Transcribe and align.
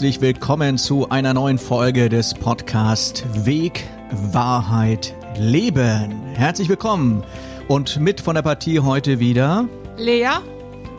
herzlich 0.00 0.22
willkommen 0.22 0.78
zu 0.78 1.10
einer 1.10 1.34
neuen 1.34 1.58
Folge 1.58 2.08
des 2.08 2.32
Podcast 2.32 3.22
Weg, 3.44 3.86
Wahrheit, 4.10 5.14
Leben. 5.36 6.22
Herzlich 6.32 6.70
willkommen. 6.70 7.22
Und 7.68 8.00
mit 8.00 8.22
von 8.22 8.34
der 8.34 8.40
Partie 8.40 8.80
heute 8.80 9.20
wieder 9.20 9.68
Lea, 9.98 10.38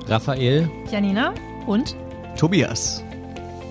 Raphael, 0.05 0.69
Janina 0.91 1.33
und 1.65 1.95
Tobias. 2.37 3.03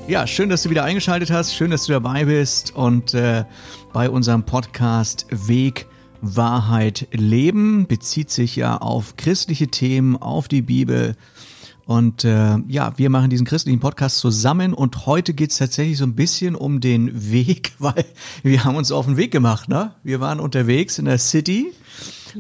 Ja, 0.08 0.26
schön, 0.26 0.48
dass 0.48 0.64
du 0.64 0.70
wieder 0.70 0.82
eingeschaltet 0.82 1.30
hast, 1.30 1.54
schön, 1.54 1.70
dass 1.70 1.84
du 1.84 1.92
dabei 1.92 2.24
bist. 2.24 2.74
Und 2.74 3.14
äh, 3.14 3.44
bei 3.92 4.10
unserem 4.10 4.42
Podcast 4.42 5.26
Weg, 5.30 5.86
Wahrheit, 6.22 7.06
Leben 7.12 7.86
bezieht 7.86 8.30
sich 8.30 8.56
ja 8.56 8.78
auf 8.78 9.14
christliche 9.14 9.68
Themen, 9.68 10.16
auf 10.16 10.48
die 10.48 10.62
Bibel 10.62 11.14
und 11.90 12.22
äh, 12.22 12.56
ja, 12.68 12.92
wir 12.98 13.10
machen 13.10 13.30
diesen 13.30 13.44
christlichen 13.44 13.80
Podcast 13.80 14.18
zusammen 14.18 14.74
und 14.74 15.06
heute 15.06 15.34
geht's 15.34 15.58
tatsächlich 15.58 15.98
so 15.98 16.04
ein 16.04 16.14
bisschen 16.14 16.54
um 16.54 16.78
den 16.78 17.32
Weg, 17.32 17.72
weil 17.80 18.04
wir 18.44 18.62
haben 18.62 18.76
uns 18.76 18.92
auf 18.92 19.06
den 19.06 19.16
Weg 19.16 19.32
gemacht, 19.32 19.68
ne? 19.68 19.90
Wir 20.04 20.20
waren 20.20 20.38
unterwegs 20.38 21.00
in 21.00 21.06
der 21.06 21.18
City 21.18 21.72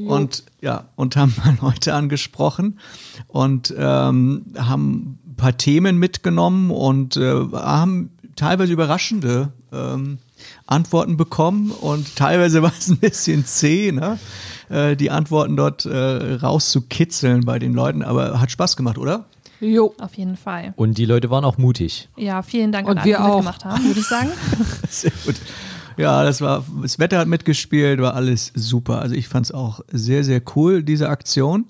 und 0.06 0.44
ja, 0.60 0.84
und 0.94 1.16
haben 1.16 1.34
mal 1.44 1.58
Leute 1.60 1.94
angesprochen 1.94 2.78
und 3.26 3.74
ähm, 3.76 4.46
haben 4.56 5.18
ein 5.26 5.34
paar 5.36 5.56
Themen 5.56 5.98
mitgenommen 5.98 6.70
und 6.70 7.16
äh, 7.16 7.34
haben 7.52 8.10
teilweise 8.36 8.72
überraschende 8.72 9.52
ähm, 9.72 10.18
Antworten 10.68 11.16
bekommen 11.16 11.72
und 11.72 12.14
teilweise 12.14 12.62
war 12.62 12.72
es 12.78 12.86
ein 12.86 12.98
bisschen 12.98 13.44
zäh, 13.44 13.90
ne? 13.90 14.20
Äh, 14.68 14.94
die 14.94 15.10
Antworten 15.10 15.56
dort 15.56 15.86
äh, 15.86 16.34
rauszukitzeln 16.34 17.44
bei 17.44 17.58
den 17.58 17.72
Leuten, 17.72 18.02
aber 18.04 18.40
hat 18.40 18.52
Spaß 18.52 18.76
gemacht, 18.76 18.96
oder? 18.96 19.26
Jo. 19.60 19.94
Auf 19.98 20.14
jeden 20.14 20.36
Fall. 20.36 20.72
Und 20.76 20.98
die 20.98 21.04
Leute 21.04 21.30
waren 21.30 21.44
auch 21.44 21.58
mutig. 21.58 22.08
Ja, 22.16 22.42
vielen 22.42 22.72
Dank 22.72 22.88
Und 22.88 22.92
an 22.92 22.98
alle, 22.98 23.06
wir 23.06 23.16
die 23.16 23.22
auch. 23.22 23.36
mitgemacht 23.36 23.64
haben, 23.64 23.84
würde 23.84 24.00
ich 24.00 24.06
sagen. 24.06 24.30
Sehr 24.88 25.12
gut. 25.24 25.36
Ja, 25.96 26.24
das 26.24 26.40
war, 26.40 26.64
das 26.80 26.98
Wetter 26.98 27.18
hat 27.18 27.28
mitgespielt, 27.28 28.00
war 28.00 28.14
alles 28.14 28.52
super. 28.54 29.00
Also 29.02 29.14
ich 29.14 29.28
fand 29.28 29.46
es 29.46 29.52
auch 29.52 29.80
sehr, 29.92 30.24
sehr 30.24 30.40
cool, 30.54 30.82
diese 30.82 31.10
Aktion. 31.10 31.66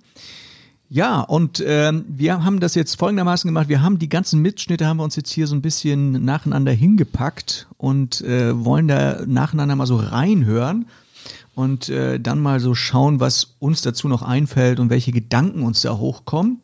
Ja, 0.89 1.21
und 1.21 1.63
ähm, 1.67 2.05
wir 2.09 2.45
haben 2.45 2.61
das 2.61 2.75
jetzt 2.75 2.97
folgendermaßen 2.97 3.49
gemacht. 3.49 3.69
Wir 3.69 3.83
haben 3.83 3.99
die 3.99 4.09
ganzen 4.09 4.41
Mitschnitte, 4.43 4.87
haben 4.87 4.99
wir 4.99 5.05
uns 5.05 5.17
jetzt 5.17 5.31
hier 5.31 5.47
so 5.47 5.55
ein 5.57 5.63
bisschen 5.63 6.25
nacheinander 6.25 6.73
hingepackt 6.73 7.67
und 7.77 8.21
äh, 8.21 8.65
wollen 8.65 8.87
da 8.89 9.23
nacheinander 9.27 9.75
mal 9.75 9.87
so 9.87 9.97
reinhören 9.97 10.87
und 11.55 11.89
äh, 11.89 12.21
dann 12.21 12.41
mal 12.41 12.61
so 12.61 12.75
schauen, 12.75 13.19
was 13.21 13.55
uns 13.59 13.83
dazu 13.83 14.07
noch 14.07 14.23
einfällt 14.23 14.79
und 14.81 14.91
welche 14.91 15.13
Gedanken 15.13 15.63
uns 15.63 15.83
da 15.83 15.97
hochkommen. 15.97 16.61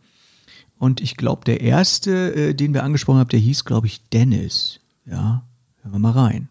Und 0.78 1.00
ich 1.00 1.16
glaube, 1.16 1.44
der 1.44 1.60
erste, 1.60 2.34
äh, 2.34 2.55
den 2.55 2.74
wir 2.74 2.84
angesprochen 2.84 3.19
haben, 3.19 3.28
der 3.28 3.41
hieß, 3.41 3.64
glaube 3.64 3.86
ich, 3.86 4.08
Dennis. 4.10 4.80
Ja, 5.06 5.42
hören 5.82 5.92
wir 5.92 5.98
mal 5.98 6.12
rein. 6.12 6.48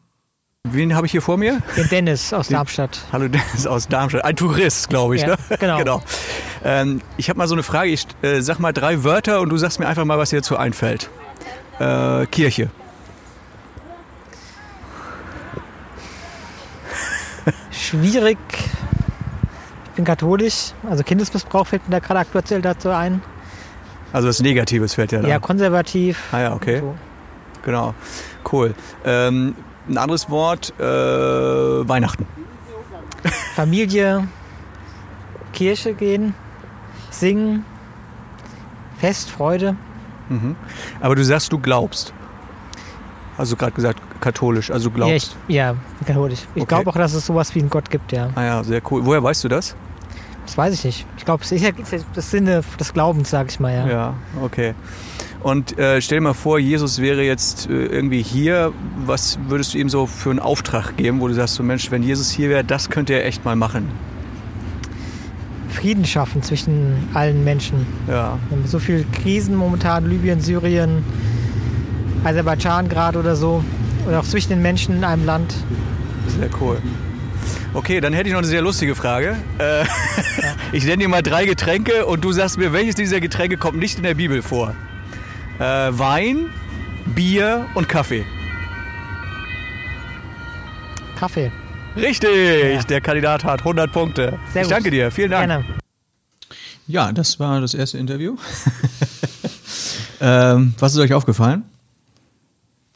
Wen 0.68 0.96
habe 0.96 1.06
ich 1.06 1.12
hier 1.12 1.22
vor 1.22 1.38
mir? 1.38 1.62
Den 1.78 1.88
Dennis 1.90 2.34
aus 2.34 2.48
Darmstadt. 2.48 3.00
Hallo 3.12 3.28
Dennis 3.28 3.68
aus 3.68 3.88
Darmstadt. 3.88 4.26
Ein 4.26 4.36
Tourist, 4.36 4.90
glaube 4.90 5.16
ich. 5.16 5.22
Ja, 5.22 5.38
ne? 5.50 5.58
genau. 5.60 6.02
Ähm, 6.68 7.02
ich 7.16 7.30
habe 7.30 7.38
mal 7.38 7.48
so 7.48 7.54
eine 7.54 7.62
Frage. 7.62 7.92
Ich 7.92 8.08
äh, 8.24 8.42
sag 8.42 8.58
mal 8.58 8.74
drei 8.74 9.04
Wörter 9.04 9.40
und 9.42 9.50
du 9.50 9.58
sagst 9.58 9.80
mir 9.80 9.86
einfach 9.86 10.04
mal, 10.04 10.18
was 10.18 10.32
dir 10.32 10.38
dazu 10.38 10.58
einfällt. 10.58 11.12
Äh, 11.78 12.26
Kirche. 12.26 12.72
Schwierig. 17.70 18.40
Ich 19.86 19.92
bin 19.92 20.06
katholisch, 20.06 20.72
also 20.90 21.04
Kindesmissbrauch 21.04 21.68
fällt 21.68 21.88
mir 21.88 21.92
da 21.92 22.00
gerade 22.00 22.22
aktuell 22.22 22.64
dazu 22.64 22.90
ein. 22.90 23.22
Also 24.16 24.30
was 24.30 24.40
Negatives 24.42 24.94
fällt 24.96 25.12
ja 25.12 25.22
da. 25.22 25.28
Ja, 25.28 25.40
konservativ. 25.40 26.18
ah 26.32 26.40
ja, 26.40 26.54
okay. 26.54 26.80
So. 26.80 26.96
Genau. 27.66 27.94
Cool. 28.50 28.74
Ähm, 29.04 29.56
ein 29.90 29.98
anderes 29.98 30.30
Wort, 30.30 30.74
äh, 30.80 30.84
Weihnachten. 30.84 32.26
Familie, 33.56 34.28
Kirche 35.52 35.94
gehen, 35.94 36.34
singen, 37.10 37.66
Fest, 39.00 39.30
Freude. 39.30 39.76
Mhm. 40.30 40.56
Aber 41.02 41.16
du 41.16 41.24
sagst, 41.26 41.52
du 41.52 41.60
glaubst. 41.60 42.14
Also 43.38 43.58
gerade 43.58 43.74
gesagt, 43.74 44.00
katholisch, 44.22 44.72
also 44.72 44.88
Ja, 44.90 44.96
glaubst. 44.96 45.36
ich, 45.50 45.56
ja, 45.56 45.76
katholisch. 46.06 46.40
Ich 46.56 46.62
Okay. 46.62 46.70
glaube 46.76 46.90
auch, 46.90 46.96
dass 46.96 47.14
es 47.14 47.26
sowas 47.26 47.54
wie 47.54 47.60
einen 47.60 47.70
Gott 47.70 47.90
gibt, 47.90 48.14
ja. 48.14 48.30
Ah 48.36 48.44
ja, 48.44 48.64
sehr 48.64 48.82
cool. 48.92 49.06
Woher 49.06 49.22
weißt 49.22 49.44
du 49.44 49.50
das? 49.50 49.76
Das 50.46 50.58
weiß 50.58 50.74
ich 50.74 50.84
nicht. 50.86 51.08
Ich 51.18 51.26
glaube, 51.26 51.44
es 51.44 51.52
ist 51.52 51.64
ja 51.64 51.72
das 52.14 52.32
Sinne 52.32 52.64
des 52.80 52.94
Glaubens, 52.94 53.30
sag 53.30 53.50
ich 53.50 53.60
mal, 53.60 53.74
ja. 53.74 53.88
Ja, 53.88 54.14
okay. 54.42 54.74
Und 55.42 55.78
äh, 55.78 56.02
stell 56.02 56.18
dir 56.20 56.24
mal 56.24 56.34
vor, 56.34 56.58
Jesus 56.60 57.00
wäre 57.02 57.24
jetzt 57.24 57.70
äh, 57.70 57.86
irgendwie 57.86 58.22
hier. 58.24 58.72
Was 59.06 59.38
würdest 59.48 59.74
du 59.74 59.78
ihm 59.78 59.90
so 59.90 60.06
für 60.08 60.32
einen 60.32 60.40
Auftrag 60.40 60.98
geben, 60.98 61.20
wo 61.22 61.28
du 61.28 61.34
sagst, 61.34 61.56
so 61.56 61.64
Mensch, 61.64 61.92
wenn 61.92 62.04
Jesus 62.04 62.32
hier 62.32 62.50
wäre, 62.50 62.64
das 62.64 62.90
könnte 62.90 63.14
er 63.14 63.26
echt 63.26 63.46
mal 63.46 63.56
machen. 63.56 63.90
Frieden 65.70 66.06
schaffen 66.06 66.42
zwischen 66.42 66.96
allen 67.14 67.44
Menschen. 67.44 67.86
Ja, 68.08 68.40
Wir 68.50 68.58
haben 68.58 68.68
so 68.68 68.80
viele 68.80 69.04
Krisen 69.04 69.56
momentan, 69.56 70.10
Libyen, 70.10 70.40
Syrien, 70.40 71.04
Aserbaidschan 72.24 72.90
gerade 72.90 73.20
oder 73.20 73.36
so. 73.36 73.64
Oder 74.08 74.22
auch 74.22 74.26
zwischen 74.26 74.50
den 74.50 74.62
Menschen 74.62 74.98
in 74.98 75.04
einem 75.04 75.26
Land. 75.26 75.54
sehr 76.40 76.50
cool. 76.62 76.78
Okay, 77.76 78.00
dann 78.00 78.14
hätte 78.14 78.30
ich 78.30 78.34
noch 78.34 78.40
eine 78.40 78.48
sehr 78.48 78.62
lustige 78.62 78.96
Frage. 78.96 79.36
Äh, 79.58 79.84
ich 80.72 80.86
nenne 80.86 81.00
dir 81.00 81.10
mal 81.10 81.22
drei 81.22 81.46
Getränke 81.46 82.06
und 82.06 82.24
du 82.24 82.32
sagst 82.32 82.58
mir, 82.58 82.72
welches 82.72 82.96
dieser 82.96 83.20
Getränke 83.20 83.58
kommt 83.58 83.78
nicht 83.78 83.98
in 83.98 84.04
der 84.04 84.14
Bibel 84.14 84.42
vor? 84.42 84.74
Äh, 85.60 85.64
Wein, 85.92 86.50
Bier 87.06 87.68
und 87.76 87.90
Kaffee. 87.90 88.26
Kaffee. 91.20 91.52
Richtig, 91.98 92.30
Ja. 92.76 92.82
der 92.84 93.02
Kandidat 93.02 93.44
hat 93.44 93.60
100 93.60 93.92
Punkte. 93.92 94.40
Sehr 94.54 94.62
ich 94.62 94.68
gut. 94.70 94.78
danke 94.78 94.90
dir, 94.90 95.12
vielen 95.12 95.32
Dank. 95.32 95.48
Gerne. 95.50 95.66
Ja, 96.88 97.12
das 97.12 97.42
war 97.42 97.60
das 97.60 97.74
erste 97.74 97.98
Interview. 97.98 98.38
ähm, 100.22 100.76
was 100.80 100.94
ist 100.94 101.00
euch 101.00 101.14
aufgefallen? 101.14 101.64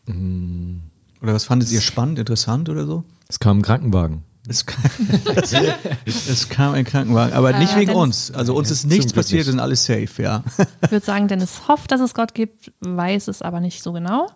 Oder 0.08 1.34
was 1.34 1.44
fandet 1.44 1.70
ihr 1.70 1.82
spannend, 1.82 2.18
interessant 2.18 2.70
oder 2.70 2.86
so? 2.86 3.04
Es 3.28 3.40
kam 3.40 3.60
ein 3.60 3.62
Krankenwagen. 3.62 4.24
Es 4.50 4.66
kam, 4.66 4.84
es 6.06 6.50
kam 6.50 6.74
ein 6.74 6.84
Krankenwagen, 6.84 7.34
aber 7.34 7.58
nicht 7.60 7.74
Äh, 7.74 7.82
wegen 7.82 7.92
Dennis- 7.92 8.04
uns. 8.04 8.32
Also 8.32 8.56
uns 8.56 8.72
ist 8.72 8.86
nichts 8.86 9.14
passiert, 9.14 9.46
wir 9.46 9.52
sind 9.52 9.60
alle 9.60 9.76
safe, 9.76 10.10
ja. 10.22 10.44
Ich 10.84 10.92
würde 10.92 11.06
sagen, 11.06 11.28
Dennis 11.28 11.68
hofft, 11.68 11.92
dass 11.92 12.02
es 12.02 12.14
Gott 12.14 12.34
gibt, 12.34 12.72
weiß 12.82 13.28
es 13.28 13.42
aber 13.42 13.60
nicht 13.60 13.84
so 13.84 13.94
genau. 13.94 14.30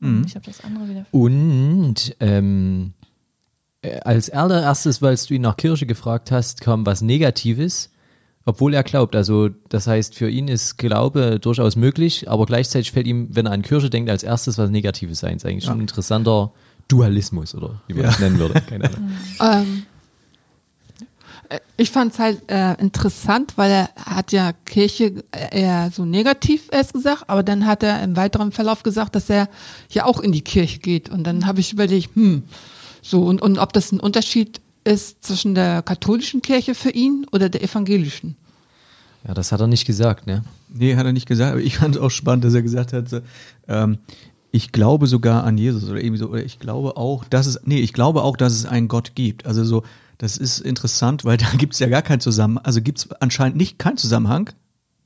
Mhm. 0.00 0.24
Ich 0.26 0.34
habe 0.34 0.44
das 0.44 0.62
andere 0.62 0.88
wieder. 0.88 1.06
Und 1.10 2.14
ähm, 2.20 2.92
äh, 3.82 4.00
als 4.00 4.30
allererstes, 4.30 5.00
weil 5.02 5.16
du 5.16 5.34
ihn 5.34 5.42
nach 5.42 5.56
Kirche 5.56 5.86
gefragt 5.86 6.30
hast, 6.30 6.60
kam 6.60 6.84
was 6.86 7.02
Negatives, 7.02 7.90
obwohl 8.44 8.74
er 8.74 8.82
glaubt. 8.82 9.14
Also 9.14 9.48
das 9.68 9.86
heißt, 9.86 10.14
für 10.16 10.28
ihn 10.28 10.48
ist 10.48 10.76
Glaube 10.76 11.38
durchaus 11.40 11.76
möglich, 11.76 12.28
aber 12.28 12.46
gleichzeitig 12.46 12.92
fällt 12.92 13.06
ihm, 13.06 13.28
wenn 13.34 13.46
er 13.46 13.52
an 13.52 13.62
Kirche 13.62 13.90
denkt, 13.90 14.10
als 14.10 14.22
erstes 14.24 14.58
was 14.58 14.70
Negatives 14.70 15.22
ein. 15.24 15.34
Das 15.34 15.44
ist 15.44 15.48
eigentlich 15.50 15.64
schon 15.64 15.74
ein 15.78 15.80
interessanter 15.82 16.52
Dualismus 16.92 17.54
oder 17.54 17.80
wie 17.86 17.94
man 17.94 18.02
Ja. 18.04 18.08
das 18.10 18.20
nennen 18.20 18.38
würde. 18.38 18.60
Keine 18.68 18.84
Ahnung. 18.84 19.10
Ähm, 19.40 19.82
äh, 21.48 21.58
ich 21.76 21.90
fand 21.90 22.12
es 22.12 22.18
halt 22.18 22.42
äh, 22.50 22.74
interessant, 22.80 23.54
weil 23.56 23.70
er 23.70 23.90
hat 23.96 24.32
ja 24.32 24.52
Kirche 24.64 25.24
eher 25.50 25.90
so 25.92 26.04
negativ 26.04 26.68
erst 26.70 26.92
gesagt, 26.92 27.24
aber 27.28 27.42
dann 27.42 27.66
hat 27.66 27.82
er 27.82 28.02
im 28.02 28.16
weiteren 28.16 28.52
Verlauf 28.52 28.82
gesagt, 28.82 29.14
dass 29.14 29.30
er 29.30 29.48
ja 29.90 30.04
auch 30.04 30.20
in 30.20 30.32
die 30.32 30.42
Kirche 30.42 30.78
geht. 30.78 31.08
Und 31.08 31.24
dann 31.24 31.46
habe 31.46 31.60
ich 31.60 31.72
überlegt, 31.72 32.14
hm, 32.14 32.42
so 33.02 33.24
und, 33.24 33.42
und 33.42 33.58
ob 33.58 33.72
das 33.72 33.92
ein 33.92 34.00
Unterschied 34.00 34.60
ist 34.84 35.24
zwischen 35.24 35.54
der 35.54 35.82
katholischen 35.82 36.42
Kirche 36.42 36.74
für 36.74 36.90
ihn 36.90 37.26
oder 37.32 37.48
der 37.48 37.62
evangelischen. 37.62 38.36
Ja, 39.26 39.34
das 39.34 39.52
hat 39.52 39.60
er 39.60 39.68
nicht 39.68 39.86
gesagt, 39.86 40.26
ne? 40.26 40.42
Nee, 40.68 40.96
hat 40.96 41.06
er 41.06 41.12
nicht 41.12 41.28
gesagt, 41.28 41.52
aber 41.52 41.60
ich 41.60 41.76
fand 41.78 41.94
es 41.94 42.02
auch 42.02 42.10
spannend, 42.10 42.44
dass 42.44 42.54
er 42.54 42.62
gesagt 42.62 42.92
hat, 42.92 43.22
ähm, 43.68 43.98
ich 44.52 44.70
glaube 44.70 45.06
sogar 45.06 45.44
an 45.44 45.56
Jesus 45.58 45.88
oder 45.88 45.98
irgendwie 45.98 46.18
so, 46.18 46.28
oder 46.28 46.44
ich 46.44 46.58
glaube 46.58 46.96
auch, 46.98 47.24
dass 47.24 47.46
es, 47.46 47.60
nee, 47.64 47.80
ich 47.80 47.94
glaube 47.94 48.22
auch, 48.22 48.36
dass 48.36 48.52
es 48.52 48.66
einen 48.66 48.86
Gott 48.86 49.14
gibt. 49.14 49.46
Also 49.46 49.64
so, 49.64 49.82
das 50.18 50.36
ist 50.36 50.60
interessant, 50.60 51.24
weil 51.24 51.36
da 51.38 51.48
gibt 51.56 51.72
es 51.72 51.80
ja 51.80 51.88
gar 51.88 52.02
keinen 52.02 52.20
Zusammenhang, 52.20 52.64
also 52.64 52.82
gibt 52.82 52.98
es 52.98 53.10
anscheinend 53.12 53.56
nicht 53.56 53.78
keinen 53.78 53.96
Zusammenhang. 53.96 54.50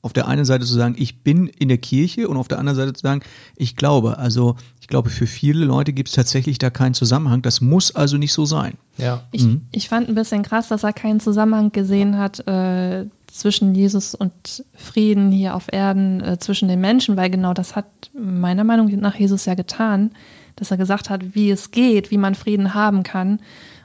Auf 0.02 0.12
der 0.12 0.28
einen 0.28 0.44
Seite 0.44 0.64
zu 0.64 0.74
sagen, 0.74 0.94
ich 0.98 1.24
bin 1.24 1.48
in 1.48 1.68
der 1.68 1.78
Kirche 1.78 2.28
und 2.28 2.36
auf 2.36 2.46
der 2.46 2.60
anderen 2.60 2.76
Seite 2.76 2.92
zu 2.92 3.00
sagen, 3.00 3.22
ich 3.56 3.74
glaube. 3.74 4.18
Also 4.18 4.54
ich 4.80 4.86
glaube, 4.86 5.10
für 5.10 5.26
viele 5.26 5.64
Leute 5.64 5.92
gibt 5.92 6.10
es 6.10 6.14
tatsächlich 6.14 6.58
da 6.58 6.70
keinen 6.70 6.94
Zusammenhang. 6.94 7.42
Das 7.42 7.60
muss 7.60 7.92
also 7.92 8.16
nicht 8.16 8.32
so 8.32 8.44
sein. 8.44 8.74
Ja. 8.98 9.24
Ich, 9.32 9.48
ich 9.72 9.88
fand 9.88 10.08
ein 10.08 10.14
bisschen 10.14 10.44
krass, 10.44 10.68
dass 10.68 10.84
er 10.84 10.92
keinen 10.92 11.18
Zusammenhang 11.18 11.72
gesehen 11.72 12.18
hat 12.18 12.46
äh, 12.46 13.06
zwischen 13.36 13.74
Jesus 13.74 14.14
und 14.14 14.64
Frieden 14.74 15.30
hier 15.30 15.54
auf 15.54 15.72
Erden, 15.72 16.22
äh, 16.22 16.38
zwischen 16.38 16.68
den 16.68 16.80
Menschen, 16.80 17.16
weil 17.16 17.30
genau 17.30 17.52
das 17.54 17.76
hat 17.76 17.86
meiner 18.14 18.64
Meinung 18.64 18.88
nach 18.98 19.14
Jesus 19.16 19.44
ja 19.44 19.54
getan, 19.54 20.10
dass 20.56 20.70
er 20.70 20.76
gesagt 20.76 21.10
hat, 21.10 21.34
wie 21.34 21.50
es 21.50 21.70
geht, 21.70 22.10
wie 22.10 22.18
man 22.18 22.34
Frieden 22.34 22.74
haben 22.74 23.02
kann 23.02 23.40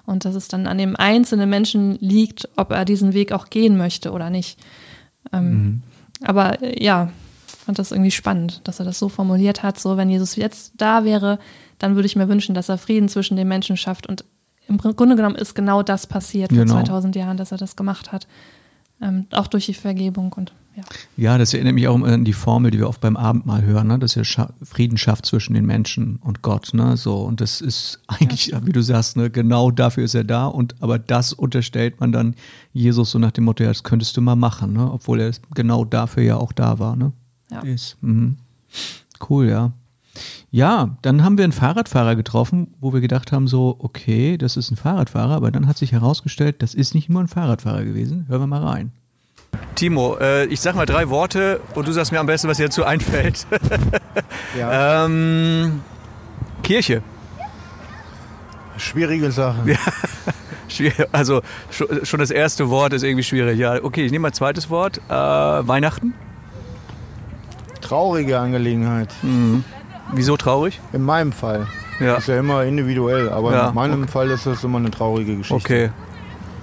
und 0.05 0.25
dass 0.25 0.35
es 0.35 0.47
dann 0.47 0.67
an 0.67 0.77
dem 0.77 0.95
einzelnen 0.95 1.49
Menschen 1.49 1.97
liegt, 1.99 2.47
ob 2.55 2.71
er 2.71 2.85
diesen 2.85 3.13
Weg 3.13 3.31
auch 3.33 3.49
gehen 3.49 3.77
möchte 3.77 4.11
oder 4.11 4.29
nicht. 4.29 4.57
Ähm, 5.33 5.81
Aber 6.23 6.61
äh, 6.61 6.83
ja, 6.83 7.11
fand 7.45 7.77
das 7.77 7.91
irgendwie 7.91 8.11
spannend, 8.11 8.61
dass 8.63 8.79
er 8.79 8.85
das 8.85 8.99
so 8.99 9.09
formuliert 9.09 9.63
hat, 9.63 9.79
so 9.79 9.97
wenn 9.97 10.09
Jesus 10.09 10.35
jetzt 10.35 10.73
da 10.77 11.03
wäre, 11.03 11.39
dann 11.77 11.95
würde 11.95 12.05
ich 12.05 12.15
mir 12.15 12.27
wünschen, 12.29 12.55
dass 12.55 12.69
er 12.69 12.77
Frieden 12.77 13.09
zwischen 13.09 13.37
den 13.37 13.47
Menschen 13.47 13.77
schafft. 13.77 14.07
Und 14.07 14.23
im 14.67 14.77
Grunde 14.77 15.15
genommen 15.15 15.35
ist 15.35 15.55
genau 15.55 15.83
das 15.83 16.07
passiert 16.07 16.49
Genau. 16.49 16.73
vor 16.73 16.83
2000 16.85 17.15
Jahren, 17.15 17.37
dass 17.37 17.51
er 17.51 17.57
das 17.57 17.75
gemacht 17.75 18.11
hat. 18.11 18.27
Ähm, 19.01 19.25
auch 19.31 19.47
durch 19.47 19.65
die 19.65 19.73
Vergebung 19.73 20.33
und 20.33 20.53
ja. 20.75 20.83
Ja, 21.17 21.37
das 21.37 21.53
erinnert 21.53 21.73
mich 21.73 21.87
auch 21.87 21.95
immer 21.95 22.07
an 22.07 22.23
die 22.23 22.33
Formel, 22.33 22.71
die 22.71 22.79
wir 22.79 22.87
oft 22.87 23.01
beim 23.01 23.17
Abendmahl 23.17 23.63
hören, 23.63 23.87
ne? 23.87 23.99
dass 23.99 24.15
er 24.15 24.23
Scha 24.23 24.53
Frieden 24.63 24.97
schafft 24.97 25.25
zwischen 25.25 25.53
den 25.53 25.65
Menschen 25.65 26.15
und 26.17 26.41
Gott. 26.43 26.73
Ne? 26.73 26.95
So, 26.95 27.17
und 27.17 27.41
das 27.41 27.59
ist 27.59 27.99
eigentlich, 28.07 28.53
wie 28.63 28.71
du 28.71 28.81
sagst, 28.81 29.17
ne? 29.17 29.29
genau 29.29 29.71
dafür 29.71 30.05
ist 30.05 30.15
er 30.15 30.23
da. 30.23 30.45
Und 30.45 30.75
aber 30.81 30.97
das 30.97 31.33
unterstellt 31.33 31.99
man 31.99 32.13
dann 32.13 32.35
Jesus 32.71 33.11
so 33.11 33.19
nach 33.19 33.31
dem 33.31 33.43
Motto, 33.43 33.63
ja, 33.63 33.69
das 33.69 33.83
könntest 33.83 34.15
du 34.15 34.21
mal 34.21 34.35
machen, 34.35 34.73
ne? 34.73 34.89
obwohl 34.89 35.19
er 35.19 35.31
genau 35.53 35.83
dafür 35.83 36.23
ja 36.23 36.37
auch 36.37 36.53
da 36.53 36.79
war. 36.79 36.95
Ne? 36.95 37.11
Ja. 37.51 37.61
Ist, 37.61 37.97
mhm. 38.01 38.37
Cool, 39.29 39.49
ja. 39.49 39.73
Ja, 40.51 40.97
dann 41.01 41.23
haben 41.23 41.37
wir 41.37 41.43
einen 41.45 41.53
Fahrradfahrer 41.53 42.15
getroffen, 42.15 42.73
wo 42.81 42.91
wir 42.93 42.99
gedacht 43.01 43.31
haben, 43.31 43.47
so, 43.47 43.77
okay, 43.79 44.37
das 44.37 44.57
ist 44.57 44.69
ein 44.71 44.75
Fahrradfahrer, 44.75 45.33
aber 45.35 45.51
dann 45.51 45.67
hat 45.67 45.77
sich 45.77 45.93
herausgestellt, 45.93 46.61
das 46.61 46.73
ist 46.73 46.93
nicht 46.93 47.09
nur 47.09 47.21
ein 47.21 47.27
Fahrradfahrer 47.29 47.85
gewesen. 47.85 48.25
Hören 48.27 48.41
wir 48.41 48.47
mal 48.47 48.63
rein. 48.65 48.91
Timo, 49.75 50.17
äh, 50.19 50.45
ich 50.45 50.59
sag 50.59 50.75
mal 50.75 50.85
drei 50.85 51.09
Worte 51.09 51.61
und 51.75 51.87
du 51.87 51.91
sagst 51.93 52.11
mir 52.11 52.19
am 52.19 52.25
besten, 52.25 52.47
was 52.49 52.57
dir 52.57 52.65
dazu 52.65 52.83
einfällt. 52.83 53.45
Ja, 54.57 55.05
ähm, 55.05 55.79
Kirche. 56.63 57.01
schwierige 58.77 59.31
Sache. 59.31 59.59
Schwierig, 60.67 61.07
also 61.13 61.41
scho- 61.71 62.05
schon 62.05 62.19
das 62.19 62.31
erste 62.31 62.69
Wort 62.69 62.91
ist 62.93 63.03
irgendwie 63.03 63.23
schwierig. 63.23 63.57
Ja, 63.57 63.81
okay, 63.81 64.05
ich 64.05 64.11
nehme 64.11 64.23
mal 64.23 64.33
zweites 64.33 64.69
Wort. 64.69 64.97
Äh, 65.09 65.13
Weihnachten. 65.13 66.13
Traurige 67.81 68.39
Angelegenheit. 68.39 69.09
Wieso 70.13 70.37
traurig? 70.37 70.79
In 70.93 71.03
meinem 71.03 71.31
Fall. 71.31 71.67
Ja. 71.99 72.15
Ist 72.15 72.27
ja 72.27 72.39
immer 72.39 72.63
individuell, 72.63 73.29
aber 73.29 73.53
Ja, 73.53 73.69
in 73.69 73.75
meinem 73.75 74.07
Fall 74.07 74.29
ist 74.31 74.45
das 74.45 74.63
immer 74.63 74.79
eine 74.79 74.91
traurige 74.91 75.37
Geschichte. 75.37 75.55
Okay. 75.55 75.89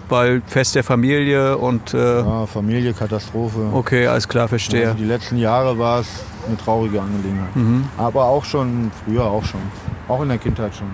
Weil 0.08 0.42
Fest 0.46 0.74
der 0.74 0.82
Familie 0.84 1.58
und 1.58 1.92
äh, 1.94 2.20
Ja, 2.20 2.46
Familie, 2.46 2.92
Katastrophe. 2.94 3.68
okay, 3.72 4.06
alles 4.06 4.26
klar, 4.26 4.48
verstehe. 4.48 4.86
Also 4.86 4.98
die 4.98 5.04
letzten 5.04 5.36
Jahre 5.36 5.78
war 5.78 6.00
es 6.00 6.08
eine 6.46 6.56
traurige 6.56 7.00
Angelegenheit. 7.00 7.54
Mhm. 7.54 7.84
Aber 7.98 8.24
auch 8.24 8.44
schon 8.44 8.90
früher, 9.04 9.24
auch 9.24 9.44
schon. 9.44 9.60
Auch 10.08 10.22
in 10.22 10.28
der 10.30 10.38
Kindheit 10.38 10.74
schon. 10.74 10.88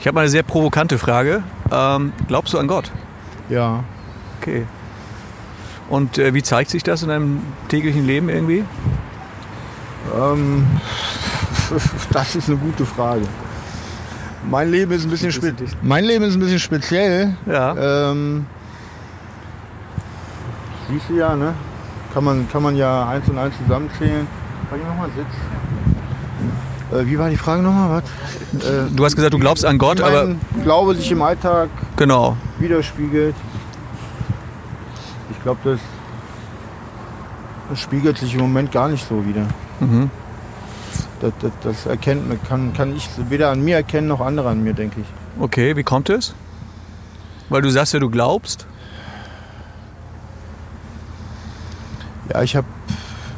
Ich 0.00 0.06
habe 0.06 0.14
mal 0.14 0.22
eine 0.22 0.30
sehr 0.30 0.42
provokante 0.42 0.96
Frage. 0.98 1.42
Ähm, 1.70 2.12
glaubst 2.26 2.54
du 2.54 2.58
an 2.58 2.66
Gott? 2.66 2.90
Ja. 3.50 3.84
Okay. 4.40 4.64
Und 5.90 6.16
äh, 6.16 6.32
wie 6.32 6.42
zeigt 6.42 6.70
sich 6.70 6.82
das 6.82 7.02
in 7.02 7.10
deinem 7.10 7.40
täglichen 7.68 8.06
Leben 8.06 8.30
irgendwie? 8.30 8.64
Ähm, 10.18 10.66
das 12.12 12.36
ist 12.36 12.48
eine 12.48 12.58
gute 12.58 12.84
Frage. 12.84 13.22
Mein 14.50 14.70
Leben 14.70 14.92
ist 14.92 15.04
ein 15.04 15.10
bisschen, 15.10 15.32
spe 15.32 15.54
mein 15.82 16.04
Leben 16.04 16.24
ist 16.24 16.34
ein 16.34 16.40
bisschen 16.40 16.58
speziell. 16.58 17.34
Ja. 17.46 18.10
Ähm, 18.10 18.46
siehst 20.90 21.08
du 21.08 21.14
ja, 21.14 21.34
ne? 21.34 21.54
Kann 22.12 22.24
man, 22.24 22.48
kann 22.50 22.62
man 22.62 22.76
ja 22.76 23.08
eins 23.08 23.28
und 23.28 23.38
eins 23.38 23.54
zusammenzählen. 23.62 24.26
Kann 24.70 24.78
ich 24.80 24.86
nochmal 24.86 25.08
sitzen? 25.10 25.54
Äh, 26.92 27.06
wie 27.06 27.18
war 27.18 27.30
die 27.30 27.36
Frage 27.36 27.62
nochmal? 27.62 28.02
Was? 28.52 28.64
Äh, 28.64 28.84
Du 28.94 29.04
hast 29.04 29.16
gesagt, 29.16 29.32
du 29.34 29.38
glaubst 29.38 29.64
an 29.64 29.78
Gott, 29.78 30.00
aber 30.00 30.34
Glaube 30.62 30.94
sich 30.94 31.10
im 31.10 31.22
Alltag 31.22 31.70
genau. 31.96 32.36
widerspiegelt. 32.58 33.34
Ich 35.30 35.42
glaube, 35.42 35.60
das, 35.64 35.80
das 37.70 37.80
spiegelt 37.80 38.18
sich 38.18 38.34
im 38.34 38.40
Moment 38.42 38.70
gar 38.70 38.88
nicht 38.88 39.06
so 39.08 39.24
wieder. 39.26 39.46
Mhm. 39.80 40.10
Das, 41.20 41.32
das, 41.40 41.52
das 41.62 41.86
erkennt, 41.86 42.28
man- 42.28 42.42
kann, 42.42 42.72
kann 42.74 42.94
ich 42.96 43.08
weder 43.30 43.50
an 43.50 43.62
mir 43.64 43.76
erkennen 43.76 44.08
noch 44.08 44.20
andere 44.20 44.48
an 44.50 44.62
mir, 44.62 44.74
denke 44.74 45.00
ich. 45.00 45.06
Okay, 45.40 45.76
wie 45.76 45.82
kommt 45.82 46.10
es? 46.10 46.34
Weil 47.48 47.62
du 47.62 47.70
sagst 47.70 47.92
ja, 47.94 48.00
du 48.00 48.10
glaubst. 48.10 48.66
Ja, 52.32 52.42
ich 52.42 52.56
habe 52.56 52.66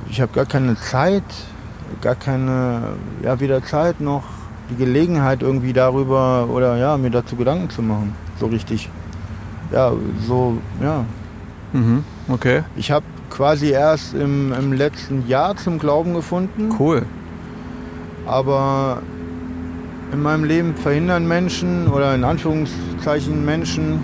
ich 0.08 0.20
hab 0.20 0.32
gar 0.32 0.46
keine 0.46 0.76
Zeit, 0.76 1.25
gar 2.00 2.14
keine, 2.14 2.94
ja, 3.23 3.38
weder 3.40 3.62
Zeit 3.64 4.00
noch 4.00 4.22
die 4.70 4.76
Gelegenheit 4.76 5.43
irgendwie 5.43 5.72
darüber 5.72 6.49
oder 6.49 6.76
ja, 6.76 6.96
mir 6.96 7.11
dazu 7.11 7.37
Gedanken 7.37 7.70
zu 7.70 7.82
machen. 7.82 8.14
So 8.40 8.46
richtig. 8.46 8.88
Ja, 9.72 9.93
so, 10.26 10.58
ja. 10.82 11.05
Mhm. 11.72 12.05
Okay. 12.29 12.62
Ich 12.76 12.90
habe 12.90 13.05
quasi 13.31 13.70
erst 13.70 14.14
im, 14.14 14.52
im 14.52 14.72
letzten 14.72 15.26
Jahr 15.29 15.56
zum 15.56 15.79
Glauben 15.79 16.14
gefunden, 16.14 16.70
Cool. 16.79 17.05
Aber 18.26 19.02
in 20.12 20.23
meinem 20.23 20.44
Leben 20.44 20.75
verhindern 20.75 21.26
Menschen 21.26 21.88
oder 21.88 22.14
in 22.14 22.25
Anführungszeichen 22.25 23.44
Menschen, 23.44 24.00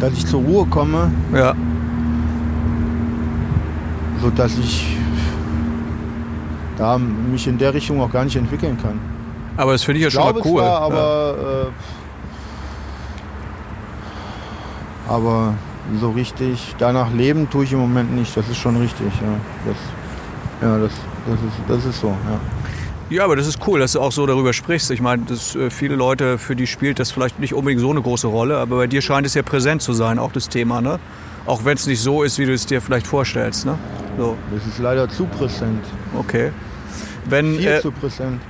dass 0.00 0.12
ich 0.12 0.26
zur 0.26 0.42
Ruhe 0.42 0.66
komme, 0.66 1.10
Ja. 1.34 1.54
so 4.20 4.30
dass 4.30 4.56
ich 4.58 4.96
da 6.76 6.98
mich 6.98 7.46
in 7.46 7.58
der 7.58 7.72
Richtung 7.74 8.00
auch 8.00 8.10
gar 8.12 8.24
nicht 8.24 8.36
entwickeln 8.36 8.76
kann. 8.82 8.98
Aber 9.56 9.72
das 9.72 9.82
finde 9.84 9.98
ich 9.98 10.02
ja 10.02 10.08
Ich 10.08 10.14
schon 10.14 10.24
mal 10.24 10.42
cool. 10.44 10.60
zwar, 10.60 10.80
aber 10.82 11.34
äh, 15.08 15.12
aber 15.12 15.54
so 16.00 16.10
richtig 16.10 16.74
danach 16.78 17.12
leben 17.12 17.48
tue 17.48 17.64
ich 17.64 17.72
im 17.72 17.78
Moment 17.78 18.14
nicht. 18.14 18.36
Das 18.36 18.48
ist 18.48 18.56
schon 18.58 18.76
richtig. 18.76 19.06
Ja, 19.22 19.28
das, 19.64 19.76
ja, 20.68 20.78
das, 20.78 20.92
das 21.26 21.40
ist 21.40 21.54
das 21.68 21.84
ist 21.94 22.00
so. 22.00 22.08
Ja. 22.08 22.40
Ja, 23.08 23.24
aber 23.24 23.36
das 23.36 23.46
ist 23.46 23.60
cool, 23.68 23.78
dass 23.78 23.92
du 23.92 24.00
auch 24.00 24.10
so 24.10 24.26
darüber 24.26 24.52
sprichst. 24.52 24.90
Ich 24.90 25.00
meine, 25.00 25.22
dass 25.26 25.54
äh, 25.54 25.70
viele 25.70 25.94
Leute, 25.94 26.38
für 26.38 26.56
die 26.56 26.66
spielt 26.66 26.98
das 26.98 27.12
vielleicht 27.12 27.38
nicht 27.38 27.54
unbedingt 27.54 27.80
so 27.80 27.90
eine 27.90 28.02
große 28.02 28.26
Rolle, 28.26 28.56
aber 28.58 28.78
bei 28.78 28.86
dir 28.88 29.00
scheint 29.00 29.24
es 29.26 29.34
ja 29.34 29.42
präsent 29.42 29.80
zu 29.80 29.92
sein, 29.92 30.18
auch 30.18 30.32
das 30.32 30.48
Thema, 30.48 30.80
ne? 30.80 30.98
Auch 31.46 31.64
wenn 31.64 31.76
es 31.76 31.86
nicht 31.86 32.00
so 32.00 32.24
ist, 32.24 32.36
wie 32.40 32.46
du 32.46 32.52
es 32.52 32.66
dir 32.66 32.82
vielleicht 32.82 33.06
vorstellst, 33.06 33.64
ne? 33.64 33.78
So, 34.18 34.36
Das 34.52 34.66
ist 34.66 34.78
leider 34.80 35.08
zu 35.08 35.24
präsent. 35.26 35.84
okay. 36.18 36.50
Wenn, 37.28 37.58
Viel 37.58 37.66
äh, 37.68 37.80
zu 37.80 37.92
präsent. 37.92 38.40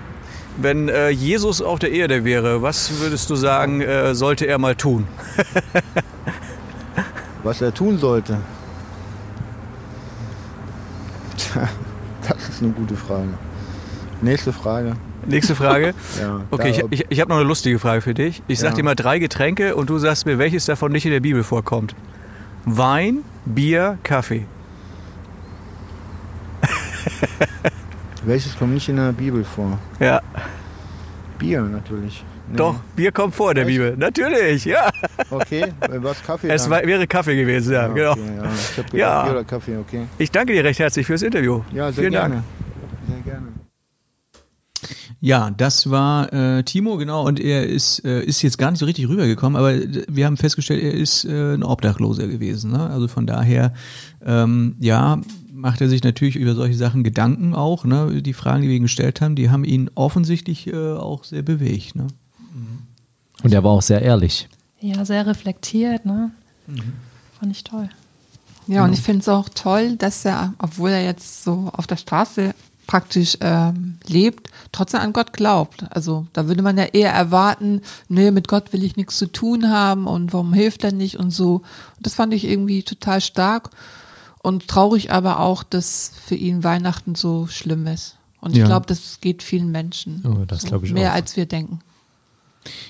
wenn 0.56 0.88
äh, 0.88 1.10
Jesus 1.10 1.60
auf 1.60 1.78
der 1.78 1.92
Erde 1.92 2.24
wäre, 2.24 2.62
was 2.62 2.98
würdest 3.00 3.28
du 3.28 3.36
sagen, 3.36 3.82
äh, 3.82 4.14
sollte 4.14 4.46
er 4.46 4.56
mal 4.58 4.74
tun? 4.74 5.06
Was 7.42 7.62
er 7.62 7.72
tun 7.72 7.96
sollte. 7.96 8.38
Tja, 11.36 11.68
das 12.26 12.48
ist 12.48 12.62
eine 12.62 12.72
gute 12.72 12.96
Frage. 12.96 13.28
Nächste 14.22 14.52
Frage. 14.52 14.94
Nächste 15.26 15.54
Frage. 15.54 15.94
Ja, 16.20 16.40
Okay, 16.50 16.70
ich, 16.70 16.84
ich, 17.00 17.06
ich 17.10 17.20
habe 17.20 17.28
noch 17.30 17.36
eine 17.36 17.46
lustige 17.46 17.78
Frage 17.78 18.00
für 18.00 18.14
dich. 18.14 18.42
Ich 18.48 18.58
sag 18.60 18.70
Ja. 18.70 18.76
dir 18.76 18.82
mal 18.84 18.94
drei 18.94 19.18
Getränke 19.18 19.74
und 19.76 19.90
du 19.90 19.98
sagst 19.98 20.24
mir, 20.26 20.38
welches 20.38 20.64
davon 20.66 20.92
nicht 20.92 21.04
in 21.04 21.12
der 21.12 21.20
Bibel 21.20 21.42
vorkommt. 21.44 21.94
Wein, 22.64 23.18
Bier, 23.44 23.98
Kaffee. 24.02 24.46
Welches 28.24 28.58
kommt 28.58 28.74
nicht 28.74 28.88
in 28.88 28.96
der 28.96 29.12
Bibel 29.12 29.44
vor? 29.44 29.78
Ja, 30.00 30.20
Bier 31.38 31.60
natürlich. 31.62 32.24
Nee. 32.48 32.56
doch, 32.56 32.76
Bier 32.96 33.12
kommt 33.12 33.34
vor 33.34 33.50
in 33.50 33.56
der 33.56 33.66
Echt? 33.66 33.74
Bibel. 33.76 33.96
Natürlich, 33.96 34.64
ja. 34.64 34.90
Okay, 35.30 35.72
was 36.00 36.22
Kaffee? 36.24 36.48
Es 36.48 36.68
war, 36.70 36.82
wäre 36.84 37.06
Kaffee 37.06 37.36
gewesen, 37.36 37.72
ja, 37.74 37.86
Ah, 37.86 37.88
genau. 37.88 38.12
okay, 38.12 38.20
ja. 38.36 38.44
Ich 38.52 38.76
gedacht, 38.76 38.94
Ja. 38.94 39.22
Bier 39.24 39.32
oder 39.32 39.44
Kaffee, 39.44 39.76
okay. 39.76 40.06
Ich 40.18 40.30
danke 40.30 40.52
dir 40.54 40.64
recht 40.64 40.78
herzlich 40.80 41.06
fürs 41.06 41.22
Interview. 41.22 41.62
Ja, 41.72 41.86
sehr 41.92 42.02
Vielen 42.02 42.12
gerne. 42.12 42.34
Dank. 42.36 42.44
Ja, 45.26 45.50
das 45.50 45.90
war 45.90 46.32
äh, 46.32 46.62
Timo, 46.62 46.98
genau, 46.98 47.26
und 47.26 47.40
er 47.40 47.66
ist, 47.66 48.04
äh, 48.04 48.22
ist 48.22 48.42
jetzt 48.42 48.58
gar 48.58 48.70
nicht 48.70 48.78
so 48.78 48.86
richtig 48.86 49.08
rübergekommen, 49.08 49.56
aber 49.56 49.74
äh, 49.74 50.04
wir 50.08 50.24
haben 50.24 50.36
festgestellt, 50.36 50.84
er 50.84 50.94
ist 50.94 51.24
äh, 51.24 51.54
ein 51.54 51.64
Obdachloser 51.64 52.28
gewesen. 52.28 52.70
Ne? 52.70 52.88
Also 52.88 53.08
von 53.08 53.26
daher, 53.26 53.74
ähm, 54.24 54.76
ja, 54.78 55.20
macht 55.52 55.80
er 55.80 55.88
sich 55.88 56.04
natürlich 56.04 56.36
über 56.36 56.54
solche 56.54 56.76
Sachen 56.76 57.02
Gedanken 57.02 57.56
auch. 57.56 57.84
Ne? 57.84 58.22
Die 58.22 58.34
Fragen, 58.34 58.62
die 58.62 58.68
wir 58.68 58.76
ihm 58.76 58.84
gestellt 58.84 59.20
haben, 59.20 59.34
die 59.34 59.50
haben 59.50 59.64
ihn 59.64 59.90
offensichtlich 59.96 60.68
äh, 60.68 60.92
auch 60.92 61.24
sehr 61.24 61.42
bewegt. 61.42 61.96
Ne? 61.96 62.06
Und 63.42 63.52
er 63.52 63.64
war 63.64 63.72
auch 63.72 63.82
sehr 63.82 64.02
ehrlich. 64.02 64.48
Ja, 64.78 65.04
sehr 65.04 65.26
reflektiert, 65.26 66.06
ne? 66.06 66.30
Fand 67.40 67.50
ich 67.50 67.64
toll. 67.64 67.88
Ja, 68.68 68.84
und 68.84 68.92
ich 68.92 69.00
finde 69.00 69.22
es 69.22 69.28
auch 69.28 69.48
toll, 69.48 69.96
dass 69.96 70.24
er, 70.24 70.54
obwohl 70.58 70.90
er 70.90 71.04
jetzt 71.04 71.42
so 71.42 71.68
auf 71.72 71.88
der 71.88 71.96
Straße 71.96 72.54
praktisch 72.86 73.36
ähm, 73.40 73.98
lebt, 74.06 74.50
trotzdem 74.72 75.00
an 75.00 75.12
Gott 75.12 75.32
glaubt. 75.32 75.84
Also 75.90 76.26
da 76.32 76.46
würde 76.48 76.62
man 76.62 76.78
ja 76.78 76.84
eher 76.84 77.12
erwarten, 77.12 77.82
nee, 78.08 78.30
mit 78.30 78.48
Gott 78.48 78.72
will 78.72 78.84
ich 78.84 78.96
nichts 78.96 79.18
zu 79.18 79.26
tun 79.30 79.70
haben 79.70 80.06
und 80.06 80.32
warum 80.32 80.52
hilft 80.52 80.84
er 80.84 80.92
nicht 80.92 81.18
und 81.18 81.30
so. 81.30 81.56
Und 81.96 82.06
das 82.06 82.14
fand 82.14 82.32
ich 82.34 82.44
irgendwie 82.44 82.82
total 82.82 83.20
stark 83.20 83.70
und 84.42 84.68
traurig 84.68 85.10
aber 85.12 85.40
auch, 85.40 85.62
dass 85.64 86.12
für 86.24 86.36
ihn 86.36 86.62
Weihnachten 86.64 87.14
so 87.16 87.46
schlimm 87.48 87.86
ist. 87.86 88.16
Und 88.40 88.52
ich 88.52 88.58
Ja. 88.58 88.66
glaube, 88.66 88.86
das 88.86 89.18
geht 89.20 89.42
vielen 89.42 89.72
Menschen. 89.72 90.22
Oh, 90.24 90.44
das 90.46 90.62
glaube 90.64 90.86
ich 90.86 90.92
Mehr 90.92 91.10
auch. 91.10 91.14
als 91.16 91.36
wir 91.36 91.46
denken. 91.46 91.80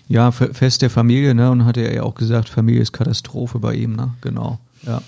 Ja, 0.09 0.31
Fe- 0.33 0.53
Fest 0.55 0.83
der 0.83 0.91
Familie, 0.91 1.35
ne? 1.35 1.50
Und 1.50 1.65
hatte 1.65 1.81
er 1.81 1.95
ja 1.95 2.03
auch 2.03 2.15
gesagt, 2.15 2.49
Familie 2.49 2.81
ist 2.83 2.93
Katastrophe 2.93 3.59
bei 3.59 3.75
ihm, 3.75 3.95
ne? 3.97 4.15
Genau. 4.21 4.59
Ja. 4.83 5.00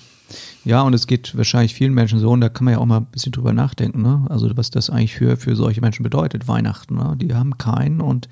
Ja, 0.68 0.82
und 0.82 0.92
es 0.92 1.06
geht 1.06 1.34
wahrscheinlich 1.34 1.72
vielen 1.72 1.94
Menschen 1.94 2.18
so, 2.18 2.28
und 2.28 2.42
da 2.42 2.50
kann 2.50 2.66
man 2.66 2.75
ja 2.75 2.80
auch 2.80 2.84
mal 2.84 2.98
ein 2.98 3.06
bisschen 3.06 3.32
drüber 3.32 3.54
nachdenken, 3.54 4.02
ne? 4.02 4.26
Also 4.28 4.54
was 4.54 4.70
das 4.70 4.90
eigentlich 4.90 5.14
für, 5.14 5.38
für 5.38 5.56
solche 5.56 5.80
Menschen 5.80 6.02
bedeutet, 6.02 6.46
Weihnachten. 6.46 6.96
Ne? 6.96 7.16
Die 7.16 7.32
haben 7.32 7.56
keinen 7.56 8.02
und 8.02 8.28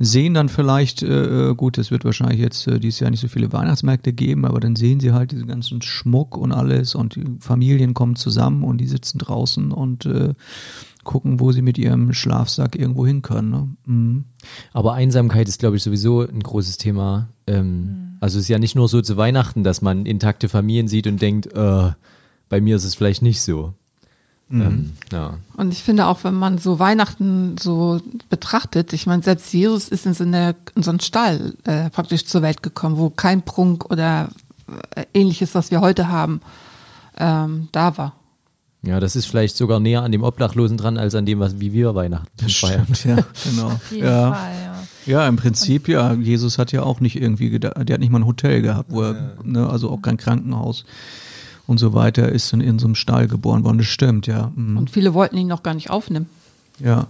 sehen 0.00 0.34
dann 0.34 0.48
vielleicht, 0.48 1.04
äh, 1.04 1.54
gut, 1.56 1.78
es 1.78 1.92
wird 1.92 2.04
wahrscheinlich 2.04 2.40
jetzt 2.40 2.66
äh, 2.66 2.80
dieses 2.80 2.98
Jahr 2.98 3.12
nicht 3.12 3.20
so 3.20 3.28
viele 3.28 3.52
Weihnachtsmärkte 3.52 4.12
geben, 4.12 4.46
aber 4.46 4.58
dann 4.58 4.74
sehen 4.74 4.98
sie 4.98 5.12
halt 5.12 5.30
diesen 5.30 5.46
ganzen 5.46 5.80
Schmuck 5.80 6.36
und 6.36 6.50
alles 6.50 6.96
und 6.96 7.14
die 7.14 7.24
Familien 7.38 7.94
kommen 7.94 8.16
zusammen 8.16 8.64
und 8.64 8.78
die 8.78 8.88
sitzen 8.88 9.18
draußen 9.18 9.70
und 9.70 10.06
äh, 10.06 10.34
gucken, 11.04 11.38
wo 11.38 11.52
sie 11.52 11.62
mit 11.62 11.78
ihrem 11.78 12.12
Schlafsack 12.12 12.74
irgendwo 12.74 13.06
hin 13.06 13.22
können. 13.22 13.50
Ne? 13.50 13.68
Mhm. 13.86 14.24
Aber 14.72 14.94
Einsamkeit 14.94 15.48
ist, 15.48 15.60
glaube 15.60 15.76
ich, 15.76 15.84
sowieso 15.84 16.22
ein 16.22 16.40
großes 16.40 16.78
Thema. 16.78 17.28
Ähm, 17.46 18.09
Also 18.20 18.38
es 18.38 18.44
ist 18.44 18.48
ja 18.48 18.58
nicht 18.58 18.76
nur 18.76 18.88
so 18.88 19.00
zu 19.00 19.16
Weihnachten, 19.16 19.64
dass 19.64 19.82
man 19.82 20.06
intakte 20.06 20.48
Familien 20.48 20.88
sieht 20.88 21.06
und 21.06 21.20
denkt, 21.20 21.46
äh, 21.54 21.90
bei 22.48 22.60
mir 22.60 22.76
ist 22.76 22.84
es 22.84 22.94
vielleicht 22.94 23.22
nicht 23.22 23.40
so. 23.40 23.74
Ähm, 24.52 24.92
ja. 25.12 25.38
Und 25.56 25.72
ich 25.72 25.82
finde 25.82 26.06
auch, 26.06 26.24
wenn 26.24 26.34
man 26.34 26.58
so 26.58 26.78
Weihnachten 26.78 27.56
so 27.58 28.00
betrachtet, 28.28 28.92
ich 28.92 29.06
meine, 29.06 29.22
selbst 29.22 29.52
Jesus 29.52 29.88
ist 29.88 30.06
in 30.06 30.14
so, 30.14 30.24
eine, 30.24 30.56
in 30.74 30.82
so 30.82 30.90
einen 30.90 31.00
Stall 31.00 31.54
äh, 31.64 31.88
praktisch 31.90 32.26
zur 32.26 32.42
Welt 32.42 32.62
gekommen, 32.62 32.98
wo 32.98 33.10
kein 33.10 33.42
Prunk 33.42 33.90
oder 33.90 34.28
äh, 34.96 35.04
ähnliches, 35.14 35.54
was 35.54 35.70
wir 35.70 35.80
heute 35.80 36.08
haben, 36.08 36.40
ähm, 37.16 37.68
da 37.70 37.96
war. 37.96 38.14
ja, 38.82 38.98
das 38.98 39.14
ist 39.14 39.26
vielleicht 39.26 39.56
sogar 39.56 39.78
näher 39.78 40.02
an 40.02 40.10
dem 40.10 40.24
Obdachlosen 40.24 40.76
dran, 40.76 40.98
als 40.98 41.14
an 41.14 41.26
dem, 41.26 41.38
was 41.38 41.60
wie 41.60 41.72
wir 41.72 41.94
Weihnachten 41.94 42.48
feiern. 42.48 42.86
Stimmt, 42.92 43.04
ja, 43.04 43.24
genau. 43.50 43.66
Auf 43.68 43.92
jeden 43.92 44.04
ja. 44.04 44.32
Fall, 44.32 44.52
ja. 44.64 44.69
Ja, 45.06 45.26
im 45.26 45.36
Prinzip, 45.36 45.88
ja. 45.88 46.12
Jesus 46.14 46.58
hat 46.58 46.72
ja 46.72 46.82
auch 46.82 47.00
nicht 47.00 47.20
irgendwie 47.20 47.50
gedacht, 47.50 47.76
der 47.88 47.94
hat 47.94 48.00
nicht 48.00 48.10
mal 48.10 48.20
ein 48.20 48.26
Hotel 48.26 48.62
gehabt, 48.62 48.90
wo 48.90 49.02
er, 49.02 49.34
ne, 49.42 49.68
also 49.68 49.90
auch 49.90 50.02
kein 50.02 50.16
Krankenhaus 50.16 50.84
und 51.66 51.78
so 51.78 51.94
weiter, 51.94 52.28
ist 52.28 52.52
dann 52.52 52.60
in 52.60 52.78
so 52.78 52.86
einem 52.86 52.94
Stall 52.94 53.28
geboren 53.28 53.64
worden. 53.64 53.78
Das 53.78 53.86
stimmt, 53.86 54.26
ja. 54.26 54.52
Mhm. 54.54 54.76
Und 54.76 54.90
viele 54.90 55.14
wollten 55.14 55.36
ihn 55.36 55.48
noch 55.48 55.62
gar 55.62 55.74
nicht 55.74 55.90
aufnehmen. 55.90 56.26
Ja. 56.78 57.06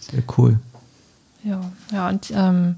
Sehr 0.00 0.22
cool. 0.36 0.58
Ja, 1.44 1.60
ja, 1.92 2.08
und 2.08 2.32
ähm, 2.34 2.76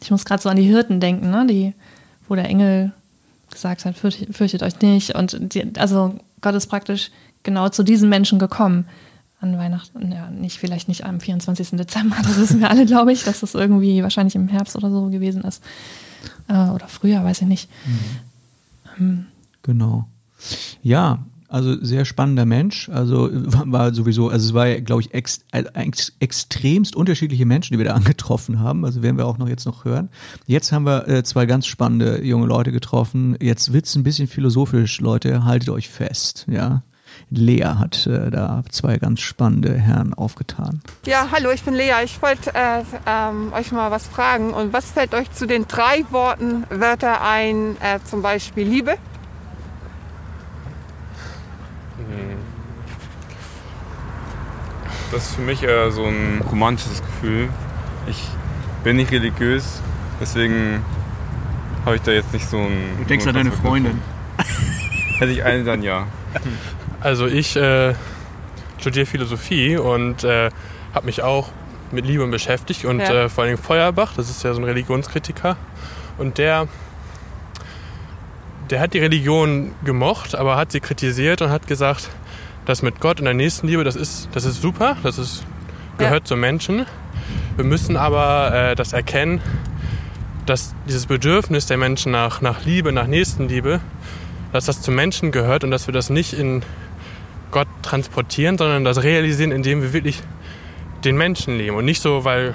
ich 0.00 0.10
muss 0.10 0.24
gerade 0.24 0.42
so 0.42 0.48
an 0.48 0.56
die 0.56 0.62
Hirten 0.62 1.00
denken, 1.00 1.30
ne? 1.30 1.46
Die, 1.46 1.74
wo 2.28 2.34
der 2.34 2.48
Engel 2.48 2.92
gesagt 3.50 3.84
hat, 3.84 3.96
fürchtet, 3.96 4.34
fürchtet 4.34 4.62
euch 4.62 4.80
nicht. 4.80 5.14
Und 5.14 5.54
die, 5.54 5.64
also 5.78 6.14
Gott 6.40 6.54
ist 6.54 6.68
praktisch 6.68 7.10
genau 7.42 7.68
zu 7.68 7.82
diesen 7.82 8.08
Menschen 8.08 8.38
gekommen. 8.38 8.86
An 9.40 9.58
Weihnachten, 9.58 10.10
ja, 10.12 10.30
nicht, 10.30 10.58
vielleicht 10.58 10.88
nicht 10.88 11.04
am 11.04 11.20
24. 11.20 11.70
Dezember, 11.72 12.16
das 12.22 12.38
wissen 12.38 12.60
wir 12.60 12.70
alle, 12.70 12.86
glaube 12.86 13.12
ich, 13.12 13.24
dass 13.24 13.40
das 13.40 13.54
irgendwie 13.54 14.02
wahrscheinlich 14.02 14.34
im 14.34 14.48
Herbst 14.48 14.76
oder 14.76 14.90
so 14.90 15.10
gewesen 15.10 15.42
ist. 15.42 15.62
Äh, 16.48 16.70
oder 16.70 16.88
früher, 16.88 17.22
weiß 17.22 17.42
ich 17.42 17.48
nicht. 17.48 17.68
Genau. 19.62 20.08
Ja, 20.82 21.24
also 21.48 21.82
sehr 21.82 22.04
spannender 22.04 22.44
Mensch. 22.44 22.88
Also 22.88 23.30
war, 23.32 23.94
sowieso, 23.94 24.28
also 24.28 24.48
es 24.48 24.54
war, 24.54 24.68
glaube 24.80 25.02
ich, 25.02 25.14
ex, 25.14 25.40
ex, 25.52 26.12
extremst 26.18 26.96
unterschiedliche 26.96 27.46
Menschen, 27.46 27.74
die 27.74 27.78
wir 27.78 27.86
da 27.86 27.94
angetroffen 27.94 28.60
haben. 28.60 28.84
Also 28.84 29.02
werden 29.02 29.16
wir 29.16 29.26
auch 29.26 29.38
noch 29.38 29.48
jetzt 29.48 29.66
noch 29.66 29.84
hören. 29.84 30.08
Jetzt 30.46 30.72
haben 30.72 30.86
wir 30.86 31.08
äh, 31.08 31.22
zwei 31.22 31.46
ganz 31.46 31.66
spannende 31.66 32.24
junge 32.24 32.46
Leute 32.46 32.72
getroffen. 32.72 33.36
Jetzt 33.40 33.72
wird's 33.72 33.94
ein 33.94 34.02
bisschen 34.02 34.26
philosophisch, 34.28 35.00
Leute. 35.00 35.44
Haltet 35.44 35.68
euch 35.70 35.88
fest, 35.88 36.46
ja. 36.50 36.82
Lea 37.30 37.64
hat 37.78 38.06
äh, 38.06 38.30
da 38.30 38.62
zwei 38.70 38.98
ganz 38.98 39.20
spannende 39.20 39.74
Herren 39.74 40.14
aufgetan. 40.14 40.80
Ja, 41.06 41.28
hallo, 41.32 41.50
ich 41.50 41.62
bin 41.64 41.74
Lea. 41.74 42.04
Ich 42.04 42.22
wollte 42.22 42.54
äh, 42.54 42.82
ähm, 43.06 43.52
euch 43.52 43.72
mal 43.72 43.90
was 43.90 44.06
fragen. 44.06 44.54
Und 44.54 44.72
was 44.72 44.92
fällt 44.92 45.14
euch 45.14 45.30
zu 45.32 45.46
den 45.46 45.66
drei 45.66 46.04
Worten, 46.10 46.64
Wörter 46.70 47.22
ein, 47.22 47.76
äh, 47.80 47.98
zum 48.04 48.22
Beispiel 48.22 48.68
Liebe? 48.68 48.96
Das 55.12 55.28
ist 55.28 55.36
für 55.36 55.42
mich 55.42 55.62
eher 55.62 55.90
so 55.92 56.04
ein 56.04 56.42
romantisches 56.50 57.00
Gefühl. 57.00 57.48
Ich 58.06 58.28
bin 58.84 58.96
nicht 58.96 59.12
religiös, 59.12 59.80
deswegen 60.20 60.84
habe 61.84 61.96
ich 61.96 62.02
da 62.02 62.10
jetzt 62.10 62.32
nicht 62.32 62.48
so 62.48 62.58
ein. 62.58 62.96
Du 62.98 63.04
denkst 63.04 63.26
an 63.26 63.34
deine 63.34 63.52
Freundin. 63.52 64.00
Hätte 65.18 65.32
ich 65.32 65.44
eine, 65.44 65.64
dann 65.64 65.82
ja. 65.82 66.06
Also 67.00 67.26
ich 67.26 67.56
äh, 67.56 67.94
studiere 68.78 69.06
Philosophie 69.06 69.76
und 69.76 70.24
äh, 70.24 70.50
habe 70.94 71.06
mich 71.06 71.22
auch 71.22 71.50
mit 71.92 72.06
Liebe 72.06 72.26
beschäftigt 72.26 72.84
und 72.84 73.00
Ja. 73.00 73.24
äh, 73.24 73.28
vor 73.28 73.44
allem 73.44 73.58
Feuerbach, 73.58 74.12
das 74.16 74.28
ist 74.30 74.42
ja 74.42 74.52
so 74.54 74.60
ein 74.60 74.64
Religionskritiker 74.64 75.56
und 76.18 76.38
der, 76.38 76.66
der 78.70 78.80
hat 78.80 78.94
die 78.94 78.98
Religion 78.98 79.72
gemocht, 79.84 80.34
aber 80.34 80.56
hat 80.56 80.72
sie 80.72 80.80
kritisiert 80.80 81.42
und 81.42 81.50
hat 81.50 81.66
gesagt, 81.66 82.08
das 82.64 82.82
mit 82.82 82.98
Gott 83.00 83.20
und 83.20 83.26
der 83.26 83.34
Nächstenliebe, 83.34 83.84
das 83.84 83.94
ist, 83.94 84.28
das 84.32 84.44
ist 84.44 84.60
super, 84.60 84.96
das 85.04 85.18
ist, 85.18 85.44
gehört 85.98 86.26
zum 86.26 86.40
Menschen. 86.40 86.86
Wir 87.56 87.64
müssen 87.64 87.96
aber 87.96 88.52
äh, 88.52 88.74
das 88.74 88.92
erkennen, 88.92 89.40
dass 90.46 90.74
dieses 90.88 91.06
Bedürfnis 91.06 91.66
der 91.66 91.76
Menschen 91.76 92.12
nach, 92.12 92.40
nach 92.40 92.64
Liebe, 92.64 92.92
nach 92.92 93.06
Nächstenliebe, 93.06 93.80
dass 94.52 94.66
das 94.66 94.82
zum 94.82 94.94
Menschen 94.94 95.30
gehört 95.32 95.62
und 95.64 95.70
dass 95.70 95.86
wir 95.86 95.94
das 95.94 96.10
nicht 96.10 96.32
in 96.32 96.62
Gott 97.50 97.68
transportieren, 97.82 98.58
sondern 98.58 98.84
das 98.84 99.02
realisieren, 99.02 99.52
indem 99.52 99.82
wir 99.82 99.92
wirklich 99.92 100.22
den 101.04 101.16
Menschen 101.16 101.56
lieben. 101.58 101.76
Und 101.76 101.84
nicht 101.84 102.02
so, 102.02 102.24
weil, 102.24 102.54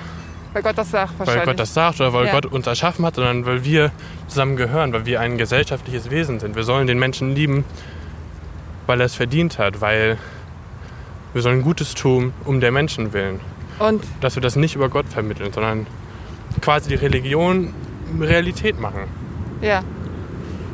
Weil 0.53 0.61
Gott 0.63 0.77
das 0.77 0.91
sagt 0.91 1.17
wahrscheinlich. 1.17 1.39
weil 1.41 1.53
Gott 1.53 1.59
das 1.59 1.73
sagt 1.73 1.99
oder 2.01 2.13
weil 2.13 2.25
Ja. 2.25 2.31
Gott 2.33 2.45
uns 2.47 2.67
erschaffen 2.67 3.05
hat, 3.05 3.15
sondern 3.15 3.45
weil 3.45 3.63
wir 3.63 3.91
zusammen 4.27 4.55
gehören, 4.55 4.91
weil 4.93 5.05
wir 5.05 5.21
ein 5.21 5.37
gesellschaftliches 5.37 6.09
Wesen 6.11 6.39
sind. 6.39 6.55
Wir 6.55 6.63
sollen 6.63 6.87
den 6.87 6.99
Menschen 6.99 7.35
lieben, 7.35 7.63
weil 8.87 8.99
er 8.99 9.05
es 9.05 9.15
verdient 9.15 9.59
hat, 9.59 9.79
weil 9.81 10.17
wir 11.33 11.41
sollen 11.41 11.61
Gutes 11.61 11.95
tun 11.95 12.33
um 12.45 12.59
der 12.59 12.71
Menschen 12.71 13.13
willen. 13.13 13.39
Und 13.79 14.03
Dass 14.19 14.35
wir 14.35 14.41
das 14.41 14.55
nicht 14.57 14.75
über 14.75 14.89
Gott 14.89 15.07
vermitteln, 15.07 15.53
sondern 15.53 15.87
quasi 16.61 16.89
die 16.89 16.95
Religion 16.95 17.73
Realität 18.19 18.79
machen. 18.79 19.03
ja. 19.61 19.81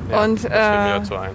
Ja, 0.09 0.24
Und, 0.24 0.36
das 0.36 0.41
fällt 0.43 0.53
mir 0.53 0.95
äh, 0.95 1.00
dazu 1.00 1.15
ein. 1.17 1.31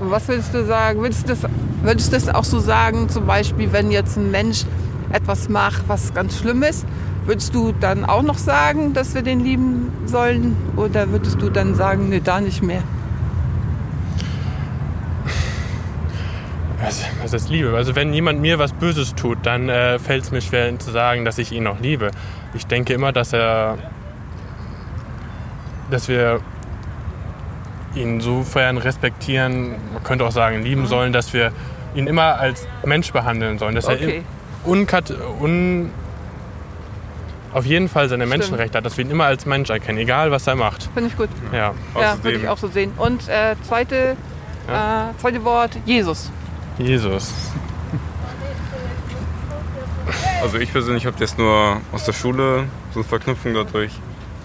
Was 0.00 0.28
würdest 0.28 0.52
du 0.52 0.64
sagen? 0.64 1.00
Würdest 1.00 1.24
du, 1.24 1.28
das, 1.28 1.50
würdest 1.82 2.12
du 2.12 2.16
das 2.16 2.28
auch 2.28 2.44
so 2.44 2.58
sagen, 2.58 3.08
zum 3.08 3.26
Beispiel, 3.26 3.72
wenn 3.72 3.90
jetzt 3.90 4.16
ein 4.16 4.30
Mensch 4.30 4.64
etwas 5.12 5.48
macht, 5.48 5.84
was 5.88 6.12
ganz 6.12 6.38
schlimm 6.38 6.62
ist, 6.62 6.84
würdest 7.24 7.54
du 7.54 7.72
dann 7.72 8.04
auch 8.04 8.22
noch 8.22 8.38
sagen, 8.38 8.92
dass 8.92 9.14
wir 9.14 9.22
den 9.22 9.40
lieben 9.40 9.92
sollen? 10.06 10.56
Oder 10.76 11.10
würdest 11.10 11.40
du 11.40 11.48
dann 11.48 11.74
sagen, 11.74 12.08
nee, 12.08 12.20
da 12.22 12.40
nicht 12.40 12.62
mehr? 12.62 12.82
Was, 16.82 17.02
was 17.22 17.32
ist 17.32 17.48
Liebe? 17.48 17.74
Also 17.74 17.96
wenn 17.96 18.12
jemand 18.12 18.40
mir 18.40 18.58
was 18.58 18.72
Böses 18.72 19.14
tut, 19.14 19.38
dann 19.44 19.68
äh, 19.70 19.98
fällt 19.98 20.24
es 20.24 20.32
mir 20.32 20.42
schwer 20.42 20.78
zu 20.78 20.90
sagen, 20.90 21.24
dass 21.24 21.38
ich 21.38 21.52
ihn 21.52 21.62
noch 21.62 21.80
liebe. 21.80 22.10
Ich 22.52 22.66
denke 22.66 22.92
immer, 22.92 23.12
dass 23.12 23.32
er, 23.32 23.78
dass 25.90 26.08
wir 26.08 26.40
ihn 27.94 28.20
sofern 28.20 28.78
respektieren, 28.78 29.70
man 29.92 30.02
könnte 30.02 30.24
auch 30.24 30.32
sagen 30.32 30.62
lieben 30.62 30.86
sollen, 30.86 31.12
dass 31.12 31.32
wir 31.32 31.52
ihn 31.94 32.06
immer 32.06 32.38
als 32.38 32.66
Mensch 32.84 33.12
behandeln 33.12 33.58
sollen, 33.58 33.74
dass 33.74 33.86
Okay. 33.86 34.22
er 34.64 34.68
unkat, 34.70 35.12
un, 35.40 35.90
auf 37.52 37.64
jeden 37.66 37.88
Fall 37.88 38.08
seine 38.08 38.26
Stimmt. 38.26 38.38
Menschenrechte 38.40 38.78
hat, 38.78 38.84
dass 38.84 38.96
wir 38.96 39.04
ihn 39.04 39.10
immer 39.12 39.26
als 39.26 39.46
Mensch 39.46 39.70
erkennen, 39.70 39.98
egal 39.98 40.30
was 40.32 40.46
er 40.46 40.56
macht. 40.56 40.88
Finde 40.94 41.08
ich 41.10 41.16
gut. 41.16 41.28
Ja. 41.52 41.72
Ja, 41.98 42.16
würde 42.22 42.38
ich 42.38 42.48
auch 42.48 42.58
so 42.58 42.66
sehen. 42.68 42.92
Und 42.96 43.28
äh, 43.28 43.54
zweite, 43.66 44.16
äh, 44.66 45.20
zweite 45.20 45.44
Wort, 45.44 45.76
Jesus. 45.86 46.30
Jesus. 46.78 47.32
Also 50.42 50.58
ich 50.58 50.70
persönlich 50.72 51.06
habe 51.06 51.16
das 51.18 51.38
nur 51.38 51.78
aus 51.92 52.04
der 52.04 52.12
Schule, 52.12 52.64
so 52.92 53.00
eine 53.00 53.08
Verknüpfung 53.08 53.54
dadurch, 53.54 53.92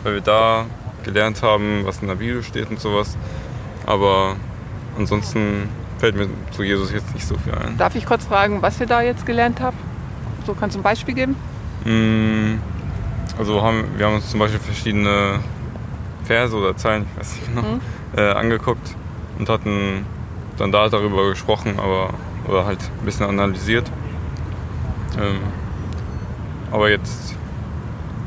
weil 0.03 0.13
wir 0.15 0.21
da 0.21 0.65
gelernt 1.03 1.41
haben, 1.43 1.81
was 1.85 2.01
in 2.01 2.07
der 2.07 2.15
Bibel 2.15 2.43
steht 2.43 2.69
und 2.69 2.79
sowas. 2.79 3.17
Aber 3.85 4.35
ansonsten 4.97 5.69
fällt 5.97 6.15
mir 6.15 6.27
zu 6.51 6.63
Jesus 6.63 6.91
jetzt 6.91 7.13
nicht 7.13 7.25
so 7.27 7.35
viel 7.37 7.53
ein. 7.53 7.77
Darf 7.77 7.95
ich 7.95 8.05
kurz 8.05 8.25
fragen, 8.25 8.61
was 8.61 8.79
ihr 8.79 8.87
da 8.87 9.01
jetzt 9.01 9.25
gelernt 9.25 9.59
habt? 9.61 9.77
So, 10.45 10.53
kannst 10.53 10.75
du 10.75 10.79
ein 10.79 10.83
Beispiel 10.83 11.13
geben? 11.15 11.35
Mm, 11.85 12.59
Also 13.37 13.61
haben, 13.61 13.85
wir 13.97 14.05
haben 14.05 14.15
uns 14.15 14.29
zum 14.29 14.39
Beispiel 14.39 14.59
verschiedene 14.59 15.39
Verse 16.25 16.55
oder 16.55 16.75
Zeilen, 16.75 17.05
ich 17.13 17.19
weiß 17.19 17.35
nicht 17.35 17.47
genau, 17.47 17.61
Mhm. 17.61 17.79
äh, 18.17 18.31
angeguckt 18.31 18.95
und 19.37 19.47
hatten 19.49 20.05
dann 20.57 20.71
da 20.71 20.89
darüber 20.89 21.29
gesprochen, 21.29 21.79
aber 21.79 22.13
oder 22.47 22.65
halt 22.65 22.79
ein 22.99 23.05
bisschen 23.05 23.25
analysiert. 23.27 23.89
Ähm, 25.17 25.37
aber 26.71 26.89
jetzt 26.89 27.33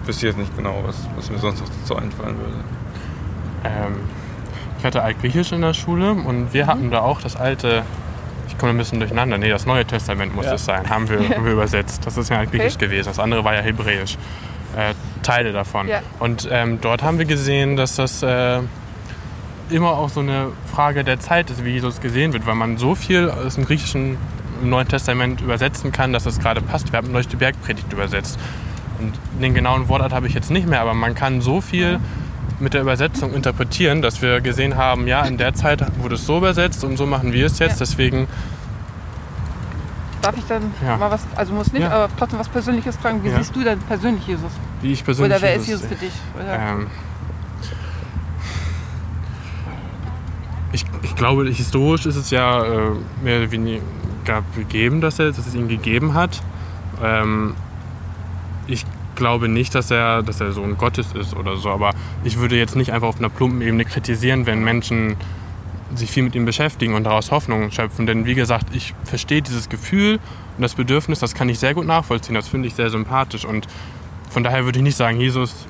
wüsste 0.06 0.26
ich 0.26 0.32
jetzt 0.32 0.38
nicht 0.38 0.56
genau, 0.56 0.82
was, 0.84 0.96
was 1.16 1.30
mir 1.30 1.38
sonst 1.38 1.60
noch 1.60 1.68
dazu 1.68 1.96
einfallen 1.96 2.38
würde. 2.38 2.56
Ähm, 3.64 3.94
ich 4.78 4.84
hatte 4.84 5.02
Altgriechisch 5.02 5.52
in 5.52 5.60
der 5.60 5.74
Schule 5.74 6.12
und 6.12 6.52
wir 6.52 6.66
hatten 6.66 6.90
da 6.90 7.00
auch 7.00 7.20
das 7.20 7.36
alte, 7.36 7.82
ich 8.48 8.58
komme 8.58 8.72
ein 8.72 8.78
bisschen 8.78 8.98
durcheinander, 8.98 9.38
nee, 9.38 9.48
das 9.48 9.66
Neue 9.66 9.84
Testament 9.84 10.34
muss 10.34 10.46
es 10.46 10.64
sein, 10.64 10.88
haben 10.90 11.08
wir, 11.08 11.28
haben 11.36 11.44
wir 11.44 11.52
übersetzt. 11.52 12.04
Das 12.06 12.16
ist 12.16 12.30
ja 12.30 12.38
Altgriechisch 12.38 12.74
Okay. 12.74 12.86
gewesen, 12.86 13.08
das 13.08 13.18
andere 13.18 13.44
war 13.44 13.54
ja 13.54 13.60
Hebräisch. 13.60 14.16
Äh, 14.76 14.94
Teile 15.22 15.52
davon. 15.52 15.86
Ja. 15.86 16.00
Und 16.18 16.48
ähm, 16.50 16.80
dort 16.80 17.02
haben 17.02 17.18
wir 17.18 17.26
gesehen, 17.26 17.76
dass 17.76 17.96
das, 17.96 18.22
äh, 18.22 18.60
immer 19.70 19.90
auch 19.92 20.08
so 20.08 20.20
eine 20.20 20.48
Frage 20.72 21.04
der 21.04 21.20
Zeit 21.20 21.50
ist, 21.50 21.64
wie 21.64 21.70
Jesus 21.70 22.00
gesehen 22.00 22.32
wird, 22.32 22.46
weil 22.46 22.54
man 22.54 22.76
so 22.78 22.94
viel 22.94 23.30
aus 23.30 23.54
dem 23.54 23.64
Griechischen 23.64 24.16
im 24.62 24.70
Neuen 24.70 24.86
Testament 24.88 25.40
übersetzen 25.40 25.92
kann, 25.92 26.12
dass 26.12 26.26
es 26.26 26.38
gerade 26.38 26.60
passt. 26.60 26.92
Wir 26.92 26.98
haben 26.98 27.10
neulich 27.10 27.28
die 27.28 27.36
Bergpredigt 27.36 27.92
übersetzt. 27.92 28.38
Und 29.02 29.40
den 29.42 29.54
genauen 29.54 29.88
Wortart 29.88 30.12
habe 30.12 30.26
ich 30.26 30.34
jetzt 30.34 30.50
nicht 30.50 30.66
mehr, 30.68 30.80
aber 30.80 30.94
man 30.94 31.14
kann 31.14 31.40
so 31.40 31.60
viel 31.60 31.98
mit 32.60 32.74
der 32.74 32.82
Übersetzung 32.82 33.32
interpretieren, 33.34 34.02
dass 34.02 34.22
wir 34.22 34.40
gesehen 34.40 34.76
haben, 34.76 35.08
ja, 35.08 35.22
in 35.24 35.36
der 35.36 35.54
Zeit 35.54 35.82
wurde 36.00 36.14
es 36.14 36.24
so 36.26 36.38
übersetzt 36.38 36.84
und 36.84 36.96
so 36.96 37.06
machen 37.06 37.32
wir 37.32 37.46
es 37.46 37.58
jetzt. 37.58 37.80
Ja. 37.80 37.86
Deswegen, 37.86 38.28
Darf 40.20 40.36
ich 40.36 40.44
dann 40.44 40.62
Ja. 40.86 40.96
mal 40.98 41.10
was, 41.10 41.22
also 41.34 41.52
muss 41.52 41.72
nicht, 41.72 41.82
Ja. 41.82 41.90
aber 41.90 42.08
trotzdem 42.16 42.38
was 42.38 42.48
Persönliches 42.48 42.94
fragen. 42.96 43.24
Wie 43.24 43.30
siehst 43.30 43.56
du 43.56 43.64
denn 43.64 43.80
persönlich 43.80 44.24
Jesus? 44.24 44.52
wie 44.80 44.92
ich 44.92 45.04
persönlich. 45.04 45.32
Oder 45.32 45.42
wer 45.42 45.54
ist 45.56 45.66
Jesus 45.66 45.82
Jesus 45.82 45.98
für 45.98 46.04
dich? 46.04 46.12
Ähm, 46.48 46.86
ich, 50.72 50.84
ich 51.02 51.14
glaube, 51.16 51.44
historisch 51.48 52.06
ist 52.06 52.16
es 52.16 52.30
ja 52.30 52.62
äh, 52.64 52.90
mehr 53.22 53.40
oder 53.40 53.50
weniger 53.50 53.82
gegeben, 54.56 55.00
dass, 55.00 55.18
er, 55.18 55.26
dass 55.26 55.38
es 55.46 55.54
ihn 55.54 55.68
gegeben 55.68 56.14
hat. 56.14 56.40
Ähm, 57.02 57.54
ich 58.66 58.84
glaube 59.14 59.48
nicht, 59.48 59.74
dass 59.74 59.90
er, 59.90 60.22
dass 60.22 60.40
er 60.40 60.52
Sohn 60.52 60.78
Gottes 60.78 61.12
ist 61.12 61.36
oder 61.36 61.56
so, 61.56 61.70
aber 61.70 61.92
ich 62.24 62.38
würde 62.38 62.56
jetzt 62.56 62.76
nicht 62.76 62.92
einfach 62.92 63.08
auf 63.08 63.18
einer 63.18 63.28
plumpen 63.28 63.62
Ebene 63.62 63.84
kritisieren, 63.84 64.46
wenn 64.46 64.64
Menschen 64.64 65.16
sich 65.94 66.10
viel 66.10 66.22
mit 66.22 66.34
ihm 66.34 66.44
beschäftigen 66.44 66.94
und 66.94 67.04
daraus 67.04 67.30
Hoffnung 67.30 67.70
schöpfen. 67.70 68.06
Denn 68.06 68.24
wie 68.24 68.34
gesagt, 68.34 68.74
ich 68.74 68.94
verstehe 69.04 69.42
dieses 69.42 69.68
Gefühl 69.68 70.18
und 70.56 70.62
das 70.62 70.74
Bedürfnis, 70.74 71.18
das 71.18 71.34
kann 71.34 71.48
ich 71.48 71.58
sehr 71.58 71.74
gut 71.74 71.86
nachvollziehen. 71.86 72.34
Das 72.34 72.48
finde 72.48 72.68
ich 72.68 72.74
sehr 72.74 72.90
sympathisch. 72.90 73.44
Und 73.44 73.66
von 74.30 74.42
daher 74.42 74.64
würde 74.64 74.78
ich 74.78 74.82
nicht 74.82 74.96
sagen, 74.96 75.20
Jesus 75.20 75.66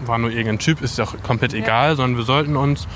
war 0.00 0.18
nur 0.18 0.30
irgendein 0.30 0.58
Typ, 0.58 0.82
ist 0.82 0.98
doch 0.98 1.20
komplett 1.22 1.54
egal, 1.54 1.96
sondern 1.96 2.18
wir 2.18 2.24
sollten 2.24 2.56
uns 2.56 2.86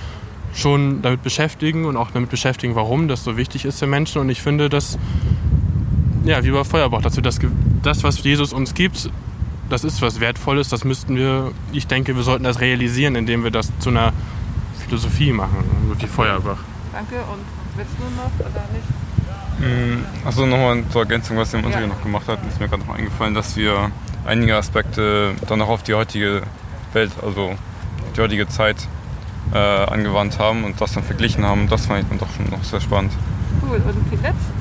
schon 0.55 1.03
damit 1.03 1.23
beschäftigen 1.23 1.87
und 1.87 1.97
auch 1.97 2.11
damit 2.11 2.31
beschäftigen, 2.31 2.75
warum 2.75 3.09
das 3.09 3.25
so 3.25 3.37
wichtig 3.37 3.65
ist 3.65 3.79
für 3.79 3.87
Menschen. 3.87 4.21
Und 4.21 4.29
ich 4.29 4.43
finde, 4.43 4.69
dass, 4.69 4.99
ja, 6.25 6.43
wie 6.45 6.51
bei 6.51 6.65
Feuerbach, 6.65 7.03
dass 7.03 7.17
wir 7.17 7.23
das, 7.23 7.39
das, 7.83 8.05
was 8.05 8.23
Jesus 8.23 8.53
uns 8.53 8.75
gibt, 8.75 9.11
das 9.69 9.85
ist 9.85 10.03
was 10.03 10.21
Wertvolles, 10.21 10.69
das 10.69 10.85
müssten 10.85 11.17
wir, 11.17 11.53
ich 11.73 11.87
denke, 11.87 12.15
wir 12.17 12.23
sollten 12.23 12.45
das 12.45 12.61
realisieren, 12.61 13.15
indem 13.17 13.43
wir 13.45 13.51
das 13.51 13.71
zu 13.79 13.91
einer 13.91 14.13
Philosophie 14.85 15.33
machen, 15.33 15.65
so 15.89 16.01
wie 16.01 16.07
Feuerbach. 16.07 16.59
Danke. 16.93 17.17
Und 17.17 17.41
willst 17.77 17.93
du 17.99 18.05
noch 18.17 18.51
oder 18.51 18.65
nicht? 18.73 20.27
Achso, 20.27 20.45
nochmal 20.47 20.83
zur 20.91 21.03
Ergänzung, 21.03 21.37
was 21.37 21.51
der 21.53 21.61
im 21.61 21.67
Unterricht 21.67 21.89
Ja. 21.89 21.95
noch 21.95 22.03
gemacht 22.03 22.27
hat, 22.27 22.39
ist 22.49 22.59
mir 22.61 22.69
gerade 22.69 22.83
noch 22.85 22.95
eingefallen, 22.95 23.35
dass 23.35 23.57
wir 23.57 23.91
einige 24.27 24.57
Aspekte 24.57 25.35
dann 25.47 25.61
auch 25.63 25.69
auf 25.69 25.83
die 25.83 25.95
heutige 25.95 26.43
Welt, 26.93 27.13
also 27.23 27.55
die 28.17 28.21
heutige 28.21 28.49
Zeit 28.49 28.77
äh, 29.55 29.59
angewandt 29.59 30.39
haben 30.39 30.65
und 30.65 30.81
das 30.81 30.93
dann 30.93 31.05
verglichen 31.05 31.45
haben. 31.45 31.69
Das 31.69 31.87
fand 31.87 32.03
ich 32.03 32.09
dann 32.09 32.19
doch 32.19 32.29
schon 32.37 32.51
noch 32.51 32.63
sehr 32.65 32.81
spannend. 32.81 33.13
Cool. 33.63 33.77
Und 33.77 33.97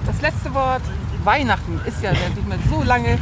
das 0.06 0.22
letzte 0.22 0.54
Wort, 0.54 0.82
Weihnachten, 1.24 1.80
ist 1.86 2.02
ja 2.02 2.12
nicht 2.12 2.48
mehr 2.48 2.58
so 2.70 2.84
lange. 2.84 3.18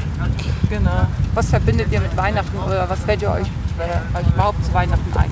Genau. 0.70 1.08
Was 1.34 1.50
verbindet 1.50 1.92
ihr 1.92 2.02
mit 2.02 2.16
Weihnachten 2.16 2.58
oder 2.58 2.90
was 2.90 3.00
fällt 3.02 3.22
ihr 3.22 3.32
euch, 3.32 3.48
äh, 3.80 4.18
euch 4.18 4.28
überhaupt 4.34 4.64
zu 4.66 4.74
Weihnachten 4.74 5.18
ein? 5.18 5.30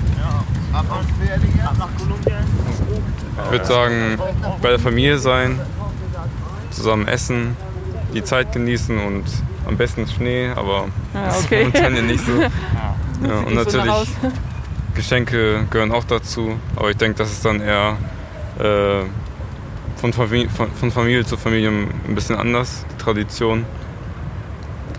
Ich 3.44 3.50
würde 3.50 3.64
sagen, 3.64 4.18
bei 4.60 4.70
der 4.70 4.78
Familie 4.78 5.18
sein, 5.18 5.58
zusammen 6.70 7.08
essen, 7.08 7.56
die 8.14 8.22
Zeit 8.22 8.52
genießen 8.52 8.98
und 8.98 9.24
am 9.66 9.76
besten 9.76 10.06
Schnee, 10.06 10.50
aber 10.54 10.86
Ja, 11.14 11.26
das 11.26 11.40
ist 11.40 11.44
okay. 11.46 11.58
momentan 11.64 11.96
ja 11.96 12.02
nicht 12.02 12.24
so. 12.24 12.32
Ja, 13.20 13.40
und 13.40 13.54
natürlich. 13.54 14.08
Geschenke 14.94 15.66
gehören 15.70 15.90
auch 15.90 16.04
dazu, 16.04 16.54
aber 16.76 16.90
ich 16.90 16.96
denke, 16.96 17.18
das 17.18 17.32
ist 17.32 17.44
dann 17.44 17.60
eher 17.60 17.96
äh, 18.60 19.02
von, 19.98 20.12
Familie, 20.12 20.48
von, 20.48 20.70
von 20.72 20.90
Familie 20.90 21.24
zu 21.24 21.36
Familie 21.36 21.68
ein 21.70 22.14
bisschen 22.14 22.36
anders, 22.36 22.84
die 22.92 23.02
Tradition. 23.02 23.66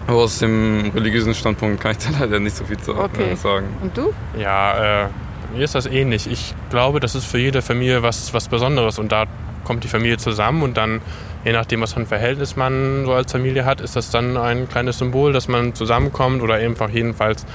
Aber 0.07 0.17
aus 0.19 0.39
dem 0.39 0.91
religiösen 0.93 1.33
Standpunkt 1.35 1.81
kann 1.81 1.91
ich 1.91 1.97
da 1.99 2.09
leider 2.19 2.39
nicht 2.39 2.55
so 2.55 2.65
viel 2.65 2.77
zu, 2.77 2.95
Okay. 2.95 3.31
äh, 3.31 3.35
sagen. 3.35 3.67
Und 3.81 3.95
du? 3.97 4.13
Ja, 4.37 5.05
äh, 5.05 5.09
mir 5.55 5.63
ist 5.63 5.75
das 5.75 5.85
ähnlich. 5.85 6.29
Ich 6.29 6.53
glaube, 6.69 6.99
das 6.99 7.15
ist 7.15 7.25
für 7.25 7.37
jede 7.39 7.61
Familie 7.61 8.03
was, 8.03 8.33
was 8.33 8.47
Besonderes 8.47 8.99
und 8.99 9.11
da 9.11 9.25
kommt 9.63 9.83
die 9.83 9.87
Familie 9.87 10.17
zusammen 10.17 10.63
und 10.63 10.77
dann, 10.77 11.01
je 11.45 11.53
nachdem, 11.53 11.81
was 11.81 11.93
für 11.93 11.99
ein 11.99 12.07
Verhältnis 12.07 12.55
man 12.55 13.05
so 13.05 13.13
als 13.13 13.31
Familie 13.31 13.65
hat, 13.65 13.81
ist 13.81 13.95
das 13.95 14.09
dann 14.09 14.35
ein 14.37 14.67
kleines 14.67 14.97
Symbol, 14.97 15.31
dass 15.31 15.47
man 15.47 15.75
zusammenkommt 15.75 16.41
oder 16.41 16.55
einfach 16.55 16.89
jedenfalls 16.89 17.45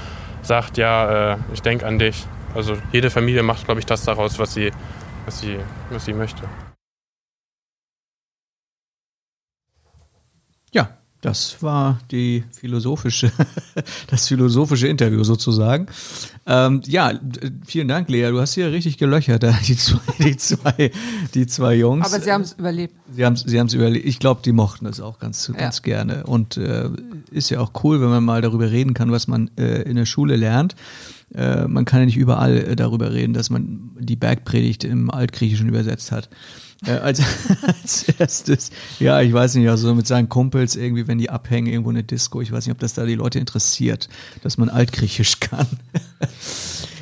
sagt, 0.41 0.77
ja, 0.77 1.33
äh, 1.33 1.37
ich 1.53 1.61
denke 1.61 1.85
an 1.85 1.99
dich. 1.99 2.25
Also 2.53 2.77
jede 2.93 3.09
Familie 3.09 3.43
macht, 3.43 3.65
glaube 3.65 3.79
ich, 3.81 3.85
das 3.85 4.05
daraus, 4.05 4.39
was 4.39 4.53
sie, 4.53 4.71
was 5.25 5.39
sie, 5.41 5.57
was 5.89 6.05
sie 6.05 6.13
möchte. 6.13 6.43
Ja, 10.71 10.89
das 11.21 11.61
war 11.61 11.99
die 12.11 12.43
philosophische, 12.51 13.31
das 14.07 14.27
philosophische 14.27 14.87
Interview 14.87 15.23
sozusagen. 15.23 15.87
Ähm, 16.45 16.81
ja, 16.85 17.13
vielen 17.65 17.87
Dank, 17.87 18.09
Lea. 18.09 18.29
Du 18.29 18.39
hast 18.39 18.53
hier 18.53 18.71
richtig 18.71 18.97
gelöchert, 18.97 19.43
die 19.67 19.75
zwei, 19.75 19.99
die 20.19 20.37
zwei, 20.37 20.91
die 21.33 21.47
zwei 21.47 21.75
Jungs. 21.75 22.05
Aber 22.05 22.21
sie 22.21 22.31
haben 22.31 22.41
es 22.41 22.53
überlebt. 22.53 22.93
Sie 23.11 23.25
haben 23.25 23.35
sie 23.35 23.59
haben's 23.59 23.73
überlegt. 23.73 24.05
Ich 24.05 24.19
glaube, 24.19 24.41
die 24.45 24.51
mochten 24.51 24.85
es 24.85 25.01
auch 25.01 25.17
ganz, 25.17 25.51
ganz 25.57 25.81
gerne. 25.81 26.25
Und 26.25 26.57
äh, 26.57 26.89
ist 27.31 27.49
ja 27.49 27.59
auch 27.59 27.71
cool, 27.83 28.01
wenn 28.01 28.09
man 28.09 28.23
mal 28.23 28.41
darüber 28.41 28.69
reden 28.69 28.93
kann, 28.93 29.11
was 29.11 29.27
man 29.27 29.49
äh, 29.57 29.81
in 29.81 29.95
der 29.95 30.05
Schule 30.05 30.35
lernt. 30.35 30.75
Äh, 31.33 31.67
man 31.67 31.85
kann 31.85 32.01
ja 32.01 32.05
nicht 32.05 32.17
überall 32.17 32.57
äh, 32.57 32.75
darüber 32.75 33.11
reden, 33.13 33.33
dass 33.33 33.49
man 33.49 33.91
die 33.99 34.15
Bergpredigt 34.15 34.83
im 34.83 35.09
Altgriechischen 35.09 35.67
übersetzt 35.67 36.11
hat. 36.11 36.29
Äh, 36.85 36.91
als, 36.91 37.21
als 37.67 38.03
erstes, 38.19 38.71
ja, 38.99 39.21
ich 39.21 39.31
weiß 39.33 39.55
nicht, 39.55 39.69
also 39.69 39.95
mit 39.95 40.07
seinen 40.07 40.29
Kumpels 40.29 40.75
irgendwie, 40.75 41.07
wenn 41.07 41.17
die 41.17 41.29
abhängen, 41.29 41.67
irgendwo 41.67 41.89
eine 41.89 42.03
Disco, 42.03 42.41
ich 42.41 42.51
weiß 42.51 42.65
nicht, 42.65 42.73
ob 42.73 42.79
das 42.79 42.93
da 42.93 43.05
die 43.05 43.15
Leute 43.15 43.39
interessiert, 43.39 44.09
dass 44.43 44.57
man 44.57 44.69
Altgriechisch 44.69 45.39
kann. 45.39 45.67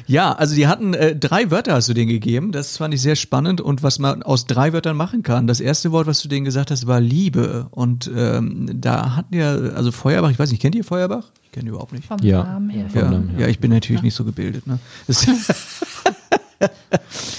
Ja, 0.06 0.34
also 0.34 0.54
die 0.54 0.68
hatten 0.68 0.94
äh, 0.94 1.16
drei 1.16 1.50
Wörter 1.50 1.74
hast 1.76 1.88
du 1.88 1.94
denen 1.94 2.10
gegeben. 2.10 2.52
Das 2.52 2.78
fand 2.78 2.94
ich 2.94 3.02
sehr 3.02 3.16
spannend 3.16 3.62
und 3.62 3.84
was 3.84 4.00
man 4.00 4.22
aus 4.22 4.46
drei 4.46 4.74
Wörtern 4.74 4.98
machen 4.98 5.24
kann. 5.24 5.48
Das 5.48 5.62
erste 5.62 5.92
Wort, 5.94 6.08
was 6.08 6.22
du 6.22 6.28
denen 6.28 6.44
gesagt 6.44 6.72
hast, 6.72 6.88
war 6.88 7.00
Liebe. 7.00 7.68
Und 7.72 8.12
ähm, 8.16 8.70
da 8.82 9.16
hatten 9.16 9.36
ja, 9.36 9.54
also 9.56 9.92
Feuerbach, 9.94 10.30
ich 10.30 10.38
weiß 10.38 10.52
nicht, 10.52 10.62
kennt 10.62 10.76
ihr 10.76 10.84
Feuerbach? 10.84 11.32
Ich 11.44 11.52
kenne 11.54 11.70
überhaupt 11.70 11.94
nicht. 11.94 12.06
Vom 12.06 12.20
Ja. 12.22 12.44
Namen 12.44 12.70
her. 12.70 12.88
Ja, 12.94 13.24
ja, 13.40 13.48
ich 13.48 13.60
bin 13.60 13.72
natürlich 13.72 14.02
nicht 14.02 14.14
so 14.14 14.26
gebildet. 14.26 14.68
Ne? 14.68 14.78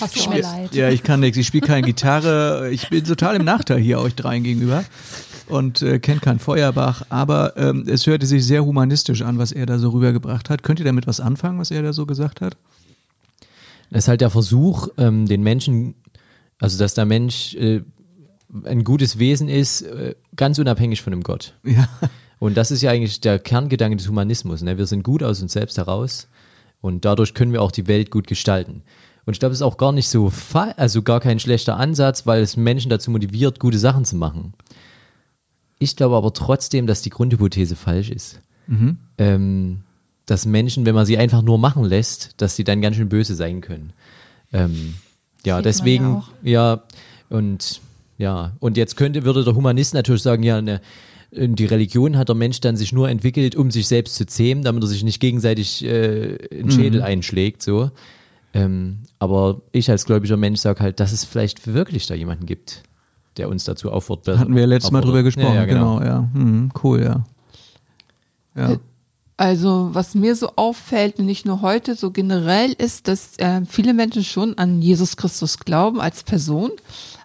Das, 0.01 0.13
Tut 0.13 0.31
mir 0.31 0.43
leid. 0.43 0.75
ja, 0.75 0.89
ich 0.89 1.03
kann 1.03 1.21
nichts. 1.21 1.39
Ich 1.39 1.47
spiele 1.47 1.67
keine 1.67 1.83
Gitarre. 1.83 2.71
Ich 2.71 2.89
bin 2.89 3.05
total 3.05 3.37
im 3.37 3.45
Nachteil 3.45 3.79
hier 3.79 4.01
euch 4.01 4.15
dreien 4.15 4.43
gegenüber 4.43 4.85
und 5.49 5.83
äh, 5.83 5.99
kenne 5.99 6.21
keinen 6.21 6.39
Feuerbach. 6.39 7.03
Aber 7.09 7.57
ähm, 7.57 7.85
es 7.87 8.07
hörte 8.07 8.27
sich 8.27 8.45
sehr 8.45 8.65
humanistisch 8.65 9.23
an, 9.23 9.39
was 9.39 9.53
er 9.53 9.67
da 9.67 9.79
so 9.79 9.91
rübergebracht 9.91 10.51
hat. 10.51 10.63
Könnt 10.63 10.81
ihr 10.81 10.85
damit 10.85 11.07
was 11.07 11.21
anfangen, 11.21 11.59
was 11.59 11.71
er 11.71 11.83
da 11.83 11.93
so 11.93 12.07
gesagt 12.07 12.41
hat? 12.41 12.57
Das 13.91 14.05
ist 14.05 14.09
halt 14.09 14.21
der 14.21 14.31
Versuch, 14.31 14.89
ähm, 14.99 15.27
den 15.27 15.43
Menschen, 15.43 15.95
also 16.59 16.79
dass 16.79 16.95
der 16.95 17.05
Mensch 17.05 17.55
äh, 17.55 17.83
ein 18.65 18.85
gutes 18.85 19.19
Wesen 19.19 19.49
ist, 19.49 19.83
äh, 19.83 20.15
ganz 20.37 20.59
unabhängig 20.59 21.03
von 21.03 21.13
dem 21.13 21.23
Gott. 21.23 21.55
Ja. 21.65 21.89
Und 22.39 22.57
das 22.57 22.71
ist 22.71 22.83
ja 22.83 22.91
eigentlich 22.91 23.21
der 23.21 23.39
Kerngedanke 23.39 23.97
des 23.97 24.09
Humanismus. 24.09 24.63
Ne? 24.63 24.77
Wir 24.77 24.87
sind 24.87 25.03
gut 25.03 25.23
aus 25.23 25.41
uns 25.41 25.53
selbst 25.53 25.79
heraus 25.79 26.29
und 26.81 27.05
dadurch 27.05 27.35
können 27.35 27.53
wir 27.53 27.63
auch 27.63 27.73
die 27.73 27.87
Welt 27.87 28.11
gut 28.11 28.27
gestalten. 28.27 28.83
Und 29.27 29.33
ich 29.33 29.41
glaube, 29.41 29.53
es 29.53 29.59
ist 29.59 29.63
auch 29.63 29.77
gar 29.77 29.93
nicht 29.93 30.09
so, 30.09 30.33
also 30.77 31.03
gar 31.03 31.21
kein 31.21 31.39
schlechter 31.39 31.77
Ansatz, 31.79 32.27
weil 32.27 32.43
es 32.43 32.57
Menschen 32.57 32.91
dazu 32.91 33.11
motiviert, 33.11 33.59
gute 33.59 33.79
Sachen 33.79 34.05
zu 34.05 34.17
machen. 34.17 34.53
Ich 35.79 35.97
glaube 35.97 36.17
aber 36.17 36.33
trotzdem, 36.33 36.87
dass 36.87 37.03
die 37.03 37.11
Grundhypothese 37.11 37.77
falsch 37.77 38.11
ist. 38.11 38.41
Ähm, 39.19 39.81
dass 40.27 40.47
Menschen, 40.47 40.87
wenn 40.87 40.95
man 40.95 41.07
sie 41.07 41.19
einfach 41.19 41.43
nur 41.43 41.59
machen 41.59 41.85
lässt, 41.85 42.35
dass 42.39 42.57
sie 42.57 42.65
dann 42.65 42.81
ganz 42.81 42.97
schön 42.97 43.09
böse 43.09 43.35
sein 43.35 43.61
können. 43.61 43.93
Ähm, 44.53 44.95
ja, 45.45 45.61
deswegen, 45.61 46.23
ja 46.43 46.75
ja, 46.75 46.83
und 47.29 47.81
ja, 48.17 48.53
und 48.61 48.77
jetzt 48.77 48.97
könnte, 48.97 49.25
würde 49.25 49.45
der 49.45 49.55
Humanist 49.55 49.93
natürlich 49.93 50.23
sagen, 50.23 50.43
ja, 50.43 50.63
ne, 50.63 50.81
die 51.33 51.67
Religion 51.67 52.17
hat 52.17 52.29
der 52.29 52.37
Mensch 52.37 52.61
dann 52.61 52.77
sich 52.77 52.93
nur 52.93 53.09
entwickelt, 53.09 53.57
um 53.57 53.71
sich 53.71 53.89
selbst 53.89 54.15
zu 54.15 54.25
zähmen, 54.25 54.63
damit 54.63 54.85
er 54.85 54.87
sich 54.87 55.03
nicht 55.03 55.21
gegenseitig 55.21 55.85
äh, 55.85 56.37
in 56.37 56.69
den 56.69 56.71
Schädel 56.71 57.03
einschlägt, 57.03 57.63
so. 57.63 57.91
Ähm, 58.55 59.01
aber 59.19 59.62
ich 59.73 59.90
als 59.90 60.07
gläubiger 60.07 60.37
Mensch 60.37 60.61
sage 60.61 60.81
halt, 60.81 61.01
dass 61.01 61.12
es 61.12 61.25
vielleicht 61.25 61.67
wirklich 61.67 62.07
da 62.07 62.14
jemanden 62.14 62.47
gibt, 62.47 62.85
der 63.37 63.49
uns 63.49 63.64
dazu 63.64 63.90
auffordert. 63.90 64.38
Hatten 64.38 64.55
wir 64.55 64.62
ja 64.62 64.69
letztes 64.69 64.93
Mal 64.93 65.01
drüber 65.01 65.25
gesprochen. 65.25 65.55
Ja, 65.55 65.62
ja, 65.62 65.64
genau. 65.67 65.99
genau, 65.99 66.07
ja. 66.07 66.29
Hm, 66.33 66.71
cool, 66.83 67.03
ja. 67.03 67.25
Ja. 68.57 68.77
Also 69.37 69.90
was 69.93 70.14
mir 70.14 70.37
so 70.37 70.53
auffällt, 70.55 71.19
nicht 71.19 71.45
nur 71.45 71.61
heute, 71.61 71.97
so 71.97 72.12
generell 72.12 72.73
ist, 72.73 73.09
dass 73.09 73.37
äh, 73.38 73.62
viele 73.69 73.93
Menschen 73.93 74.23
schon 74.23 74.57
an 74.57 74.81
Jesus 74.81 75.17
Christus 75.17 75.59
glauben 75.59 76.01
als 76.01 76.23
Person, 76.23 76.71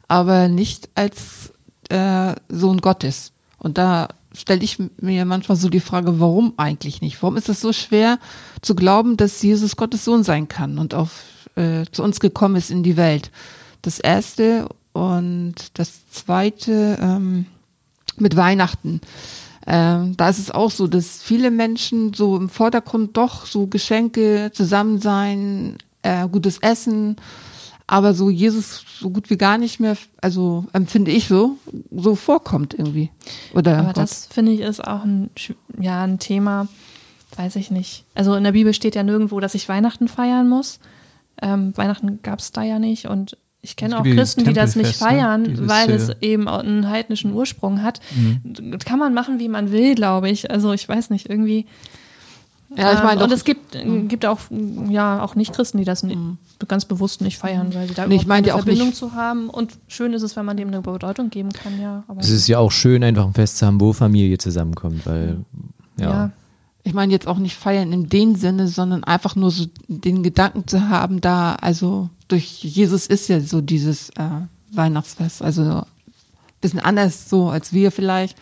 aber 0.08 0.48
nicht 0.48 0.90
als 0.96 1.54
äh, 1.90 2.34
Sohn 2.50 2.82
Gottes. 2.82 3.32
Und 3.60 3.78
da 3.78 4.08
stelle 4.36 4.64
ich 4.64 4.78
mir 5.00 5.26
manchmal 5.26 5.58
so 5.58 5.70
die 5.70 5.80
Frage, 5.80 6.20
warum 6.20 6.54
eigentlich 6.58 7.02
nicht? 7.02 7.22
Warum 7.22 7.38
ist 7.38 7.50
es 7.50 7.62
so 7.62 7.74
schwer 7.74 8.20
zu 8.62 8.76
glauben, 8.76 9.18
dass 9.18 9.42
Jesus 9.42 9.76
Gottes 9.76 10.06
Sohn 10.06 10.24
sein 10.24 10.48
kann 10.48 10.78
und 10.78 10.94
auf 10.94 11.24
äh, 11.56 11.86
zu 11.92 12.04
uns 12.04 12.20
gekommen 12.20 12.56
ist 12.56 12.72
in 12.72 12.84
die 12.84 12.98
Welt. 12.98 13.32
Das 13.82 14.00
erste 14.00 14.70
und 14.94 15.56
das 15.74 16.10
zweite 16.10 16.98
ähm, 17.02 17.46
mit 18.18 18.36
Weihnachten. 18.36 19.02
Ähm, 19.68 20.16
da 20.18 20.30
ist 20.30 20.40
es 20.40 20.52
auch 20.52 20.72
so, 20.72 20.88
dass 20.88 21.22
viele 21.22 21.52
Menschen 21.52 22.14
so 22.14 22.38
im 22.38 22.50
Vordergrund 22.50 23.18
doch 23.18 23.46
so 23.46 23.68
Geschenke, 23.68 24.52
Zusammensein, 24.54 25.78
äh, 26.02 26.28
gutes 26.28 26.60
Essen, 26.60 27.18
aber 27.92 28.14
so 28.14 28.30
Jesus 28.30 28.86
so 29.00 29.10
gut 29.10 29.32
wie 29.32 29.38
gar 29.38 29.58
nicht 29.58 29.80
mehr, 29.80 29.98
also 30.22 30.66
empfinde 30.74 31.10
ich 31.10 31.28
so, 31.28 31.58
so 31.90 32.14
vorkommt 32.14 32.76
irgendwie. 32.76 33.10
Oder 33.56 33.80
Aber 33.80 33.88
Gott. 33.88 33.98
das 33.98 34.28
finde 34.28 34.52
ich 34.52 34.60
ist 34.60 34.86
auch 34.86 35.04
ein, 35.04 35.32
ja, 35.80 36.04
ein 36.04 36.20
Thema, 36.20 36.68
weiß 37.36 37.56
ich 37.56 37.72
nicht. 37.72 38.06
Also 38.14 38.36
in 38.36 38.44
der 38.44 38.52
Bibel 38.52 38.76
steht 38.76 38.94
ja 38.94 39.02
nirgendwo, 39.02 39.40
dass 39.40 39.56
ich 39.56 39.68
Weihnachten 39.68 40.08
feiern 40.08 40.48
muss. 40.48 40.80
Ähm, 41.42 41.76
Weihnachten 41.76 42.22
gab 42.22 42.38
es 42.38 42.52
da 42.52 42.62
ja 42.62 42.78
nicht 42.78 43.08
und 43.08 43.38
ich 43.64 43.76
kenne 43.76 44.00
auch 44.00 44.04
Christen, 44.04 44.46
die 44.46 44.54
das 44.54 44.76
nicht 44.76 45.00
Tempelfeste, 45.00 45.06
feiern, 45.06 45.44
dieses, 45.46 45.68
weil 45.68 45.90
es 45.90 46.10
äh, 46.10 46.16
eben 46.22 46.48
auch 46.48 46.60
einen 46.60 46.88
heidnischen 46.88 47.34
Ursprung 47.34 47.82
hat. 47.82 48.02
Mhm. 48.16 48.72
Das 48.72 48.86
Kann 48.86 49.00
man 49.00 49.16
machen, 49.16 49.40
wie 49.40 49.50
man 49.50 49.72
will, 49.72 49.96
glaube 49.96 50.30
ich. 50.30 50.52
Also 50.52 50.74
ich 50.74 50.88
weiß 50.88 51.10
nicht, 51.10 51.28
irgendwie. 51.28 51.66
Ja, 52.76 52.94
ich 52.94 53.00
Ähm, 53.00 53.06
meine 53.06 53.24
und 53.24 53.30
doch- 53.32 53.36
es 53.38 53.44
gibt, 53.44 53.76
äh, 53.76 54.02
gibt 54.04 54.26
auch 54.26 54.40
ja 54.90 55.24
auch 55.24 55.34
Nicht-Christen, 55.36 55.80
die 55.80 55.86
das 55.86 56.04
ni- 56.04 56.18
ganz 56.68 56.86
bewusst 56.86 57.22
nicht 57.22 57.38
feiern, 57.40 57.74
weil 57.74 57.88
sie 57.88 57.96
da 57.96 58.06
Nee, 58.06 58.16
ich 58.18 58.24
überhaupt 58.24 58.28
meine 58.44 58.54
auch 58.54 58.60
Verbindung 58.60 58.88
nicht- 58.90 58.98
zu 58.98 59.14
haben. 59.14 59.50
Und 59.50 59.74
schön 59.88 60.14
ist 60.14 60.22
es, 60.22 60.36
wenn 60.36 60.46
man 60.46 60.56
dem 60.56 60.68
eine 60.68 60.82
Bedeutung 60.82 61.30
geben 61.32 61.50
kann, 61.52 61.80
ja. 61.82 62.04
Aber 62.08 62.20
Es 62.22 62.30
ist 62.30 62.48
ja 62.48 62.60
auch 62.60 62.72
schön, 62.72 63.04
einfach 63.04 63.26
ein 63.26 63.34
Fest 63.34 63.58
zu 63.58 63.66
haben, 63.66 63.80
wo 63.82 63.92
Familie 63.94 64.38
zusammenkommt, 64.38 65.06
weil, 65.08 65.38
ja. 65.98 66.10
ja. 66.10 66.32
ich 66.84 66.94
meine 66.94 67.12
jetzt 67.12 67.28
auch 67.28 67.40
nicht 67.40 67.56
feiern 67.56 67.92
in 67.92 68.08
dem 68.08 68.36
Sinne, 68.36 68.68
sondern 68.68 69.04
einfach 69.04 69.36
nur 69.36 69.50
so 69.50 69.66
den 69.88 70.22
Gedanken 70.22 70.68
zu 70.68 70.90
haben, 70.90 71.22
da, 71.22 71.56
also 71.56 72.10
durch 72.28 72.64
Jesus 72.64 73.08
ist 73.08 73.28
ja 73.30 73.40
so 73.42 73.62
dieses 73.62 74.10
äh, 74.12 74.30
Weihnachtsfest, 74.74 75.42
also 75.42 75.62
ein 75.64 75.84
bisschen 76.62 76.80
anders 76.80 77.30
so 77.30 77.50
als 77.50 77.74
wir 77.74 77.92
vielleicht. 77.92 78.38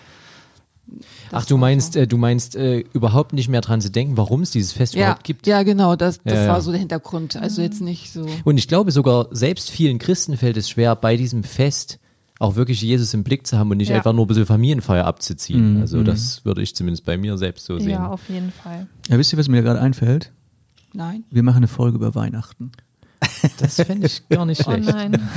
Ach, 1.32 1.46
du 1.46 1.58
meinst, 1.58 1.96
äh, 1.96 2.08
du 2.08 2.18
meinst 2.18 2.56
äh, 2.56 2.80
überhaupt 2.94 3.34
nicht 3.34 3.50
mehr 3.50 3.62
dran 3.62 3.82
zu 3.82 3.92
denken, 3.92 4.18
warum 4.18 4.42
es 4.42 4.52
dieses 4.52 4.72
Fest 4.72 4.94
Ja, 4.96 5.02
überhaupt 5.08 5.24
gibt. 5.24 5.46
ja, 5.48 5.64
genau, 5.64 5.96
das, 5.96 6.20
das 6.24 6.34
Ja, 6.34 6.44
ja. 6.46 6.50
war 6.54 6.62
so 6.62 6.72
der 6.72 6.80
Hintergrund. 6.80 7.36
Also 7.36 7.62
jetzt 7.62 7.82
nicht 7.82 8.12
so. 8.12 8.26
Und 8.46 8.58
ich 8.58 8.68
glaube 8.68 8.92
sogar, 8.92 9.28
selbst 9.32 9.70
vielen 9.70 10.00
Christen 10.00 10.38
fällt 10.38 10.58
es 10.58 10.70
schwer, 10.70 10.96
bei 10.96 11.18
diesem 11.18 11.44
Fest 11.44 12.00
auch 12.40 12.56
wirklich 12.56 12.82
Jesus 12.82 13.14
im 13.14 13.24
Blick 13.24 13.48
zu 13.48 13.58
haben 13.58 13.72
und 13.72 13.78
nicht 13.78 13.90
Ja. 13.90 13.96
einfach 13.98 14.14
nur 14.14 14.26
ein 14.26 14.28
bisschen 14.28 14.46
Familienfeier 14.46 15.06
abzuziehen. 15.06 15.82
Also 15.82 16.04
das 16.04 16.46
würde 16.46 16.62
ich 16.62 16.76
zumindest 16.76 17.04
bei 17.04 17.18
mir 17.18 17.38
selbst 17.38 17.66
so 17.66 17.80
sehen. 17.80 17.90
ja, 17.90 18.08
auf 18.08 18.30
jeden 18.30 18.52
Fall. 18.52 18.88
Ja, 19.10 19.18
wisst 19.18 19.34
ihr, 19.34 19.40
was 19.40 19.48
mir 19.48 19.62
gerade 19.64 19.82
einfällt? 19.82 20.32
Nein. 20.94 21.24
Wir 21.32 21.44
machen 21.44 21.58
eine 21.58 21.68
Folge 21.68 21.98
über 21.98 22.14
Weihnachten. 22.16 22.72
Das 23.60 23.76
fände 23.76 24.06
ich 24.08 24.28
gar 24.30 24.46
nicht 24.46 24.62
Oh 24.68 24.72
schlecht. 24.72 24.88
nein. 24.90 25.20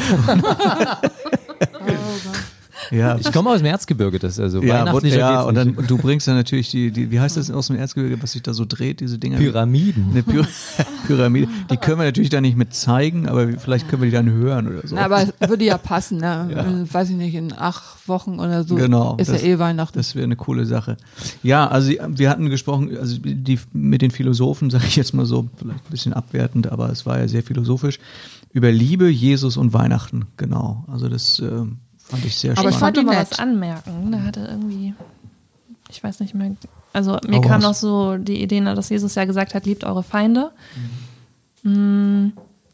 Ja, 2.91 3.17
Ich 3.19 3.31
komme 3.33 3.51
aus 3.51 3.59
dem 3.59 3.67
Erzgebirge, 3.67 4.19
das 4.19 4.33
ist 4.33 4.41
also 4.41 4.63
ja, 4.63 4.81
weihnachtlicher 4.81 5.19
ja 5.19 5.43
und 5.43 5.55
dann 5.55 5.69
nicht. 5.69 5.79
und 5.79 5.91
du 5.91 5.97
bringst 5.99 6.27
dann 6.29 6.35
natürlich 6.35 6.71
die, 6.71 6.91
die, 6.91 7.11
wie 7.11 7.21
heißt 7.21 7.37
das 7.37 7.51
aus 7.51 7.69
dem 7.69 7.77
Erzgebirge, 7.77 8.23
was 8.23 8.33
sich 8.33 8.43
da 8.43 8.53
so 8.53 8.65
dreht, 8.67 9.01
diese 9.01 9.19
Dinger? 9.19 9.39
Pyramiden. 9.39 10.07
Eine 10.11 10.23
Py 10.23 10.43
Pyramide. 11.07 11.49
Die 11.71 11.77
können 11.77 11.99
wir 11.99 12.05
natürlich 12.05 12.31
da 12.31 12.41
nicht 12.41 12.57
mit 12.57 12.75
zeigen, 12.75 13.29
aber 13.29 13.49
vielleicht 13.59 13.89
können 13.89 14.03
wir 14.03 14.11
die 14.11 14.15
dann 14.17 14.31
hören 14.31 14.67
oder 14.69 14.87
so. 14.87 14.95
Na, 14.97 15.05
aber 15.05 15.25
es 15.39 15.49
würde 15.49 15.65
ja 15.65 15.79
passen, 15.79 16.19
ne? 16.19 16.49
In, 16.69 16.93
weiß 16.93 17.11
ich 17.11 17.17
nicht, 17.17 17.35
in 17.35 17.53
acht 17.53 18.09
Wochen 18.09 18.39
oder 18.41 18.65
so 18.65 18.75
Genau, 18.75 19.17
ist 19.19 19.31
das- 19.31 19.43
ja 19.43 19.49
eh 19.49 19.59
Weihnachten. 19.59 19.97
Das 19.97 20.15
wäre 20.15 20.25
eine 20.25 20.37
coole 20.37 20.67
Sache. 20.67 20.97
Ja, 21.43 21.69
also 21.69 21.91
wir 22.09 22.31
hatten 22.31 22.51
gesprochen, 22.51 22.97
also 22.99 23.17
die 23.23 23.59
mit 23.73 24.03
den 24.03 24.11
Philosophen, 24.11 24.71
sage 24.71 24.85
ich 24.87 24.97
jetzt 24.97 25.15
mal 25.15 25.27
so, 25.27 25.49
vielleicht 25.57 25.79
ein 25.87 25.91
bisschen 25.91 26.13
abwertend, 26.13 26.71
aber 26.71 26.91
es 26.91 27.07
war 27.07 27.19
ja 27.19 27.29
sehr 27.29 27.43
philosophisch, 27.43 27.99
über 28.53 28.73
Liebe, 28.73 29.09
Jesus 29.09 29.57
und 29.57 29.73
Weihnachten, 29.73 30.27
genau. 30.37 30.85
Also 30.91 31.09
das 31.09 31.39
ähm, 31.39 31.79
fand 32.11 32.25
ich 32.25 32.37
sehr 32.37 32.53
Aber 32.53 32.61
Aber 32.61 32.69
ich 32.71 32.77
spannend. 32.77 32.97
wollte 32.97 33.07
mal 33.09 33.17
was 33.23 33.39
anmerken. 33.39 34.13
Da 34.13 34.23
hatte 34.23 34.41
irgendwie, 34.51 34.95
ich 35.91 36.03
weiß 36.03 36.21
nicht 36.21 36.35
mehr, 36.35 36.53
also 36.93 37.19
mir 37.27 37.37
Hau 37.39 37.41
kam 37.43 37.61
noch 37.63 37.75
so 37.75 38.17
die 38.17 38.43
Idee, 38.43 38.61
dass 38.61 38.89
Jesus 38.89 39.15
ja 39.15 39.25
gesagt 39.25 39.55
hat, 39.55 39.65
liebt 39.67 39.85
eure 39.85 40.03
Feinde. 40.03 40.51
Mm. 41.63 42.29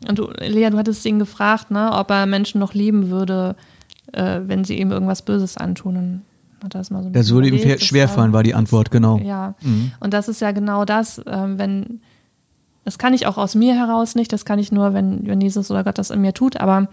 Und 0.09 0.19
du, 0.19 0.31
Lea, 0.39 0.71
du 0.71 0.77
hattest 0.79 1.05
ihn 1.07 1.19
gefragt, 1.19 1.71
ne, 1.71 1.91
ob 1.93 2.11
er 2.11 2.27
Menschen 2.27 2.59
noch 2.61 2.75
lieben 2.75 3.09
würde, 3.11 3.57
äh, 4.13 4.41
wenn 4.45 4.65
sie 4.65 4.79
ihm 4.79 4.91
irgendwas 4.93 5.23
Böses 5.23 5.57
antun. 5.57 5.97
Und 5.97 6.23
hat 6.63 6.75
er 6.75 6.79
das 6.81 6.91
mal 6.91 7.03
so 7.03 7.09
ein 7.09 7.13
Das 7.13 7.31
würde 7.31 7.49
ihm 7.49 7.79
schwerfallen, 7.79 8.33
war 8.33 8.43
die 8.43 8.55
Antwort, 8.55 8.91
genau. 8.91 9.19
Ja, 9.19 9.55
Mhm. 9.63 9.93
und 10.01 10.13
das 10.15 10.29
ist 10.29 10.41
ja 10.41 10.53
genau 10.53 10.85
das, 10.85 11.21
ähm, 11.27 11.59
wenn, 11.59 12.01
das 12.85 12.99
kann 12.99 13.15
ich 13.15 13.27
auch 13.27 13.39
aus 13.39 13.55
mir 13.55 13.75
heraus 13.75 14.15
nicht, 14.15 14.33
das 14.33 14.45
kann 14.45 14.59
ich 14.59 14.71
nur, 14.71 14.93
wenn, 14.95 15.27
wenn 15.27 15.41
Jesus 15.41 15.71
oder 15.71 15.83
Gott 15.83 15.99
das 15.99 16.11
in 16.11 16.21
mir 16.21 16.35
tut, 16.35 16.59
aber 16.61 16.89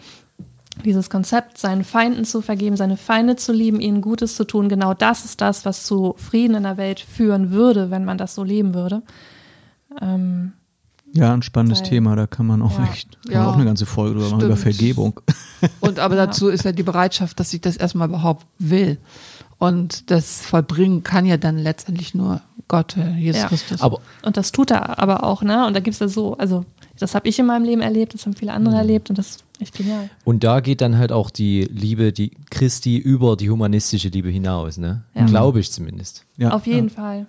dieses 0.84 1.10
Konzept, 1.10 1.58
seinen 1.58 1.84
Feinden 1.84 2.26
zu 2.26 2.42
vergeben, 2.42 2.76
seine 2.78 2.98
Feinde 2.98 3.36
zu 3.36 3.54
lieben, 3.54 3.80
ihnen 3.80 4.02
Gutes 4.02 4.36
zu 4.36 4.44
tun, 4.44 4.70
genau 4.70 4.94
das 4.94 5.24
ist 5.26 5.40
das, 5.42 5.66
was 5.66 5.86
zu 5.86 6.16
Frieden 6.18 6.56
in 6.56 6.64
der 6.64 6.78
Welt 6.78 7.00
führen 7.00 7.52
würde, 7.52 7.92
wenn 7.92 8.06
man 8.06 8.18
das 8.18 8.34
so 8.36 8.44
leben 8.44 8.74
würde. 8.74 9.02
Ähm, 10.02 10.54
Ja, 11.16 11.32
ein 11.32 11.44
spannendes 11.44 11.82
Weil- 11.82 11.90
Thema, 11.90 12.16
da 12.16 12.26
kann 12.26 12.48
man 12.48 12.64
auch 12.64 12.80
Ja. 12.80 12.86
echt, 12.92 13.22
kann 13.24 13.32
Ja, 13.34 13.40
man 13.42 13.48
auch 13.50 13.56
eine 13.56 13.66
ganze 13.66 13.86
Folge 13.86 14.16
drüber 14.20 14.32
machen, 14.32 14.46
über. 14.46 14.58
Vergebung. 14.58 15.20
Und 15.80 16.00
aber 16.00 16.16
dazu 16.16 16.48
ist 16.50 16.66
ja 16.66 16.72
die 16.72 16.82
Bereitschaft, 16.82 17.40
dass 17.40 17.54
ich 17.54 17.62
das 17.62 17.78
erstmal 17.78 18.10
überhaupt 18.10 18.48
will. 18.58 18.98
Und 19.60 20.10
das 20.10 20.42
vollbringen 20.42 21.04
kann 21.04 21.28
ja 21.28 21.38
dann 21.38 21.60
letztendlich 21.60 22.16
nur 22.16 22.42
Gott, 22.68 22.98
äh, 22.98 23.14
Jesus 23.14 23.42
Ja. 23.44 23.48
Christus. 23.48 23.82
Aber 23.82 24.00
und 24.24 24.38
das 24.38 24.52
tut 24.52 24.72
er 24.72 24.98
aber 24.98 25.24
auch, 25.24 25.44
ne? 25.44 25.68
Und 25.68 25.76
da 25.76 25.82
gibt 25.82 25.94
es 25.94 26.00
ja 26.00 26.08
so, 26.08 26.36
also 26.38 26.66
das 26.99 27.15
habe 27.15 27.27
ich 27.27 27.39
in 27.39 27.45
meinem 27.45 27.63
Leben 27.65 27.82
erlebt, 27.82 28.13
das 28.13 28.25
haben 28.25 28.36
viele 28.36 28.53
andere 28.53 28.75
erlebt 28.75 29.10
und 29.10 29.17
das 29.17 29.29
ist 29.32 29.43
echt 29.60 29.75
genial. 29.77 30.10
Und 30.23 30.43
da 30.43 30.60
geht 30.60 30.82
dann 30.82 30.97
halt 30.97 31.12
auch 31.12 31.29
die 31.29 31.62
Liebe, 31.63 32.13
die 32.13 32.32
Christi 32.49 32.97
über 32.97 33.36
die 33.36 33.49
humanistische 33.49 34.10
Liebe 34.10 34.29
hinaus, 34.29 34.77
ne? 34.77 35.03
Ja. 35.15 35.25
Glaube 35.25 35.60
ich 35.60 35.71
zumindest. 35.71 36.25
Ja, 36.38 36.51
Auf 36.51 36.67
jeden 36.67 36.89
ja. 36.89 36.93
Fall. 36.93 37.25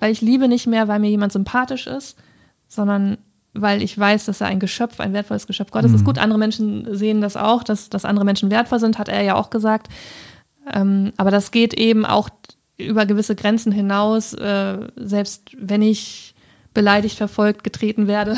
Weil 0.00 0.12
ich 0.12 0.20
liebe 0.20 0.48
nicht 0.48 0.66
mehr, 0.66 0.88
weil 0.88 0.98
mir 1.00 1.08
jemand 1.10 1.32
sympathisch 1.32 1.86
ist, 1.86 2.16
sondern 2.68 3.16
weil 3.54 3.82
ich 3.82 3.98
weiß, 3.98 4.26
dass 4.26 4.42
er 4.42 4.48
ein 4.48 4.60
Geschöpf, 4.60 5.00
ein 5.00 5.14
wertvolles 5.14 5.46
Geschöpf 5.46 5.70
Gottes 5.70 5.92
Mhm. 5.92 5.96
ist. 5.96 6.04
Gut, 6.04 6.18
andere 6.18 6.38
Menschen 6.38 6.94
sehen 6.94 7.22
das 7.22 7.36
auch, 7.38 7.62
dass, 7.62 7.88
dass 7.88 8.04
andere 8.04 8.26
Menschen 8.26 8.50
wertvoll 8.50 8.80
sind, 8.80 8.98
hat 8.98 9.08
er 9.08 9.22
ja 9.22 9.34
auch 9.34 9.48
gesagt. 9.48 9.88
Ähm, 10.70 11.12
aber 11.16 11.30
das 11.30 11.52
geht 11.52 11.72
eben 11.72 12.04
auch 12.04 12.28
über 12.76 13.06
gewisse 13.06 13.34
Grenzen 13.34 13.72
hinaus, 13.72 14.34
äh, 14.34 14.78
selbst 14.96 15.44
wenn 15.56 15.80
ich 15.80 16.34
beleidigt, 16.74 17.16
verfolgt, 17.16 17.64
getreten 17.64 18.06
werde, 18.06 18.36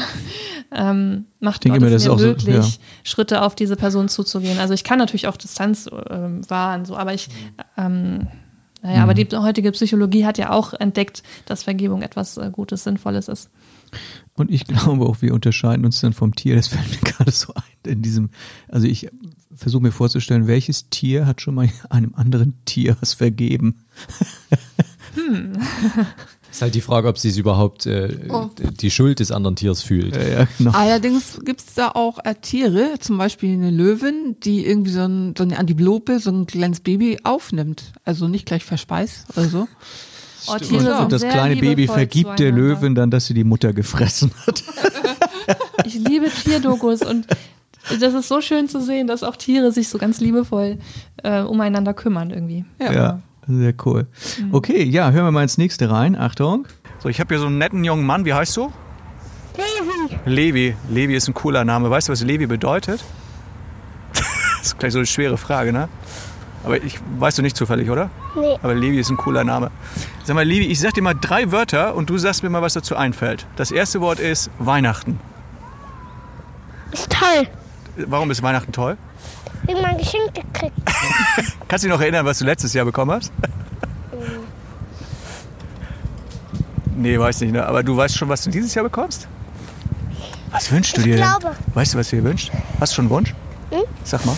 ähm, 0.73 1.25
macht 1.41 1.65
denke 1.65 1.79
Gott 1.79 1.89
mir, 1.89 1.93
das 1.95 2.05
mir 2.05 2.13
auch 2.13 2.19
so- 2.19 2.27
möglich, 2.27 2.55
ja. 2.55 2.85
Schritte 3.05 3.43
auf 3.43 3.55
diese 3.55 3.77
Person 3.77 4.09
zuzugehen. 4.09 4.59
Also 4.59 4.75
ich 4.75 4.85
kann 4.85 4.99
natürlich 4.99 5.27
auch 5.27 5.37
Distanz 5.37 5.89
ähm, 6.11 6.49
wahren, 6.51 6.85
so, 6.85 6.97
aber 6.97 7.15
ich 7.15 7.29
ähm, 7.77 8.27
naja, 8.83 8.99
Mhm. 8.99 9.03
aber 9.03 9.15
die 9.15 9.27
heutige 9.37 9.73
Psychologie 9.73 10.25
hat 10.25 10.39
ja 10.39 10.51
auch 10.51 10.73
entdeckt, 10.73 11.25
dass 11.47 11.65
Vergebung 11.65 12.01
etwas 12.03 12.37
äh, 12.37 12.49
Gutes, 12.53 12.85
Sinnvolles 12.85 13.27
ist. 13.27 13.51
Und 14.35 14.53
ich 14.53 14.65
glaube 14.67 15.05
auch, 15.07 15.21
wir 15.21 15.35
unterscheiden 15.35 15.85
uns 15.85 16.01
dann 16.01 16.13
vom 16.13 16.33
Tier. 16.35 16.55
Das 16.55 16.69
fällt 16.69 16.89
mir 16.91 16.99
gerade 17.11 17.33
so 17.33 17.53
ein 17.55 17.63
in 17.91 18.03
diesem. 18.03 18.31
Also 18.69 18.87
ich 18.87 19.09
versuche 19.53 19.83
mir 19.83 19.91
vorzustellen, 19.91 20.47
welches 20.47 20.91
Tier 20.91 21.27
hat 21.27 21.41
schon 21.41 21.55
mal 21.57 21.69
einem 21.91 22.15
anderen 22.15 22.55
Tier 22.67 22.97
was 23.01 23.15
vergeben? 23.15 23.81
Ist 26.51 26.63
halt 26.63 26.75
die 26.75 26.81
Frage, 26.81 27.09
ob 27.09 27.19
sie 27.19 27.29
es 27.29 27.37
überhaupt 27.37 27.87
äh, 27.87 28.19
Oh. 28.31 28.49
die 28.81 28.91
Schuld 28.91 29.21
des 29.21 29.31
anderen 29.31 29.55
Tiers 29.57 29.83
fühlt. 29.83 30.17
Ja, 30.17 30.23
ja, 30.23 30.49
genau. 30.57 30.71
Allerdings 30.73 31.41
gibt 31.45 31.61
es 31.61 31.75
da 31.75 31.89
auch 31.91 32.19
äh, 32.25 32.35
Tiere, 32.41 32.95
zum 33.01 33.19
Beispiel 33.19 33.53
eine 33.53 33.71
Löwin, 33.71 34.37
die 34.43 34.67
irgendwie 34.67 34.91
so, 34.91 35.03
ein, 35.03 35.35
so 35.37 35.45
eine 35.45 35.59
Antilope, 35.59 36.19
so 36.21 36.31
ein 36.31 36.47
kleines 36.47 36.81
Baby 36.81 37.19
aufnimmt. 37.23 37.93
Also 38.05 38.29
nicht 38.29 38.47
gleich 38.47 38.65
verspeist 38.65 39.27
oder 39.37 39.49
so. 39.49 39.69
Oh, 40.47 40.53
Und, 40.53 40.63
Tiere 40.63 40.99
und 40.99 41.13
das 41.13 41.21
sehr 41.21 41.31
kleine 41.31 41.57
Baby 41.57 41.87
vergibt 41.87 42.39
der. 42.39 42.53
Löwin 42.53 42.95
dann, 42.95 43.11
dass 43.11 43.27
sie 43.27 43.35
die 43.35 43.45
Mutter 43.45 43.73
gefressen 43.73 44.31
hat. 44.47 44.63
Ich 45.87 45.95
liebe 45.95 46.27
Tierdokus 46.29 47.01
und 47.03 47.27
das 48.01 48.13
ist 48.13 48.29
so 48.29 48.43
schön 48.43 48.69
zu 48.69 48.83
sehen, 48.83 49.07
dass 49.07 49.23
auch 49.23 49.37
Tiere 49.37 49.73
sich 49.73 49.89
so 49.89 49.97
ganz 49.97 50.21
liebevoll 50.21 50.79
äh, 51.23 51.41
umeinander 51.41 51.95
kümmern 51.95 52.29
irgendwie. 52.31 52.67
Ja, 52.79 53.23
sehr 53.49 53.75
cool. 53.85 54.07
Okay, 54.53 54.85
ja, 54.85 55.11
hören 55.11 55.25
wir 55.25 55.31
mal 55.31 55.43
ins 55.43 55.59
nächste 55.59 55.91
rein. 55.91 56.17
Achtung. 56.17 56.67
So, 56.99 57.09
ich 57.09 57.21
habe 57.21 57.35
hier 57.35 57.41
so 57.41 57.47
einen 57.47 57.59
netten 57.59 57.83
jungen 57.85 58.05
Mann. 58.05 58.25
Wie 58.25 58.35
heißt 58.35 58.57
du? 58.57 58.73
Levi. 59.57 60.19
Levi. 60.25 60.77
Levi 60.91 61.15
ist 61.15 61.29
ein 61.29 61.35
cooler 61.35 61.65
Name. 61.65 61.91
Weißt 61.91 62.09
du, 62.09 62.13
was 62.13 62.23
Levi 62.23 62.47
bedeutet? 62.47 63.05
das 64.13 64.67
ist 64.69 64.79
gleich 64.79 64.93
so 64.93 64.99
eine 64.99 65.07
schwere 65.07 65.39
Frage, 65.39 65.73
ne? 65.73 65.89
Aber 66.65 66.83
ich 66.83 66.99
weißt 67.19 67.39
du 67.39 67.43
nicht 67.43 67.57
zufällig, 67.57 67.89
oder? 67.89 68.11
Nee. 68.37 68.59
Aber 68.63 68.75
Levi 68.75 68.99
ist 68.99 69.11
ein 69.11 69.17
cooler 69.17 69.45
Name. 69.45 69.71
Sag 70.25 70.35
mal, 70.35 70.45
Levi, 70.45 70.67
ich 70.67 70.81
sag 70.81 70.93
dir 70.93 71.03
mal 71.03 71.15
drei 71.15 71.51
Wörter 71.53 71.95
und 71.95 72.11
du 72.11 72.19
sagst 72.19 72.43
mir 72.43 72.51
mal, 72.51 72.63
was 72.63 72.75
dazu 72.75 72.97
einfällt. 72.97 73.47
Das 73.57 73.71
erste 73.71 74.01
Wort 74.01 74.19
ist 74.19 74.51
Weihnachten. 74.59 75.21
Ist 76.93 77.11
toll. 77.11 77.47
Warum 77.97 78.31
ist 78.31 78.43
Weihnachten 78.43 78.73
toll? 78.73 78.97
Irgendwann 79.67 79.93
ein 79.93 79.99
Geschenk 79.99 80.35
gekriegt. 80.35 80.75
Kannst 81.69 81.85
du 81.85 81.89
dich 81.89 81.95
noch 81.97 82.01
erinnern, 82.01 82.25
was 82.27 82.39
du 82.39 82.45
letztes 82.45 82.73
Jahr 82.75 82.85
bekommen 82.85 83.11
hast? 83.13 83.33
nee, 86.97 87.19
weiß 87.19 87.41
nicht, 87.43 87.53
ne? 87.53 87.67
Aber 87.67 87.83
du 87.83 87.97
weißt 87.97 88.17
schon, 88.17 88.29
was 88.29 88.43
du 88.45 88.51
dieses 88.51 88.75
Jahr 88.75 88.85
bekommst? 88.85 89.29
Was 90.51 90.71
wünschst 90.73 90.97
du 90.97 91.01
Ich 91.01 91.07
dir 91.07 91.17
denn? 91.17 91.25
glaube. 91.25 91.55
Weißt 91.75 91.95
du, 91.95 91.99
was 91.99 92.09
du 92.11 92.17
dir 92.17 92.25
wünschst? 92.25 92.51
Hast 92.81 92.93
du 92.93 92.97
schon 92.97 93.05
einen 93.07 93.11
Wunsch? 93.11 93.35
Hm? 93.71 93.83
Sag 94.05 94.25
mal. 94.25 94.37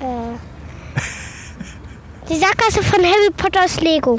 Äh, 0.00 0.36
die 2.28 2.36
Sackgasse 2.36 2.82
von 2.82 3.00
Harry 3.04 3.30
Potter 3.36 3.64
aus 3.64 3.80
Lego. 3.80 4.18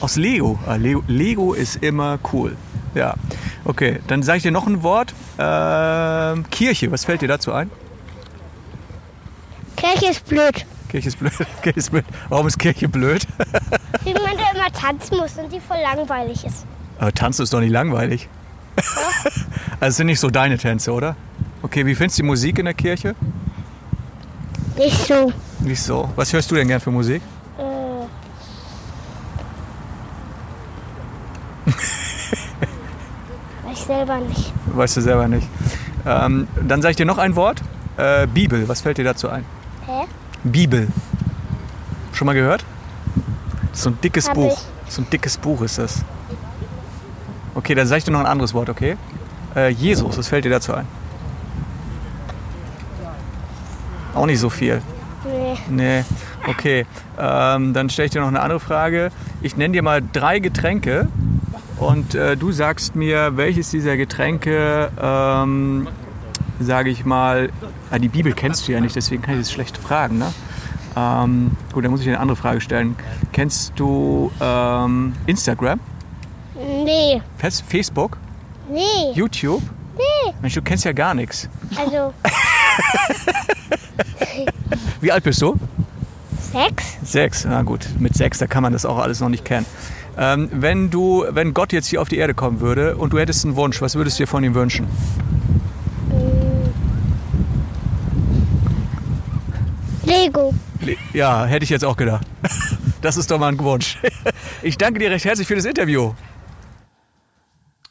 Aus 0.00 0.16
Lego. 0.16 0.58
Ah, 0.66 0.76
Lego. 0.76 1.02
Lego 1.08 1.52
ist 1.54 1.82
immer 1.82 2.18
cool. 2.32 2.56
Ja. 2.94 3.14
Okay, 3.64 3.98
dann 4.06 4.22
sage 4.22 4.36
ich 4.38 4.42
dir 4.44 4.52
noch 4.52 4.66
ein 4.66 4.82
Wort. 4.82 5.12
Ähm, 5.38 6.48
Kirche, 6.50 6.90
was 6.92 7.04
fällt 7.04 7.20
dir 7.22 7.28
dazu 7.28 7.52
ein? 7.52 7.70
Kirche 9.76 10.06
ist 10.12 10.24
blöd. 10.26 10.64
Kirche 10.88 11.08
ist 11.08 11.18
blöd. 11.18 11.32
Kirche 11.62 11.78
ist 11.78 11.90
blöd. 11.90 12.04
Warum 12.28 12.46
ist 12.46 12.58
Kirche 12.58 12.88
blöd? 12.88 13.26
Wie 14.04 14.12
man 14.14 14.36
da 14.36 14.50
immer 14.54 14.72
tanzen 14.72 15.18
muss 15.18 15.36
und 15.36 15.52
die 15.52 15.60
voll 15.60 15.78
langweilig 15.82 16.44
ist. 16.44 16.66
Aber 16.98 17.12
Tanzen 17.12 17.42
ist 17.42 17.52
doch 17.52 17.60
nicht 17.60 17.70
langweilig. 17.70 18.28
also 19.80 19.88
es 19.88 19.96
sind 19.96 20.06
nicht 20.06 20.20
so 20.20 20.30
deine 20.30 20.58
Tänze, 20.58 20.92
oder? 20.92 21.16
Okay, 21.62 21.84
wie 21.86 21.94
findest 21.94 22.18
du 22.18 22.22
die 22.22 22.26
Musik 22.26 22.58
in 22.58 22.64
der 22.64 22.74
Kirche? 22.74 23.14
Nicht 24.76 25.06
so. 25.06 25.32
Nicht 25.60 25.82
so. 25.82 26.10
Was 26.16 26.32
hörst 26.32 26.50
du 26.50 26.54
denn 26.54 26.68
gern 26.68 26.80
für 26.80 26.90
Musik? 26.90 27.20
Äh, 27.58 27.62
Weiß 33.68 33.86
selber 33.86 34.18
nicht. 34.18 34.52
Weißt 34.66 34.96
du 34.96 35.00
selber 35.00 35.28
nicht. 35.28 35.48
Ähm, 36.06 36.46
dann 36.66 36.80
sage 36.80 36.92
ich 36.92 36.96
dir 36.96 37.06
noch 37.06 37.18
ein 37.18 37.34
Wort. 37.36 37.60
Äh, 37.96 38.26
Bibel, 38.28 38.68
was 38.68 38.80
fällt 38.80 38.98
dir 38.98 39.04
dazu 39.04 39.28
ein? 39.28 39.44
Hä? 39.86 40.06
Bibel. 40.48 40.88
Schon 42.12 42.26
mal 42.26 42.34
gehört? 42.34 42.64
So 43.72 43.90
ein 43.90 43.98
dickes 44.02 44.28
Hab 44.28 44.34
Buch. 44.34 44.58
So 44.88 45.02
ein 45.02 45.10
dickes 45.10 45.36
Buch 45.36 45.62
ist 45.62 45.78
das. 45.78 46.04
Okay, 47.54 47.74
dann 47.74 47.86
sage 47.86 47.98
ich 47.98 48.04
dir 48.04 48.10
noch 48.12 48.20
ein 48.20 48.26
anderes 48.26 48.54
Wort, 48.54 48.68
okay? 48.68 48.96
Äh, 49.54 49.70
Jesus, 49.70 50.16
was 50.16 50.28
fällt 50.28 50.44
dir 50.44 50.50
dazu 50.50 50.74
ein? 50.74 50.86
Auch 54.14 54.26
nicht 54.26 54.40
so 54.40 54.50
viel. 54.50 54.82
Nee. 55.24 55.58
Nee, 55.68 56.04
okay. 56.46 56.86
Ähm, 57.18 57.72
dann 57.74 57.90
stelle 57.90 58.06
ich 58.06 58.12
dir 58.12 58.20
noch 58.20 58.28
eine 58.28 58.40
andere 58.40 58.60
Frage. 58.60 59.10
Ich 59.42 59.56
nenne 59.56 59.74
dir 59.74 59.82
mal 59.82 60.02
drei 60.12 60.38
Getränke 60.38 61.08
und 61.78 62.14
äh, 62.14 62.36
du 62.36 62.50
sagst 62.52 62.96
mir, 62.96 63.36
welches 63.36 63.70
dieser 63.70 63.96
Getränke, 63.96 64.90
ähm, 65.00 65.88
sage 66.60 66.90
ich 66.90 67.04
mal, 67.04 67.50
ah, 67.90 67.98
die 67.98 68.08
Bibel 68.08 68.32
kennst 68.32 68.66
du 68.68 68.72
ja 68.72 68.80
nicht, 68.80 68.96
deswegen 68.96 69.22
kann 69.22 69.34
ich 69.34 69.40
das 69.40 69.52
schlecht 69.52 69.76
fragen. 69.76 70.18
Ne? 70.18 70.32
Ähm, 70.96 71.52
gut, 71.72 71.84
dann 71.84 71.90
muss 71.90 72.00
ich 72.00 72.06
dir 72.06 72.12
eine 72.12 72.20
andere 72.20 72.36
Frage 72.36 72.60
stellen. 72.60 72.96
Kennst 73.32 73.72
du 73.76 74.30
ähm, 74.40 75.14
Instagram, 75.26 75.80
Nee. 76.84 77.22
Facebook, 77.68 78.16
Nee. 78.70 79.12
YouTube? 79.14 79.62
Nee. 79.96 80.32
Mensch, 80.42 80.54
du 80.54 80.62
kennst 80.62 80.84
ja 80.84 80.92
gar 80.92 81.14
nichts. 81.14 81.48
Also 81.76 82.12
Wie 85.00 85.12
alt 85.12 85.24
bist 85.24 85.40
du? 85.42 85.56
sechs? 86.52 86.96
Sechs, 87.04 87.44
na 87.48 87.62
gut, 87.62 87.86
mit 87.98 88.14
sechs, 88.14 88.38
da 88.38 88.46
kann 88.46 88.62
man 88.62 88.72
das 88.72 88.84
auch 88.86 88.98
alles 88.98 89.20
noch 89.20 89.28
nicht 89.28 89.44
kennen. 89.44 89.66
Ähm, 90.16 90.48
wenn 90.52 90.90
du, 90.90 91.24
wenn 91.30 91.54
Gott 91.54 91.72
jetzt 91.72 91.86
hier 91.86 92.00
auf 92.02 92.08
die 92.08 92.16
Erde 92.16 92.34
kommen 92.34 92.60
würde 92.60 92.96
und 92.96 93.12
du 93.12 93.18
hättest 93.18 93.44
einen 93.44 93.54
Wunsch, 93.56 93.80
was 93.82 93.94
würdest 93.94 94.18
du 94.18 94.24
dir 94.24 94.26
von 94.28 94.42
ihm 94.42 94.54
wünschen? 94.54 94.88
Lego. 100.08 100.54
Le- 100.84 100.96
Ja, 101.12 101.44
hätte 101.44 101.64
ich 101.64 101.70
jetzt 101.70 101.84
auch 101.84 101.96
gedacht. 101.96 102.26
Das 103.00 103.16
ist 103.16 103.30
doch 103.30 103.38
mal 103.38 103.48
ein 103.52 103.58
Wunsch. 103.60 103.96
Ich 104.62 104.76
danke 104.76 104.98
dir 104.98 105.08
recht 105.12 105.24
herzlich 105.24 105.46
für 105.46 105.54
das 105.54 105.64
Interview. 105.64 106.14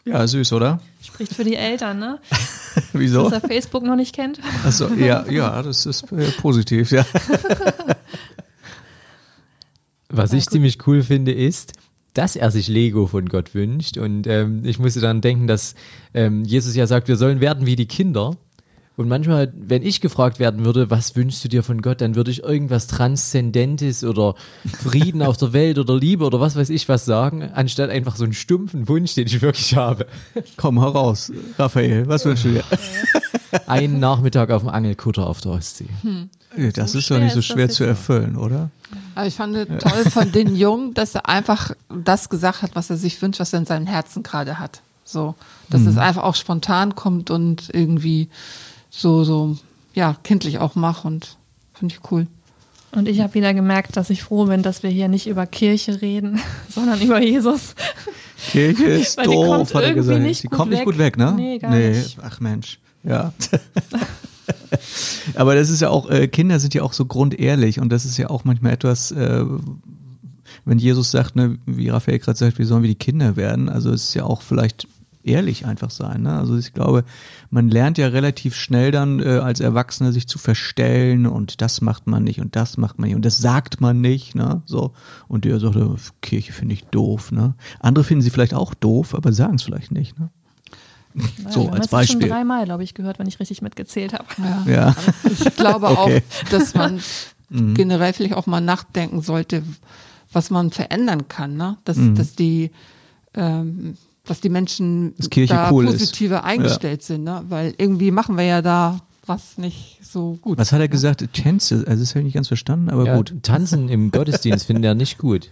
Ja, 0.04 0.28
süß, 0.28 0.52
oder? 0.54 0.82
Spricht 1.02 1.34
für 1.34 1.46
die 1.46 1.56
Eltern, 1.56 2.00
ne? 2.00 2.20
Wieso? 2.94 3.30
Dass 3.30 3.42
er 3.42 3.48
Facebook 3.48 3.84
noch 3.84 3.96
nicht 3.96 4.14
kennt. 4.14 4.40
Achso, 4.66 4.90
ja, 4.96 5.26
ja, 5.30 5.62
das 5.62 5.86
ist 5.86 6.12
äh, 6.12 6.30
positiv, 6.42 6.92
ja. 6.92 7.06
Was 10.10 10.34
ich 10.34 10.48
ziemlich 10.48 10.86
cool 10.88 11.04
finde, 11.04 11.32
ist, 11.34 11.74
dass 12.14 12.36
er 12.36 12.52
sich 12.52 12.68
Lego 12.68 13.08
von 13.08 13.28
Gott 13.30 13.54
wünscht. 13.56 13.98
Und 13.98 14.26
ähm, 14.28 14.64
ich 14.66 14.80
musste 14.80 15.00
dann 15.02 15.22
denken, 15.22 15.48
dass 15.48 15.76
ähm, 16.14 16.44
Jesus 16.44 16.76
ja 16.76 16.88
sagt, 16.88 17.08
wir 17.08 17.16
sollen 17.18 17.40
werden 17.42 17.66
wie 17.66 17.76
die 17.76 17.88
Kinder. 17.88 18.36
Und 18.98 19.08
manchmal, 19.08 19.54
wenn 19.56 19.84
ich 19.84 20.02
gefragt 20.02 20.40
werden 20.40 20.66
würde, 20.66 20.90
was 20.90 21.16
wünschst 21.16 21.44
du 21.44 21.48
dir 21.50 21.62
von 21.62 21.84
Gott, 21.84 22.02
dann 22.02 22.16
würde 22.16 22.32
ich 22.32 22.42
irgendwas 22.44 22.88
Transzendentes 22.88 24.04
oder 24.04 24.34
Frieden 24.66 25.22
auf 25.22 25.38
der 25.38 25.54
Welt 25.54 25.78
oder 25.78 25.96
Liebe 25.96 26.26
oder 26.26 26.40
was 26.40 26.56
weiß 26.56 26.70
ich 26.72 26.90
was 26.90 27.06
sagen, 27.06 27.44
anstatt 27.54 27.92
einfach 27.92 28.16
so 28.16 28.24
einen 28.24 28.34
stumpfen 28.34 28.88
Wunsch, 28.88 29.14
den 29.14 29.28
ich 29.28 29.40
wirklich 29.42 29.76
habe. 29.76 30.08
Komm 30.58 30.80
heraus, 30.80 31.32
Raphael, 31.60 32.08
was 32.08 32.26
wünschst 32.26 32.46
du 32.46 32.50
dir? 32.54 32.64
Einen 33.68 34.00
Nachmittag 34.00 34.50
auf 34.50 34.64
dem 34.64 34.70
Angelkutter 34.70 35.28
auf 35.28 35.42
der 35.42 35.52
Ostsee. 35.54 35.86
Ja, 36.58 36.72
Das 36.72 36.92
So 36.92 36.98
ist 36.98 37.10
doch 37.12 37.20
nicht 37.20 37.34
so 37.34 37.42
schwer 37.42 37.70
zu 37.70 37.84
erfüllen, 37.84 38.36
oder? 38.36 38.72
Aber 39.16 39.28
ich 39.28 39.36
fand 39.36 39.56
es 39.56 39.68
toll 39.84 40.10
von 40.10 40.32
den 40.32 40.56
Jungen, 40.56 40.94
dass 40.96 41.14
er 41.16 41.30
einfach 41.30 41.72
das 41.90 42.30
gesagt 42.30 42.62
hat, 42.64 42.72
was 42.76 42.90
er 42.90 42.98
sich 42.98 43.22
wünscht, 43.22 43.40
was 43.40 43.54
er 43.54 43.60
in 43.60 43.66
seinem 43.66 43.88
Herzen 43.88 44.24
gerade 44.24 44.60
hat. 44.60 44.82
So, 45.06 45.36
dass 45.70 45.82
Mhm. 45.82 45.88
es 45.90 45.98
einfach 45.98 46.24
auch 46.24 46.36
spontan 46.36 46.96
kommt 46.96 47.30
und 47.32 47.70
irgendwie 47.74 48.28
so, 48.89 49.23
so, 49.23 49.58
ja, 49.93 50.15
kindlich 50.23 50.60
auch 50.60 50.76
macht 50.76 51.06
und 51.06 51.38
finde 51.73 51.95
ich 51.95 52.12
cool. 52.12 52.28
Und 52.91 53.08
ich 53.08 53.19
habe 53.19 53.34
wieder 53.34 53.54
gemerkt, 53.54 53.97
dass 53.97 54.10
ich 54.10 54.23
froh 54.23 54.45
bin, 54.45 54.63
dass 54.63 54.82
wir 54.82 54.89
hier 54.89 55.08
nicht 55.08 55.28
über 55.28 55.45
Kirche 55.45 56.02
reden, 56.02 56.39
sondern 56.69 57.02
über 57.02 57.21
Jesus. 57.21 57.76
Kirche 58.52 58.86
ist 58.86 59.17
Weil 59.17 59.28
die 59.28 59.34
doof, 59.36 59.47
kommt 59.47 59.76
hat 59.76 59.84
er 59.84 59.89
irgendwie 59.89 60.08
gesagt. 60.08 60.21
nicht 60.23 60.43
die 60.43 60.47
gut 60.47 60.58
kommt 60.58 60.71
nicht 60.71 60.80
weg. 60.80 60.86
gut 60.86 60.97
weg, 60.97 61.17
ne? 61.17 61.34
Nee, 61.36 61.60
gar 61.60 61.71
nicht. 61.71 62.17
Ach 62.21 62.39
Mensch, 62.39 62.80
ja. 63.04 63.34
Aber 65.36 65.56
das 65.56 65.69
ist 65.69 65.82
ja 65.82 65.89
auch, 65.89 66.10
äh, 66.10 66.28
Kinder 66.28 66.60
sind 66.60 66.73
ja 66.73 66.84
auch 66.84 66.93
so 66.93 67.06
grundehrlich 67.06 67.80
und 67.80 67.89
das 67.89 68.06
ist 68.06 68.17
ja 68.17 68.30
auch 68.30 68.45
manchmal 68.45 68.73
etwas, 68.73 69.12
äh, 69.12 69.45
wenn 70.65 70.80
Jesus 70.80 71.12
sagt, 71.12 71.36
ne, 71.36 71.58
wie 71.65 71.89
Raphael 71.89 72.19
gerade 72.19 72.38
sagt, 72.38 72.58
wir 72.58 72.65
sollen 72.65 72.84
wie 72.84 72.89
die 72.89 72.95
Kinder 72.95 73.36
werden, 73.36 73.69
also 73.69 73.91
es 73.91 74.06
ist 74.06 74.13
ja 74.13 74.23
auch 74.23 74.41
vielleicht 74.41 74.88
ehrlich 75.28 75.66
einfach 75.66 75.90
sein. 75.92 76.24
Ne? 76.24 76.38
Also 76.38 76.58
ich 76.58 76.74
glaube, 76.74 77.04
man 77.50 77.70
lernt 77.70 77.98
ja 77.98 78.08
relativ 78.08 78.56
schnell 78.56 78.92
dann 78.92 79.20
äh, 79.20 79.40
als 79.40 79.60
Erwachsener 79.60 80.12
sich 80.12 80.28
zu 80.28 80.38
verstellen 80.40 81.26
und 81.26 81.62
das 81.62 81.82
macht 81.82 82.08
man 82.08 82.24
nicht 82.24 82.40
und 82.40 82.56
das 82.56 82.78
macht 82.78 83.00
man 83.00 83.08
nicht 83.10 83.16
und 83.16 83.26
das 83.26 83.38
sagt 83.38 83.82
man 83.82 84.02
nicht. 84.02 84.36
Ne? 84.36 84.62
So 84.66 84.94
und 85.28 85.46
der 85.46 85.60
sagt, 85.60 85.76
äh, 85.76 85.88
Kirche 86.22 86.54
finde 86.54 86.74
ich 86.74 86.86
doof. 86.86 87.32
Ne? 87.32 87.54
Andere 87.80 88.04
finden 88.04 88.22
sie 88.22 88.30
vielleicht 88.30 88.54
auch 88.54 88.74
doof, 88.74 89.13
aber 89.16 89.32
sagen 89.34 89.56
es 89.56 89.63
vielleicht 89.63 89.92
nicht. 89.92 90.18
Ne? 90.20 90.30
So, 91.50 91.62
wir 91.62 91.68
haben 91.68 91.74
als 91.74 91.86
es 91.86 91.90
schon 91.90 91.98
Beispiel. 92.00 92.30
dreimal, 92.30 92.66
glaube 92.66 92.84
ich, 92.84 92.94
gehört, 92.94 93.18
wenn 93.18 93.28
ich 93.28 93.40
richtig 93.40 93.62
mitgezählt 93.62 94.13
habe. 94.13 94.26
Ja. 94.66 94.72
Ja. 94.72 94.96
Ich 95.24 95.56
glaube 95.56 95.88
Okay. 95.88 96.22
auch, 96.46 96.50
dass 96.50 96.74
man 96.76 97.00
Mhm. 97.50 97.76
generell 97.76 98.12
vielleicht 98.12 98.34
auch 98.36 98.46
mal 98.46 98.60
nachdenken 98.60 99.22
sollte, 99.22 99.63
was 100.34 100.50
man 100.50 100.70
verändern 100.72 101.30
kann, 101.30 101.56
ne? 101.56 101.78
Dass, 101.86 101.96
Mhm. 101.96 102.16
dass 102.16 102.36
die 102.36 102.72
ähm, 103.34 103.96
dass 104.28 104.42
die 104.42 104.50
Menschen 104.50 105.13
Dass 105.18 105.30
da 105.30 105.72
cool 105.72 105.86
ist. 105.86 105.94
positiver 105.94 106.44
eingestellt 106.44 107.04
sind, 107.04 107.24
ne? 107.24 107.44
Weil 107.50 107.74
irgendwie 107.78 108.12
machen 108.12 108.38
wir 108.38 108.44
ja 108.44 108.62
da 108.62 109.00
was 109.26 109.58
nicht 109.58 110.00
so 110.02 110.38
gut. 110.42 110.58
Was 110.58 110.72
hat 110.72 110.80
er 110.80 110.88
gesagt? 110.88 111.28
Tänze, 111.34 111.84
also 111.88 112.02
das 112.02 112.12
habe 112.12 112.20
ich 112.20 112.26
nicht 112.26 112.34
ganz 112.36 112.48
verstanden, 112.48 112.90
aber 112.90 113.06
Ja, 113.06 113.18
gut. 113.18 113.34
Tanzen 113.44 113.90
im 113.90 114.12
Gottesdienst 114.12 114.66
findet 114.66 114.86
er 114.86 114.96
nicht 114.96 115.18
gut. 115.18 115.52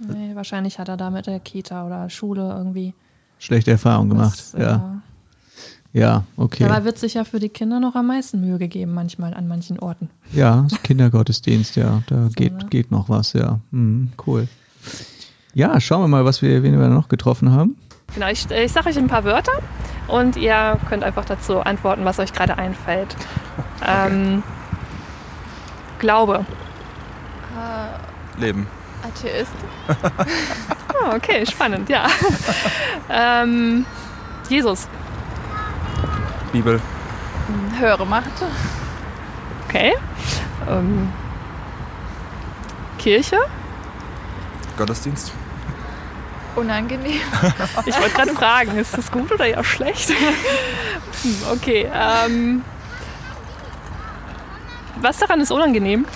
Nee, 0.00 0.34
wahrscheinlich 0.34 0.78
hat 0.78 0.88
er 0.88 0.96
da 0.96 1.10
mit 1.10 1.26
der 1.26 1.40
Kita 1.40 1.84
oder 1.84 2.08
Schule 2.10 2.48
irgendwie. 2.56 2.94
Schlechte 3.40 3.72
Erfahrung 3.72 4.08
gemacht. 4.08 4.44
was, 4.52 4.60
ja. 4.60 5.02
Ja, 5.92 6.24
okay. 6.36 6.64
Dabei 6.64 6.84
wird 6.84 6.98
sich 6.98 7.14
ja 7.14 7.24
für 7.24 7.40
die 7.40 7.48
Kinder 7.48 7.80
noch 7.80 7.94
am 7.94 8.06
meisten 8.06 8.40
Mühe 8.40 8.58
gegeben, 8.58 8.92
manchmal 8.94 9.34
an 9.34 9.48
manchen 9.48 9.78
Orten. 9.78 10.10
Ja, 10.32 10.66
Kindergottesdienst, 10.82 11.76
ja, 11.76 12.02
da 12.06 12.28
geht, 12.34 12.52
ne? 12.52 12.66
geht 12.70 12.90
noch 12.90 13.08
was, 13.08 13.32
ja. 13.32 13.58
Mhm, 13.70 14.10
cool. 14.26 14.46
Ja, 15.54 15.80
schauen 15.80 16.02
wir 16.02 16.08
mal, 16.08 16.24
was 16.24 16.42
wir, 16.42 16.62
wen 16.62 16.78
wir 16.78 16.88
noch 16.88 17.08
getroffen 17.08 17.50
haben. 17.50 17.76
Genau, 18.14 18.28
ich, 18.28 18.50
ich 18.50 18.72
sage 18.72 18.88
euch 18.88 18.98
ein 18.98 19.06
paar 19.08 19.24
Wörter 19.24 19.52
und 20.08 20.36
ihr 20.36 20.78
könnt 20.88 21.04
einfach 21.04 21.24
dazu 21.24 21.60
antworten, 21.60 22.04
was 22.04 22.18
euch 22.18 22.32
gerade 22.32 22.58
einfällt. 22.58 23.14
Ähm, 23.86 24.42
Glaube. 26.00 26.44
Leben. 28.36 28.66
Atheist. 29.02 29.52
Ah, 31.00 31.14
okay, 31.14 31.46
spannend, 31.46 31.88
ja. 31.88 32.06
ähm, 33.08 33.86
Jesus. 34.48 34.88
Bibel. 36.50 36.80
Höhere 37.78 38.04
Macht. 38.04 38.32
Okay. 39.68 39.94
Ähm, 40.68 41.12
Kirche. 42.98 43.38
Gottesdienst. 44.76 45.32
Unangenehm. 46.58 47.20
Ich 47.86 47.98
wollte 47.98 48.14
gerade 48.14 48.32
fragen, 48.32 48.76
ist 48.78 48.96
das 48.96 49.10
gut 49.10 49.30
oder 49.32 49.46
eher 49.46 49.64
schlecht? 49.64 50.12
Okay. 51.52 51.90
Ähm, 51.92 52.62
was 55.00 55.18
daran 55.18 55.40
ist 55.40 55.50
unangenehm? 55.50 56.06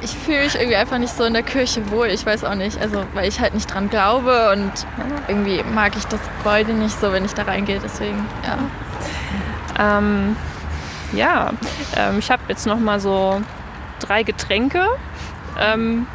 Ich 0.00 0.10
fühle 0.10 0.42
mich 0.42 0.54
irgendwie 0.56 0.76
einfach 0.76 0.98
nicht 0.98 1.16
so 1.16 1.24
in 1.24 1.32
der 1.32 1.42
Kirche 1.44 1.90
wohl. 1.90 2.08
Ich 2.08 2.26
weiß 2.26 2.44
auch 2.44 2.54
nicht. 2.56 2.80
Also, 2.80 3.04
weil 3.14 3.28
ich 3.28 3.40
halt 3.40 3.54
nicht 3.54 3.72
dran 3.72 3.88
glaube 3.88 4.50
und 4.52 4.72
irgendwie 5.28 5.62
mag 5.74 5.96
ich 5.96 6.04
das 6.06 6.20
Gebäude 6.38 6.72
nicht 6.72 6.98
so, 7.00 7.12
wenn 7.12 7.24
ich 7.24 7.34
da 7.34 7.42
reingehe. 7.42 7.80
Deswegen, 7.82 8.26
ja. 8.44 9.98
Ähm, 9.98 10.36
ja, 11.12 11.52
ähm, 11.96 12.18
ich 12.18 12.30
habe 12.30 12.42
jetzt 12.48 12.66
noch 12.66 12.78
mal 12.78 13.00
so 13.00 13.40
drei 14.00 14.22
Getränke. 14.22 14.86
Ähm, 15.58 16.06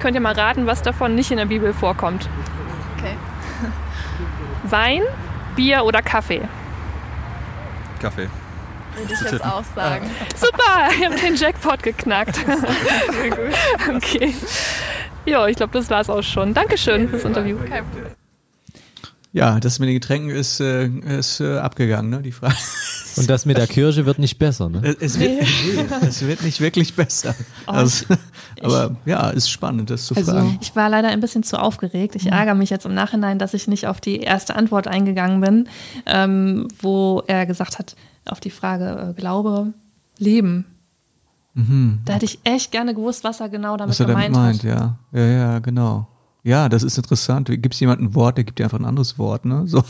könnt 0.00 0.14
ihr 0.14 0.20
mal 0.20 0.34
raten, 0.34 0.66
was 0.66 0.82
davon 0.82 1.14
nicht 1.14 1.30
in 1.30 1.38
der 1.38 1.46
Bibel 1.46 1.72
vorkommt? 1.72 2.28
Wein, 4.64 5.02
Bier 5.56 5.84
oder 5.84 6.02
Kaffee? 6.02 6.42
Kaffee. 8.00 8.28
Würde 8.96 9.12
ich 9.12 9.20
jetzt 9.20 9.44
auch 9.44 9.64
sagen. 9.74 10.10
Super, 10.36 10.88
ihr 11.00 11.10
habt 11.10 11.22
den 11.22 11.34
Jackpot 11.36 11.82
geknackt. 11.82 12.36
Sehr 12.36 13.30
gut. 13.30 13.96
Okay. 13.96 14.34
Ja, 15.26 15.46
ich 15.48 15.56
glaube, 15.56 15.72
das 15.72 15.90
war's 15.90 16.10
auch 16.10 16.22
schon. 16.22 16.54
Dankeschön 16.54 17.08
fürs 17.08 17.24
Interview. 17.24 17.58
Ja, 19.32 19.58
das 19.58 19.78
mit 19.78 19.88
den 19.88 19.94
Getränken 19.94 20.30
ist, 20.30 20.60
äh, 20.60 20.86
ist 20.86 21.40
äh, 21.40 21.58
abgegangen, 21.58 22.10
ne? 22.10 22.22
Die 22.22 22.32
Frage. 22.32 22.54
Und 23.16 23.30
das 23.30 23.46
mit 23.46 23.56
der 23.56 23.66
Kirche 23.66 24.06
wird 24.06 24.18
nicht 24.18 24.38
besser, 24.38 24.68
ne? 24.68 24.96
Es- 25.00 25.18
wird, 25.18 25.30
nee, 25.40 26.06
es 26.06 26.22
wird 26.26 26.42
nicht 26.42 26.60
wirklich 26.60 26.94
besser. 26.94 27.34
Oh, 27.66 27.72
Also, 27.72 28.06
aber 28.62 28.96
ja, 29.06 29.30
ist 29.30 29.50
spannend, 29.50 29.90
das 29.90 30.06
zu 30.06 30.14
Also- 30.16 30.32
fragen. 30.32 30.58
Ich 30.60 30.74
war 30.76 30.88
leider 30.88 31.08
ein 31.08 31.20
bisschen 31.20 31.42
zu 31.42 31.58
aufgeregt. 31.60 32.14
Ich 32.16 32.26
ärgere 32.32 32.54
mich 32.54 32.70
jetzt 32.70 32.86
im 32.86 32.94
Nachhinein, 32.94 33.38
dass 33.38 33.54
ich 33.54 33.68
nicht 33.68 33.86
auf 33.86 34.00
die 34.00 34.20
erste 34.20 34.56
Antwort 34.56 34.88
eingegangen 34.88 35.40
bin, 35.40 35.68
ähm, 36.06 36.68
wo 36.80 37.22
er 37.26 37.46
gesagt 37.46 37.78
hat, 37.78 37.96
auf 38.26 38.40
die 38.40 38.50
Frage 38.50 39.10
äh, 39.10 39.20
Glaube, 39.20 39.72
Leben. 40.18 40.64
Mhm. 41.54 42.00
Da 42.04 42.14
hätte 42.14 42.24
ich 42.24 42.38
echt 42.44 42.72
gerne 42.72 42.94
gewusst, 42.94 43.22
was 43.24 43.40
er 43.40 43.48
genau 43.48 43.76
damit 43.76 43.90
Was 43.90 44.00
er 44.00 44.06
damit 44.06 44.32
gemeint 44.32 44.62
meint, 44.62 44.64
hat. 44.64 44.98
ja. 45.12 45.20
Ja, 45.20 45.26
ja, 45.26 45.58
genau. 45.60 46.08
Ja, 46.42 46.68
das 46.68 46.82
ist 46.82 46.98
interessant. 46.98 47.48
Gibt 47.48 47.72
es 47.74 47.80
jemanden 47.80 48.06
ein 48.06 48.14
Wort, 48.14 48.36
der 48.36 48.44
gibt 48.44 48.58
dir 48.58 48.64
einfach 48.64 48.78
ein 48.78 48.84
anderes 48.84 49.18
Wort, 49.18 49.44
ne? 49.46 49.62
So. 49.66 49.82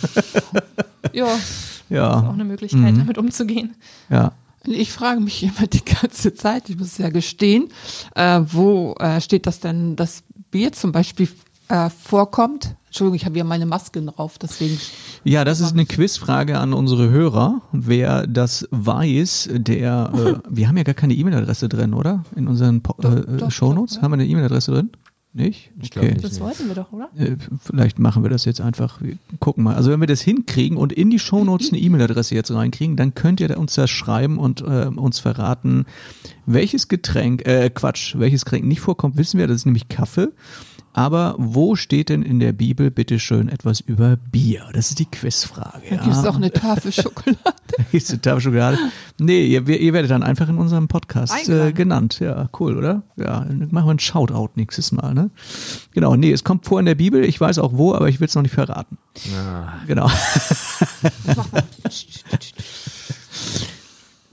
Ja, 1.12 1.26
Ja. 1.94 2.18
ist 2.18 2.24
auch 2.24 2.32
eine 2.34 2.44
Möglichkeit, 2.44 2.92
Mhm. 2.94 2.98
damit 2.98 3.18
umzugehen. 3.18 3.74
Ja. 4.10 4.32
Ich 4.66 4.92
frage 4.92 5.20
mich 5.20 5.42
immer 5.42 5.66
die 5.66 5.84
ganze 5.84 6.34
Zeit, 6.34 6.70
ich 6.70 6.78
muss 6.78 6.88
es 6.88 6.98
ja 6.98 7.10
gestehen, 7.10 7.68
äh, 8.14 8.40
wo 8.46 8.94
äh, 8.98 9.20
steht 9.20 9.46
das 9.46 9.60
denn, 9.60 9.94
dass 9.96 10.22
Bier 10.50 10.72
zum 10.72 10.90
Beispiel 10.92 11.28
äh, 11.68 11.90
vorkommt? 11.90 12.74
Entschuldigung, 12.86 13.16
ich 13.16 13.24
habe 13.26 13.36
ja 13.38 13.44
meine 13.44 13.66
Maske 13.66 14.00
drauf, 14.02 14.38
deswegen. 14.38 14.78
Ja, 15.24 15.44
das 15.44 15.60
ist 15.60 15.72
eine 15.72 15.84
Quizfrage 15.84 16.58
an 16.60 16.72
unsere 16.72 17.10
Hörer. 17.10 17.60
Wer 17.72 18.26
das 18.26 18.68
weiß, 18.70 19.48
der, 19.52 20.12
äh, 20.14 20.34
wir 20.48 20.68
haben 20.68 20.76
ja 20.76 20.82
gar 20.84 20.94
keine 20.94 21.14
E-Mail-Adresse 21.14 21.68
drin, 21.68 21.92
oder? 21.92 22.24
In 22.36 22.46
unseren 22.48 22.82
po 22.82 22.94
äh, 23.02 23.36
doch, 23.38 23.50
Shownotes? 23.50 24.00
Haben 24.00 24.12
wir 24.12 24.14
eine 24.14 24.26
E-Mail-Adresse 24.26 24.70
drin? 24.72 24.90
Nicht? 25.36 25.72
Ich 25.82 25.90
glaub 25.90 26.04
nicht. 26.04 26.22
Das 26.22 26.38
wollten 26.38 26.68
wir 26.68 26.76
doch, 26.76 26.92
oder? 26.92 27.10
Äh, 27.18 27.36
Vielleicht 27.60 27.98
machen 27.98 28.22
wir 28.22 28.30
das 28.30 28.44
jetzt 28.44 28.60
einfach. 28.60 29.02
Wir 29.02 29.18
gucken 29.40 29.64
mal. 29.64 29.74
Also 29.74 29.90
wenn 29.90 29.98
wir 29.98 30.06
das 30.06 30.20
hinkriegen 30.20 30.78
und 30.78 30.92
in 30.92 31.10
die 31.10 31.18
Shownotes 31.18 31.72
eine 31.72 31.80
E-Mail-Adresse 31.80 32.36
jetzt 32.36 32.52
reinkriegen, 32.52 32.96
dann 32.96 33.14
könnt 33.16 33.40
ihr 33.40 33.58
uns 33.58 33.74
das 33.74 33.90
schreiben 33.90 34.38
und 34.38 34.60
äh, 34.60 34.86
uns 34.94 35.18
verraten, 35.18 35.86
welches 36.46 36.86
Getränk, 36.86 37.44
äh, 37.48 37.68
Quatsch, 37.68 38.14
welches 38.16 38.44
Getränk 38.44 38.64
nicht 38.64 38.80
vorkommt, 38.80 39.16
wissen 39.16 39.38
wir, 39.40 39.48
das 39.48 39.56
ist 39.56 39.66
nämlich 39.66 39.88
Kaffee. 39.88 40.28
Aber 40.96 41.34
wo 41.38 41.74
steht 41.74 42.08
denn 42.08 42.22
in 42.22 42.38
der 42.38 42.52
Bibel 42.52 42.88
bitteschön 42.88 43.48
etwas 43.48 43.80
über 43.80 44.16
Bier? 44.16 44.68
Das 44.72 44.90
ist 44.90 45.00
die 45.00 45.06
Quizfrage. 45.06 45.82
Da 45.90 45.96
gibt 45.96 46.14
es 46.14 46.24
auch 46.24 46.36
eine 46.36 46.52
Tafel 46.52 46.92
Schokolade. 47.02 47.36
Gibt's 47.90 48.10
eine 48.10 48.20
Tafel 48.20 48.42
Schokolade? 48.42 48.78
Nee, 49.18 49.44
ihr, 49.44 49.68
ihr 49.68 49.92
werdet 49.92 50.12
dann 50.12 50.22
einfach 50.22 50.48
in 50.48 50.56
unserem 50.56 50.86
Podcast 50.86 51.48
äh, 51.48 51.72
genannt. 51.72 52.20
Ja, 52.20 52.48
cool, 52.60 52.78
oder? 52.78 53.02
Ja, 53.16 53.40
dann 53.40 53.70
machen 53.72 53.86
wir 53.86 53.90
einen 53.90 53.98
Shoutout 53.98 54.50
nächstes 54.54 54.92
Mal, 54.92 55.14
ne? 55.14 55.30
Genau, 55.94 56.14
nee, 56.14 56.30
es 56.30 56.44
kommt 56.44 56.64
vor 56.64 56.78
in 56.78 56.86
der 56.86 56.94
Bibel. 56.94 57.24
Ich 57.24 57.40
weiß 57.40 57.58
auch 57.58 57.72
wo, 57.72 57.92
aber 57.92 58.08
ich 58.08 58.20
will 58.20 58.28
es 58.28 58.36
noch 58.36 58.42
nicht 58.42 58.54
verraten. 58.54 58.96
Genau. 59.88 60.08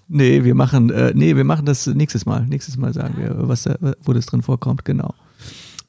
nee, 0.09 0.43
wir 0.43 0.53
machen, 0.53 0.91
äh, 0.91 1.11
nee, 1.15 1.35
wir 1.35 1.43
machen 1.43 1.65
das 1.65 1.87
nächstes 1.87 2.27
Mal. 2.27 2.45
Nächstes 2.45 2.77
Mal 2.77 2.93
sagen 2.93 3.15
wir, 3.17 3.47
was 3.47 3.63
da, 3.63 3.77
wo 4.03 4.13
das 4.13 4.27
drin 4.27 4.43
vorkommt, 4.43 4.85
genau. 4.85 5.15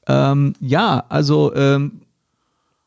Ähm, 0.07 0.55
ja, 0.61 1.05
also 1.09 1.55
ähm, 1.55 2.03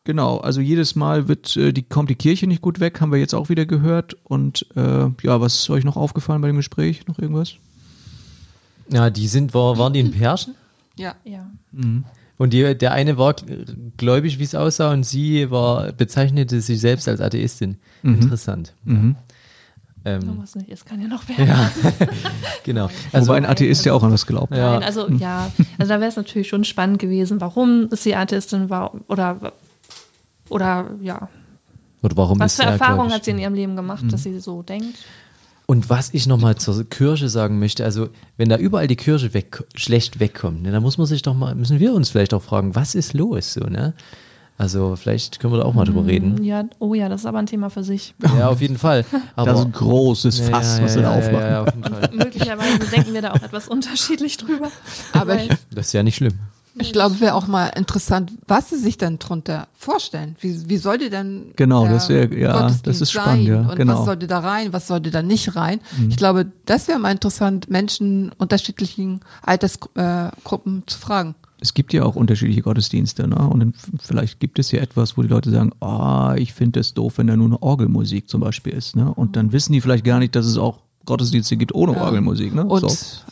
Genau, 0.05 0.37
also 0.37 0.61
jedes 0.61 0.95
Mal 0.95 1.27
wird 1.27 1.57
äh, 1.57 1.73
die 1.73 1.81
kommt 1.81 2.11
die 2.11 2.15
Kirche 2.15 2.45
nicht 2.45 2.61
gut 2.61 2.79
weg, 2.79 3.01
haben 3.01 3.11
wir 3.11 3.17
jetzt 3.17 3.33
auch 3.33 3.49
wieder 3.49 3.65
gehört. 3.65 4.15
Und 4.23 4.67
äh, 4.75 5.07
ja, 5.23 5.41
was 5.41 5.55
ist 5.55 5.69
euch 5.71 5.83
noch 5.83 5.97
aufgefallen 5.97 6.41
bei 6.41 6.47
dem 6.47 6.57
Gespräch? 6.57 7.07
Noch 7.07 7.17
irgendwas? 7.17 7.55
Ja, 8.91 9.09
die 9.09 9.27
sind, 9.27 9.55
war, 9.55 9.79
waren 9.79 9.93
die 9.93 9.99
in 9.99 10.11
Perschen? 10.11 10.55
Ja. 10.97 11.13
Ja. 11.25 11.45
Und 12.37 12.53
die, 12.53 12.77
der 12.77 12.93
eine 12.93 13.17
war 13.17 13.35
gläubig, 13.97 14.39
wie 14.39 14.43
es 14.43 14.55
aussah, 14.55 14.93
und 14.93 15.05
sie 15.05 15.51
war, 15.51 15.91
bezeichnete 15.91 16.61
sich 16.61 16.79
selbst 16.79 17.09
als 17.09 17.19
Atheistin. 17.19 17.75
Interessant. 18.01 18.73
Mhm. 18.85 19.17
Ähm, 20.05 20.37
Was 20.41 20.55
nicht 20.55 20.69
ist, 20.69 20.85
kann 20.85 21.01
ja 21.01 21.07
noch 21.07 21.27
werden. 21.29 21.47
ja, 21.47 21.69
genau. 22.63 22.89
Also, 23.11 23.27
Wobei 23.29 23.37
ein 23.37 23.45
Atheist 23.45 23.85
ja 23.85 23.93
auch 23.93 24.03
an 24.03 24.11
was 24.11 24.25
glaubt. 24.27 24.55
Ja. 24.55 24.73
Nein, 24.73 24.83
also 24.83 25.09
ja, 25.09 25.51
also 25.79 25.89
da 25.93 25.99
wäre 25.99 26.09
es 26.09 26.15
natürlich 26.15 26.47
schon 26.47 26.63
spannend 26.63 26.99
gewesen, 26.99 27.41
warum 27.41 27.89
sie 27.91 28.15
Atheistin 28.15 28.69
war 28.69 28.93
oder 29.07 29.53
oder 30.49 30.91
ja, 31.01 31.27
Und 32.01 32.15
warum 32.17 32.39
was 32.39 32.53
ist 32.53 32.57
für 32.61 32.67
er 32.67 32.73
Erfahrungen 32.73 33.11
hat 33.11 33.25
sie 33.25 33.31
in 33.31 33.39
ihrem 33.39 33.55
Leben 33.55 33.75
gemacht, 33.75 34.03
Mhm. 34.03 34.09
dass 34.09 34.23
sie 34.23 34.39
so 34.39 34.61
denkt. 34.61 34.97
Und 35.67 35.89
was 35.89 36.13
ich 36.13 36.27
nochmal 36.27 36.55
zur 36.57 36.87
Kirche 36.87 37.27
sagen 37.27 37.57
möchte, 37.57 37.83
also 37.83 38.09
wenn 38.37 38.49
da 38.49 38.57
überall 38.57 38.85
die 38.85 38.95
Kirche 38.95 39.33
weg, 39.33 39.63
schlecht 39.73 40.19
wegkommt, 40.19 40.61
ne, 40.61 40.71
dann 40.71 40.83
muss 40.83 40.99
man 40.99 41.07
sich 41.07 41.23
doch 41.23 41.33
mal, 41.33 41.55
müssen 41.55 41.79
wir 41.79 41.95
uns 41.95 42.09
vielleicht 42.11 42.35
auch 42.35 42.43
fragen, 42.43 42.75
was 42.75 42.93
ist 42.93 43.13
los 43.15 43.53
so, 43.53 43.61
ne? 43.61 43.95
Also 44.57 44.95
vielleicht 44.95 45.39
können 45.39 45.51
wir 45.53 45.59
da 45.59 45.65
auch 45.65 45.73
mal 45.73 45.83
drüber 45.85 46.05
reden. 46.05 46.41
Ja, 46.43 46.63
oh 46.79 46.93
ja, 46.93 47.09
das 47.09 47.21
ist 47.21 47.25
aber 47.25 47.39
ein 47.39 47.45
Thema 47.45 47.69
für 47.69 47.83
sich. 47.83 48.15
Ja, 48.37 48.47
auf 48.47 48.61
jeden 48.61 48.77
Fall. 48.77 49.03
Aber, 49.35 49.45
das 49.51 49.59
ist 49.59 49.65
ein 49.65 49.71
großes 49.73 50.39
Ja, 50.39 50.45
Fass, 50.45 50.77
ja, 50.77 50.83
was 50.85 50.95
wir 50.95 51.01
da 51.01 51.09
aufmachen. 51.11 51.33
Ja, 51.41 51.49
ja, 51.49 51.61
auf. 51.63 52.11
Möglicherweise 52.13 52.79
denken 52.91 53.13
wir 53.13 53.21
da 53.21 53.31
auch 53.33 53.41
etwas 53.41 53.67
unterschiedlich 53.67 54.37
drüber. 54.37 54.69
Aber 55.13 55.35
ich, 55.43 55.49
Das 55.73 55.87
ist 55.87 55.93
ja 55.93 56.03
nicht 56.03 56.15
schlimm. 56.15 56.33
ich 56.79 56.93
glaube, 56.93 57.19
wäre 57.19 57.35
auch 57.35 57.47
mal 57.47 57.67
interessant, 57.67 58.31
was 58.47 58.69
sie 58.69 58.77
sich 58.77 58.97
dann 58.97 59.19
drunter 59.19 59.67
vorstellen. 59.77 60.37
Wie, 60.39 60.69
wie 60.69 60.77
sollte 60.77 61.09
denn 61.09 61.51
Genau, 61.57 61.83
der 61.83 61.93
das 61.95 62.07
wär- 62.07 62.33
ja, 62.37 62.71
das 62.83 63.01
ist 63.01 63.11
spannend, 63.11 63.47
ja, 63.49 63.59
Und 63.59 63.75
genau. 63.75 63.93
Mhm. 63.95 63.97
was 63.99 64.05
sollte 64.05 64.27
da 64.27 64.39
rein, 64.39 64.71
was 64.71 64.87
sollte 64.87 65.11
da 65.11 65.21
nicht 65.21 65.57
rein? 65.57 65.81
Ich 66.09 66.15
glaube, 66.15 66.45
das 66.65 66.87
wäre 66.87 66.99
mal 66.99 67.11
interessant, 67.11 67.69
Menschen 67.69 68.31
unterschiedlichen 68.37 69.19
Altersgruppen 69.41 70.83
zu 70.87 70.97
fragen. 70.97 71.35
Es 71.61 71.73
gibt 71.73 71.93
ja 71.93 72.03
auch 72.03 72.15
unterschiedliche 72.15 72.61
Gottesdienste, 72.61 73.27
ne? 73.27 73.37
Und 73.37 73.59
dann 73.59 73.73
vielleicht 73.99 74.39
gibt 74.39 74.59
es 74.59 74.71
ja 74.71 74.79
etwas, 74.81 75.17
wo 75.17 75.21
die 75.21 75.27
Leute 75.29 75.51
sagen, 75.51 75.71
ah, 75.81 76.35
ich 76.37 76.53
finde 76.53 76.79
es 76.81 76.93
doof, 76.93 77.17
wenn 77.17 77.27
da 77.27 77.35
nur 77.37 77.47
eine 77.47 77.61
Orgelmusik 77.61 78.29
zum 78.29 78.41
Beispiel 78.41 78.73
ist, 78.73 78.95
ne? 78.95 79.13
Und 79.13 79.35
dann 79.35 79.51
wissen 79.51 79.73
die 79.73 79.81
vielleicht 79.81 80.03
gar 80.05 80.19
nicht, 80.19 80.35
dass 80.35 80.45
es 80.45 80.57
auch 80.57 80.79
Gottesdienste 81.05 81.55
gibt 81.55 81.73
ohne 81.75 81.93
Ja. 81.93 82.01
Orgelmusik, 82.01 82.53
ne? 82.53 82.65
Und 82.65 82.81
so. 82.81 82.87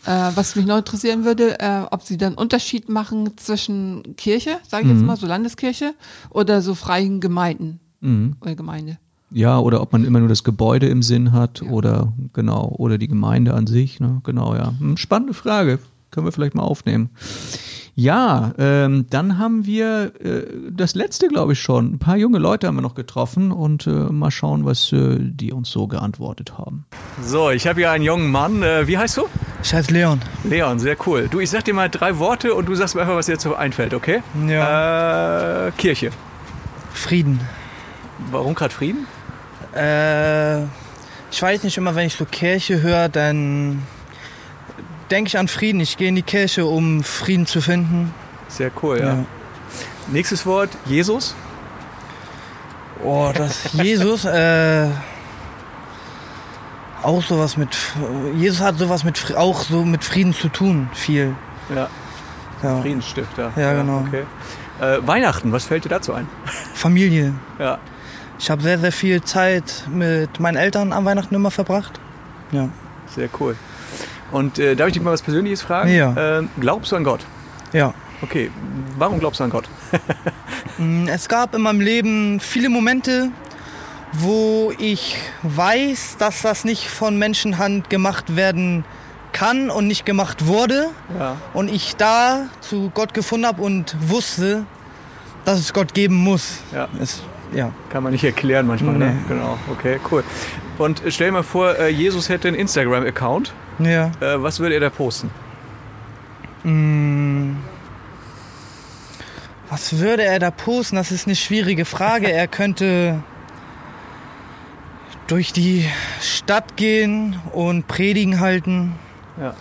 äh, 0.06 0.32
was 0.36 0.56
mich 0.56 0.66
noch 0.66 0.78
interessieren 0.78 1.26
würde, 1.26 1.60
äh, 1.60 1.82
ob 1.92 2.04
sie 2.04 2.18
dann 2.18 2.36
Unterschied 2.36 2.88
machen 2.88 3.32
zwischen 3.38 4.16
Kirche, 4.16 4.52
sage 4.68 4.84
ich 4.86 4.92
jetzt 4.92 5.02
Mhm. 5.02 5.08
mal, 5.08 5.18
so 5.18 5.26
Landeskirche 5.28 5.94
oder 6.30 6.62
so 6.62 6.76
freien 6.76 7.20
Gemeinden 7.20 7.80
Mhm. 8.02 8.36
oder 8.42 8.56
Gemeinde. 8.56 8.98
Ja, 9.32 9.58
oder 9.58 9.82
ob 9.82 9.92
man 9.92 10.06
immer 10.06 10.20
nur 10.20 10.30
das 10.30 10.44
Gebäude 10.44 10.88
im 10.88 11.02
Sinn 11.02 11.32
hat 11.32 11.64
oder 11.64 12.14
genau, 12.34 12.74
oder 12.78 13.00
die 13.00 13.08
Gemeinde 13.08 13.56
an 13.56 13.66
sich, 13.66 14.00
ne? 14.00 14.22
Genau, 14.24 14.54
ja. 14.54 14.74
Hm, 14.78 14.96
Spannende 14.98 15.34
Frage. 15.34 15.80
Können 16.12 16.28
wir 16.28 16.32
vielleicht 16.32 16.54
mal 16.54 16.62
aufnehmen. 16.62 17.10
Ja, 17.96 18.54
ähm, 18.58 19.06
dann 19.10 19.38
haben 19.38 19.68
wir 19.68 20.14
äh, 20.20 20.46
das 20.72 20.96
letzte, 20.96 21.28
glaube 21.28 21.54
ich, 21.54 21.60
schon. 21.60 21.94
Ein 21.94 22.00
paar 22.00 22.18
junge 22.18 22.40
Leute 22.40 22.68
haben 22.68 22.76
wir 22.76 22.82
noch 22.82 22.96
getroffen 22.96 23.52
und 23.52 23.86
äh, 23.86 23.92
mal 23.92 24.32
schauen, 24.32 24.66
was 24.66 24.92
äh, 24.92 25.18
die 25.20 25.52
uns 25.52 25.70
so 25.70 25.86
geantwortet 25.88 26.58
haben. 26.58 26.86
So, 27.22 27.52
ich 27.52 27.68
habe 27.68 27.82
hier 27.82 27.92
einen 27.92 28.04
jungen 28.04 28.32
Mann. 28.32 28.64
Äh, 28.64 28.88
wie 28.88 28.98
heißt 28.98 29.18
du? 29.18 29.26
Ich 29.62 29.74
heiße 29.74 29.94
Leon. 29.94 30.20
Leon, 30.44 30.80
sehr 30.80 30.98
cool. 31.06 31.28
Du, 31.30 31.40
ich 31.40 31.52
sag 31.52 31.66
dir 31.66 31.76
mal 31.76 31.88
drei 31.88 32.18
Worte 32.18 32.56
und 32.56 32.66
du 32.66 32.74
sagst 32.74 32.96
mir 32.96 33.02
einfach, 33.02 33.16
was 33.16 33.28
dir 33.28 33.34
jetzt 33.34 33.44
so 33.44 33.54
einfällt, 33.54 33.94
okay? 33.94 34.24
Ja. 34.48 35.68
Äh, 35.68 35.72
Kirche. 35.74 36.10
Frieden. 36.94 37.40
Warum 38.32 38.56
gerade 38.56 38.74
Frieden? 38.74 39.06
Äh, 39.76 40.64
ich 41.32 41.42
weiß 41.42 41.64
nicht 41.64 41.78
immer, 41.78 41.94
wenn 41.94 42.08
ich 42.08 42.16
so 42.16 42.26
Kirche 42.26 42.82
höre, 42.82 43.08
dann 43.10 43.84
denke 45.12 45.28
ich 45.30 45.38
an 45.38 45.48
Frieden. 45.48 45.80
Ich 45.80 45.98
gehe 45.98 46.10
in 46.10 46.16
die 46.16 46.24
Kirche, 46.24 46.66
um 46.66 47.04
Frieden 47.04 47.46
zu 47.46 47.62
finden. 47.62 48.14
Sehr 48.48 48.72
cool, 48.82 49.00
ja. 49.00 49.06
Ja. 49.06 49.26
Nächstes 50.08 50.46
Wort, 50.46 50.70
Jesus. 50.86 51.36
Oh, 53.04 53.32
das 53.36 53.74
Jesus, 53.74 54.26
äh, 54.26 54.88
auch 57.02 57.24
sowas 57.24 57.58
mit, 57.58 57.76
Jesus 58.36 58.62
hat 58.62 58.78
sowas 58.78 59.04
mit, 59.04 59.36
auch 59.36 59.64
so 59.64 59.84
mit 59.84 60.04
Frieden 60.04 60.34
zu 60.34 60.50
tun, 60.50 60.90
viel. 60.94 61.36
Ja. 61.74 61.90
Ja. 62.62 62.82
Friedensstifter. 62.82 63.52
Ja, 63.56 63.74
genau. 63.74 64.06
Okay. 64.08 64.24
Äh, 64.80 65.06
Weihnachten, 65.06 65.52
was 65.52 65.66
fällt 65.66 65.86
dir 65.86 65.90
dazu 65.90 66.14
ein? 66.14 66.28
Familie. 66.74 67.34
Ja. 67.60 67.80
Ich 68.40 68.50
habe 68.50 68.62
sehr, 68.62 68.80
sehr 68.80 68.92
viel 68.92 69.22
Zeit 69.22 69.86
mit 69.90 70.40
meinen 70.40 70.58
Eltern 70.58 70.94
am 70.94 71.06
Weihnachten 71.06 71.36
immer 71.36 71.52
verbracht. 71.52 72.00
Ja. 72.52 72.70
Sehr 73.14 73.30
cool. 73.40 73.56
Und 74.34 74.60
äh, 74.60 74.76
darf 74.76 74.88
ich 74.88 74.94
dich 74.96 75.02
mal 75.04 75.12
was 75.14 75.22
Persönliches 75.22 75.62
fragen? 75.62 75.94
Ja. 75.94 76.14
Ähm, 76.40 76.50
glaubst 76.60 76.92
du 76.92 76.96
an 76.98 77.04
Gott? 77.06 77.22
Ja. 77.72 77.94
Okay, 78.22 78.52
warum 78.98 79.20
glaubst 79.20 79.40
du 79.40 79.46
an 79.46 79.50
Gott? 79.50 79.70
Mm, 80.80 81.08
Es 81.08 81.30
gab 81.30 81.54
in 81.54 81.62
meinem 81.62 81.82
Leben 81.82 82.40
viele 82.40 82.68
Momente, 82.68 83.30
wo 84.14 84.74
ich 84.80 85.18
weiß, 85.44 86.18
dass 86.18 86.42
das 86.42 86.66
nicht 86.66 86.88
von 86.90 87.20
Menschenhand 87.20 87.92
gemacht 87.92 88.36
werden 88.36 88.84
kann 89.34 89.70
und 89.70 89.86
nicht 89.88 90.04
gemacht 90.04 90.48
wurde. 90.48 90.88
Ja. 91.20 91.36
Und 91.54 91.70
ich 91.70 91.96
da 91.96 92.48
zu 92.62 92.90
Gott 92.96 93.14
gefunden 93.14 93.46
habe 93.46 93.62
und 93.62 93.96
wusste, 94.10 94.66
dass 95.46 95.60
es 95.60 95.74
Gott 95.74 95.94
geben 95.94 96.16
muss. 96.16 96.58
Ja. 96.74 96.88
Es, 97.00 97.22
ja. 97.54 97.72
Kann 97.92 98.02
man 98.02 98.12
nicht 98.14 98.24
erklären 98.24 98.66
manchmal, 98.66 98.96
ne? 98.96 99.14
Nee. 99.14 99.36
Genau, 99.36 99.60
okay, 99.72 100.00
cool. 100.12 100.24
Und 100.80 101.06
äh, 101.06 101.12
stell 101.12 101.28
dir 101.28 101.34
mal 101.34 101.44
vor, 101.44 101.78
äh, 101.78 101.90
Jesus 101.90 102.30
hätte 102.30 102.48
einen 102.48 102.58
Instagram-Account. 102.58 103.54
Ja. 103.80 104.08
Äh, 104.20 104.42
Was 104.42 104.60
würde 104.60 104.76
er 104.76 104.82
da 104.82 104.90
posten? 104.90 105.30
Mm. 106.64 107.56
Was 109.70 109.98
würde 110.00 110.24
er 110.24 110.40
da 110.40 110.52
posten? 110.52 110.96
Das 110.98 111.12
ist 111.12 111.26
eine 111.28 111.36
schwierige 111.36 111.86
Frage. 111.86 112.32
Er 112.32 112.48
könnte 112.48 113.24
durch 115.28 115.52
die 115.54 115.86
Stadt 116.22 116.76
gehen 116.78 117.40
und 117.54 117.88
Predigen 117.88 118.40
halten. 118.40 118.94
Ja. 119.40 119.54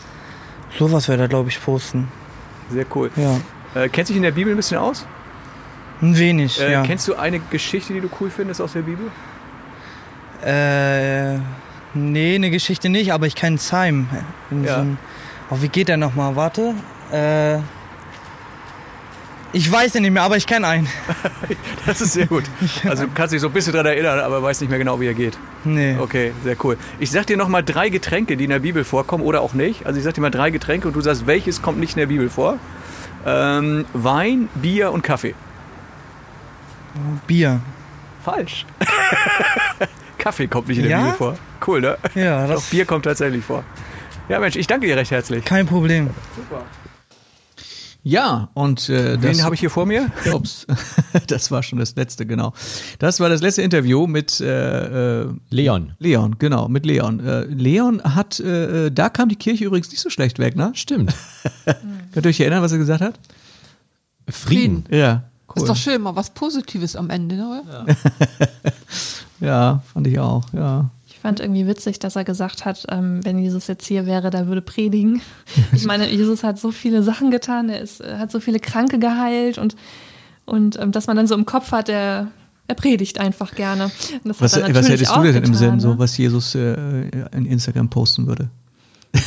Sowas 0.79 1.09
würde 1.09 1.23
er, 1.23 1.29
glaube 1.29 1.49
ich, 1.49 1.63
posten. 1.63 2.09
Sehr 2.71 2.85
cool. 2.95 3.11
Ja. 3.17 3.41
Äh, 3.75 3.89
kennst 3.89 4.11
du 4.11 4.13
dich 4.15 4.17
in 4.19 4.23
der 4.23 4.33
Bibel 4.33 4.53
ein 4.53 4.57
bisschen 4.57 4.79
aus? 4.79 5.07
Ein 6.03 6.19
wenig, 6.19 6.61
Äh, 6.61 6.73
ja. 6.73 6.83
Kennst 6.83 7.09
du 7.09 7.15
eine 7.15 7.39
Geschichte, 7.39 7.93
die 7.95 8.01
du 8.01 8.11
cool 8.21 8.29
findest 8.29 8.61
aus 8.61 8.73
der 8.73 8.83
Bibel? 8.83 9.11
Äh, 10.45 11.39
nee, 11.95 12.35
eine 12.35 12.51
Geschichte 12.51 12.89
nicht, 12.89 13.13
aber 13.13 13.27
ich 13.27 13.35
kenne 13.35 13.59
Simon. 13.59 14.09
Ja. 14.65 14.85
Oh, 15.51 15.59
wie 15.61 15.69
geht 15.69 15.89
der 15.89 15.97
nochmal? 15.97 16.37
Warte. 16.37 16.75
Äh, 17.13 17.59
ich 19.55 19.71
weiß 19.71 19.95
ihn 19.97 20.03
nicht 20.03 20.13
mehr, 20.13 20.23
aber 20.23 20.37
ich 20.37 20.47
kenne 20.47 20.67
einen. 20.67 20.89
Das 21.85 22.01
ist 22.01 22.13
sehr 22.13 22.27
gut. 22.27 22.45
Also 22.89 23.05
du 23.07 23.11
kannst 23.13 23.35
dich 23.35 23.41
so 23.41 23.49
ein 23.49 23.53
bisschen 23.53 23.73
daran 23.73 23.87
erinnern, 23.87 24.21
aber 24.21 24.41
weißt 24.41 24.61
nicht 24.61 24.71
mehr 24.71 24.79
genau, 24.79 25.01
wie 25.01 25.07
er 25.07 25.15
geht. 25.15 25.37
Nee. 25.65 25.97
Okay, 25.99 26.33
sehr 26.45 26.57
cool. 26.63 26.79
Ich 27.01 27.11
sag 27.11 27.27
dir 27.27 27.37
noch 27.37 27.49
mal 27.49 27.63
drei 27.63 27.89
Getränke, 27.89 28.37
die 28.37 28.45
in 28.45 28.51
der 28.51 28.61
Bibel 28.61 28.85
vorkommen 28.85 29.25
oder 29.25 29.41
auch 29.41 29.53
nicht. 29.53 29.85
Also 29.85 29.99
ich 29.99 30.05
sag 30.05 30.15
dir 30.15 30.21
mal 30.21 30.31
drei 30.31 30.51
Getränke 30.51 30.87
und 30.87 30.95
du 30.95 31.01
sagst, 31.01 31.27
welches 31.27 31.61
kommt 31.61 31.81
nicht 31.81 31.95
in 31.97 31.99
der 31.99 32.07
Bibel 32.07 32.31
vor. 32.31 32.59
Ähm, 33.27 33.85
Wein, 33.93 34.49
Bier 34.55 34.93
und 34.93 35.03
Kaffee. 35.03 35.35
Bier. 37.27 37.61
Falsch. 38.25 38.65
Kaffee 40.23 40.47
kommt 40.47 40.69
nicht 40.69 40.79
in 40.79 40.85
der 40.85 40.93
Ja? 40.93 40.99
Bibel 41.03 41.15
vor. 41.17 41.39
Cool, 41.67 41.81
ne? 41.81 41.99
Ja, 42.15 42.47
Doch, 42.47 42.55
das 42.55 42.65
Bier 42.71 42.85
kommt 42.85 43.05
tatsächlich 43.05 43.45
vor. 43.45 43.65
Ja, 44.29 44.39
Mensch, 44.39 44.55
ich 44.55 44.69
danke 44.69 44.87
dir 44.87 44.97
recht 44.97 45.11
herzlich. 45.11 45.45
kein 45.45 45.67
Problem. 45.67 46.11
Ja, 48.05 48.49
und 48.55 48.89
äh, 48.89 49.17
das- 49.17 49.23
wen 49.23 49.43
habe 49.45 49.55
ich 49.55 49.61
hier 49.61 49.71
vor 49.71 49.85
mir? 49.87 50.11
Ups, 50.33 50.67
das 51.29 51.51
war 51.51 51.63
schon 51.63 51.79
das 51.81 51.95
letzte, 51.97 52.25
genau. 52.27 52.53
Das 53.01 53.19
war 53.21 53.29
das 53.29 53.41
letzte 53.43 53.63
Interview 53.63 54.07
mit 54.07 54.41
äh, 54.41 55.23
äh, 55.23 55.29
Leon. 55.51 55.93
Leon, 55.99 56.37
genau, 56.39 56.69
mit 56.69 56.85
Leon. 56.87 57.21
Äh, 57.21 57.43
Leon 57.47 58.03
hat, 58.03 58.39
äh, 58.41 58.87
äh, 58.87 58.91
da 58.91 59.09
kam 59.09 59.29
die 59.29 59.37
Kirche 59.37 59.65
übrigens 59.65 59.91
nicht 59.91 60.01
so 60.01 60.11
schlecht 60.11 60.39
weg, 60.41 60.57
ne? 60.57 60.71
Stimmt. 60.75 61.15
Könnt 62.13 62.27
ihr 62.27 62.31
euch 62.31 62.41
erinnern, 62.41 62.63
was 62.63 62.73
er 62.73 62.79
gesagt 62.79 63.03
hat? 63.03 63.19
Frieden. 64.29 64.85
Ja, 64.91 65.25
cool. 65.49 65.63
Ist 65.63 65.69
doch 65.69 65.77
schön, 65.77 66.01
mal 66.03 66.15
was 66.17 66.31
Positives 66.31 66.95
am 66.97 67.11
Ende, 67.11 67.37
ne, 67.37 67.63
oder? 67.65 67.87
Ja, 67.99 68.71
fand 69.93 70.07
ich 70.07 70.19
auch, 70.19 70.45
ja. 70.53 70.91
Ich 71.07 71.19
fand 71.19 71.41
irgendwie 71.41 71.67
witzig, 71.67 71.99
dass 71.99 72.17
er 72.17 72.25
gesagt 72.25 72.65
hat, 72.65 72.87
ähm, 72.91 73.25
wenn 73.25 73.39
Jesus 73.39 73.67
jetzt 73.67 73.87
hier 73.87 74.07
wäre, 74.07 74.31
der 74.31 74.47
würde 74.47 74.63
predigen. 74.63 75.21
Ich 75.73 75.85
meine, 75.85 76.11
Jesus 76.11 76.43
hat 76.43 76.59
so 76.59 76.71
viele 76.71 77.03
Sachen 77.03 77.31
getan, 77.31 77.69
er 77.69 77.81
ist, 77.81 78.03
hat 78.03 78.31
so 78.31 78.41
viele 78.41 78.61
Kranke 78.61 78.99
geheilt 78.99 79.59
und, 79.59 79.77
und 80.45 80.79
ähm, 80.79 80.93
dass 80.93 81.07
man 81.07 81.17
dann 81.17 81.27
so 81.27 81.35
im 81.35 81.47
Kopf 81.47 81.73
hat, 81.73 81.89
er, 81.89 82.29
er 82.69 82.75
predigt 82.75 83.19
einfach 83.19 83.55
gerne. 83.55 83.85
Und 83.85 84.29
das 84.31 84.41
Was, 84.41 84.57
er 84.57 84.75
was 84.75 84.89
hättest 84.89 85.15
du 85.15 85.23
denn 85.23 85.37
im 85.37 85.43
getan, 85.43 85.55
Sinn, 85.55 85.75
ne? 85.75 85.81
so 85.81 85.99
was 85.99 86.17
Jesus 86.17 86.55
äh, 86.55 87.09
in 87.33 87.47
Instagram 87.47 87.89
posten 87.91 88.27
würde? 88.27 88.51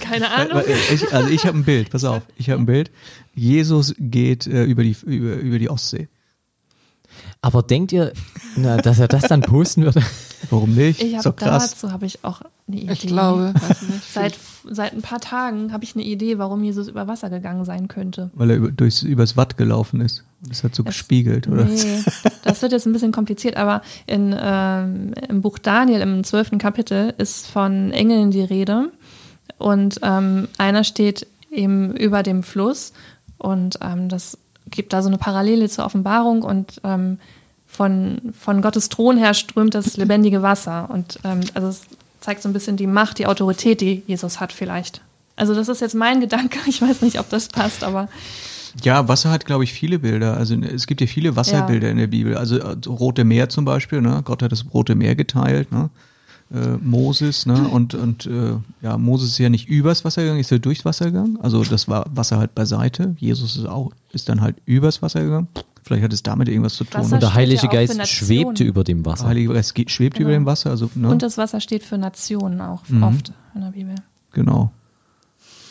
Keine 0.00 0.30
Ahnung. 0.30 0.62
Ich, 0.92 1.12
also 1.12 1.28
ich 1.30 1.44
habe 1.46 1.58
ein 1.58 1.64
Bild, 1.64 1.90
pass 1.90 2.04
auf, 2.04 2.22
ich 2.36 2.50
habe 2.50 2.62
ein 2.62 2.66
Bild. 2.66 2.90
Jesus 3.34 3.94
geht 3.98 4.46
äh, 4.46 4.64
über, 4.64 4.82
die, 4.82 4.96
über, 5.04 5.34
über 5.34 5.58
die 5.58 5.68
Ostsee. 5.68 6.08
Aber 7.40 7.62
denkt 7.62 7.92
ihr, 7.92 8.12
na, 8.56 8.78
dass 8.78 8.98
er 8.98 9.06
das 9.08 9.22
dann 9.24 9.42
posten 9.42 9.84
würde? 9.84 10.02
Warum 10.50 10.74
nicht? 10.74 11.02
Ich 11.02 11.14
Ist 11.14 11.20
doch 11.20 11.32
habe 11.32 11.36
krass. 11.36 11.70
dazu 11.70 11.92
habe 11.92 12.06
ich 12.06 12.24
auch 12.24 12.40
eine 12.66 12.76
Idee. 12.76 12.92
Ich 12.92 13.06
glaube. 13.06 13.54
Seit, 14.12 14.36
seit 14.64 14.92
ein 14.92 15.02
paar 15.02 15.20
Tagen 15.20 15.72
habe 15.72 15.84
ich 15.84 15.94
eine 15.94 16.04
Idee, 16.04 16.38
warum 16.38 16.62
Jesus 16.64 16.88
über 16.88 17.06
Wasser 17.06 17.30
gegangen 17.30 17.64
sein 17.64 17.88
könnte. 17.88 18.30
Weil 18.34 18.50
er 18.50 18.56
über, 18.56 18.70
durchs, 18.70 19.02
übers 19.02 19.36
Watt 19.36 19.56
gelaufen 19.56 20.00
ist. 20.00 20.24
Es 20.50 20.64
hat 20.64 20.74
so 20.74 20.84
gespiegelt, 20.84 21.48
oder? 21.48 21.64
Nee, 21.64 22.02
das 22.44 22.62
wird 22.62 22.72
jetzt 22.72 22.86
ein 22.86 22.92
bisschen 22.92 23.12
kompliziert, 23.12 23.56
aber 23.56 23.82
in, 24.06 24.34
ähm, 24.38 25.14
im 25.28 25.40
Buch 25.40 25.58
Daniel, 25.58 26.00
im 26.00 26.24
zwölften 26.24 26.58
Kapitel, 26.58 27.14
ist 27.18 27.46
von 27.46 27.92
Engeln 27.92 28.30
die 28.30 28.42
Rede. 28.42 28.90
Und 29.58 30.00
ähm, 30.02 30.48
einer 30.58 30.84
steht 30.84 31.26
eben 31.50 31.96
über 31.96 32.22
dem 32.22 32.42
Fluss 32.42 32.92
und 33.38 33.78
ähm, 33.80 34.08
das 34.08 34.38
gibt 34.70 34.92
da 34.92 35.02
so 35.02 35.08
eine 35.08 35.18
Parallele 35.18 35.68
zur 35.68 35.84
Offenbarung 35.84 36.42
und 36.42 36.80
ähm, 36.84 37.18
von, 37.66 38.32
von 38.38 38.62
Gottes 38.62 38.88
Thron 38.88 39.18
her 39.18 39.34
strömt 39.34 39.74
das 39.74 39.96
lebendige 39.96 40.42
Wasser. 40.42 40.88
Und 40.90 41.20
ähm, 41.24 41.40
also 41.54 41.68
es 41.68 41.82
zeigt 42.20 42.42
so 42.42 42.48
ein 42.48 42.52
bisschen 42.52 42.76
die 42.76 42.86
Macht, 42.86 43.18
die 43.18 43.26
Autorität, 43.26 43.80
die 43.80 44.02
Jesus 44.06 44.40
hat 44.40 44.52
vielleicht. 44.52 45.02
Also 45.36 45.54
das 45.54 45.68
ist 45.68 45.80
jetzt 45.80 45.94
mein 45.94 46.20
Gedanke. 46.24 46.58
Ich 46.66 46.82
weiß 46.82 47.02
nicht, 47.02 47.20
ob 47.20 47.28
das 47.28 47.48
passt, 47.48 47.84
aber 47.84 48.08
Ja, 48.82 49.06
Wasser 49.06 49.30
hat, 49.30 49.44
glaube 49.46 49.64
ich, 49.64 49.72
viele 49.72 49.98
Bilder. 49.98 50.36
Also 50.36 50.54
es 50.56 50.86
gibt 50.86 51.00
ja 51.00 51.06
viele 51.06 51.36
Wasserbilder 51.36 51.90
in 51.90 51.98
der 51.98 52.06
Bibel. 52.06 52.36
Also 52.36 52.58
äh, 52.58 52.76
Rote 52.86 53.24
Meer 53.24 53.48
zum 53.48 53.64
Beispiel, 53.64 54.00
ne? 54.00 54.22
Gott 54.24 54.42
hat 54.42 54.52
das 54.52 54.64
Rote 54.72 54.94
Meer 54.94 55.14
geteilt, 55.14 55.70
ne? 55.70 55.90
Äh, 56.50 56.78
Moses, 56.82 57.44
ne? 57.44 57.68
Und, 57.68 57.94
und 57.94 58.24
äh, 58.26 58.54
ja, 58.80 58.96
Moses 58.96 59.30
ist 59.32 59.38
ja 59.38 59.50
nicht 59.50 59.68
übers 59.68 60.04
Wasser 60.04 60.22
gegangen, 60.22 60.40
ist 60.40 60.50
ja 60.50 60.58
durchs 60.58 60.84
Wasser 60.84 61.06
gegangen. 61.06 61.38
Also 61.42 61.62
das 61.62 61.88
war 61.88 62.06
Wasser 62.14 62.38
halt 62.38 62.54
beiseite. 62.54 63.14
Jesus 63.18 63.56
ist 63.56 63.66
auch, 63.66 63.92
ist 64.12 64.28
dann 64.30 64.40
halt 64.40 64.56
übers 64.64 65.02
Wasser 65.02 65.22
gegangen. 65.22 65.48
Vielleicht 65.82 66.04
hat 66.04 66.12
es 66.12 66.22
damit 66.22 66.48
irgendwas 66.48 66.74
zu 66.74 66.84
tun. 66.84 67.00
Wasser 67.02 67.14
Und 67.16 67.22
der 67.22 67.34
Heilige 67.34 67.62
ja 67.66 67.68
Geist 67.68 68.08
schwebte 68.08 68.64
über 68.64 68.82
dem 68.84 69.04
Wasser. 69.04 69.24
Der 69.24 69.30
Heilige 69.30 69.52
Geist 69.52 69.74
schwebt 69.90 70.16
Genau. 70.16 70.28
über 70.30 70.38
dem 70.38 70.46
Wasser, 70.46 70.70
also 70.70 70.90
ne? 70.94 71.08
und 71.08 71.22
das 71.22 71.36
Wasser 71.38 71.60
steht 71.60 71.82
für 71.82 71.98
Nationen 71.98 72.60
auch 72.62 72.82
Mhm. 72.88 73.02
oft 73.02 73.32
in 73.54 73.60
der 73.60 73.70
Bibel. 73.70 73.94
genau. 74.32 74.70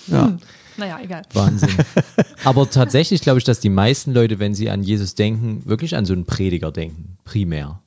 Ja. 0.07 0.27
Hm. 0.27 0.37
Naja, 0.77 0.99
egal. 1.03 1.23
Wahnsinn. 1.33 1.69
Aber 2.43 2.69
tatsächlich 2.69 3.21
glaube 3.21 3.39
ich, 3.39 3.43
dass 3.43 3.59
die 3.59 3.69
meisten 3.69 4.13
Leute, 4.13 4.37
wenn 4.37 4.53
sie 4.53 4.69
an 4.69 4.83
Jesus 4.83 5.15
denken, 5.15 5.63
wirklich 5.65 5.95
an 5.97 6.05
so 6.05 6.13
einen 6.13 6.25
Prediger 6.25 6.71
denken, 6.71 7.17
primär. 7.25 7.79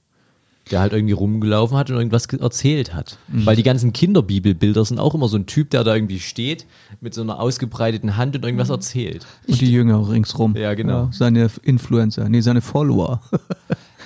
Der 0.71 0.81
halt 0.81 0.93
irgendwie 0.93 1.15
rumgelaufen 1.15 1.77
hat 1.77 1.91
und 1.91 1.97
irgendwas 1.97 2.29
ge- 2.29 2.41
erzählt 2.41 2.95
hat. 2.95 3.19
Mhm. 3.29 3.45
Weil 3.47 3.57
die 3.57 3.63
ganzen 3.63 3.93
Kinderbibelbilder 3.93 4.85
sind 4.85 5.01
auch 5.01 5.15
immer 5.15 5.29
so 5.29 5.37
ein 5.37 5.47
Typ, 5.47 5.71
der 5.71 5.83
da 5.85 5.95
irgendwie 5.95 6.21
steht, 6.21 6.67
mit 7.01 7.13
so 7.15 7.23
einer 7.23 7.41
ausgebreiteten 7.41 8.17
Hand 8.17 8.37
und 8.37 8.45
irgendwas 8.45 8.71
erzählt. 8.71 9.27
Und 9.49 9.61
die 9.61 9.73
Jünger 9.73 10.09
ringsrum. 10.09 10.55
Ja, 10.57 10.75
genau. 10.75 11.09
seine 11.13 11.51
Influencer, 11.63 12.29
nee, 12.29 12.41
seine 12.41 12.61
Follower. 12.61 13.21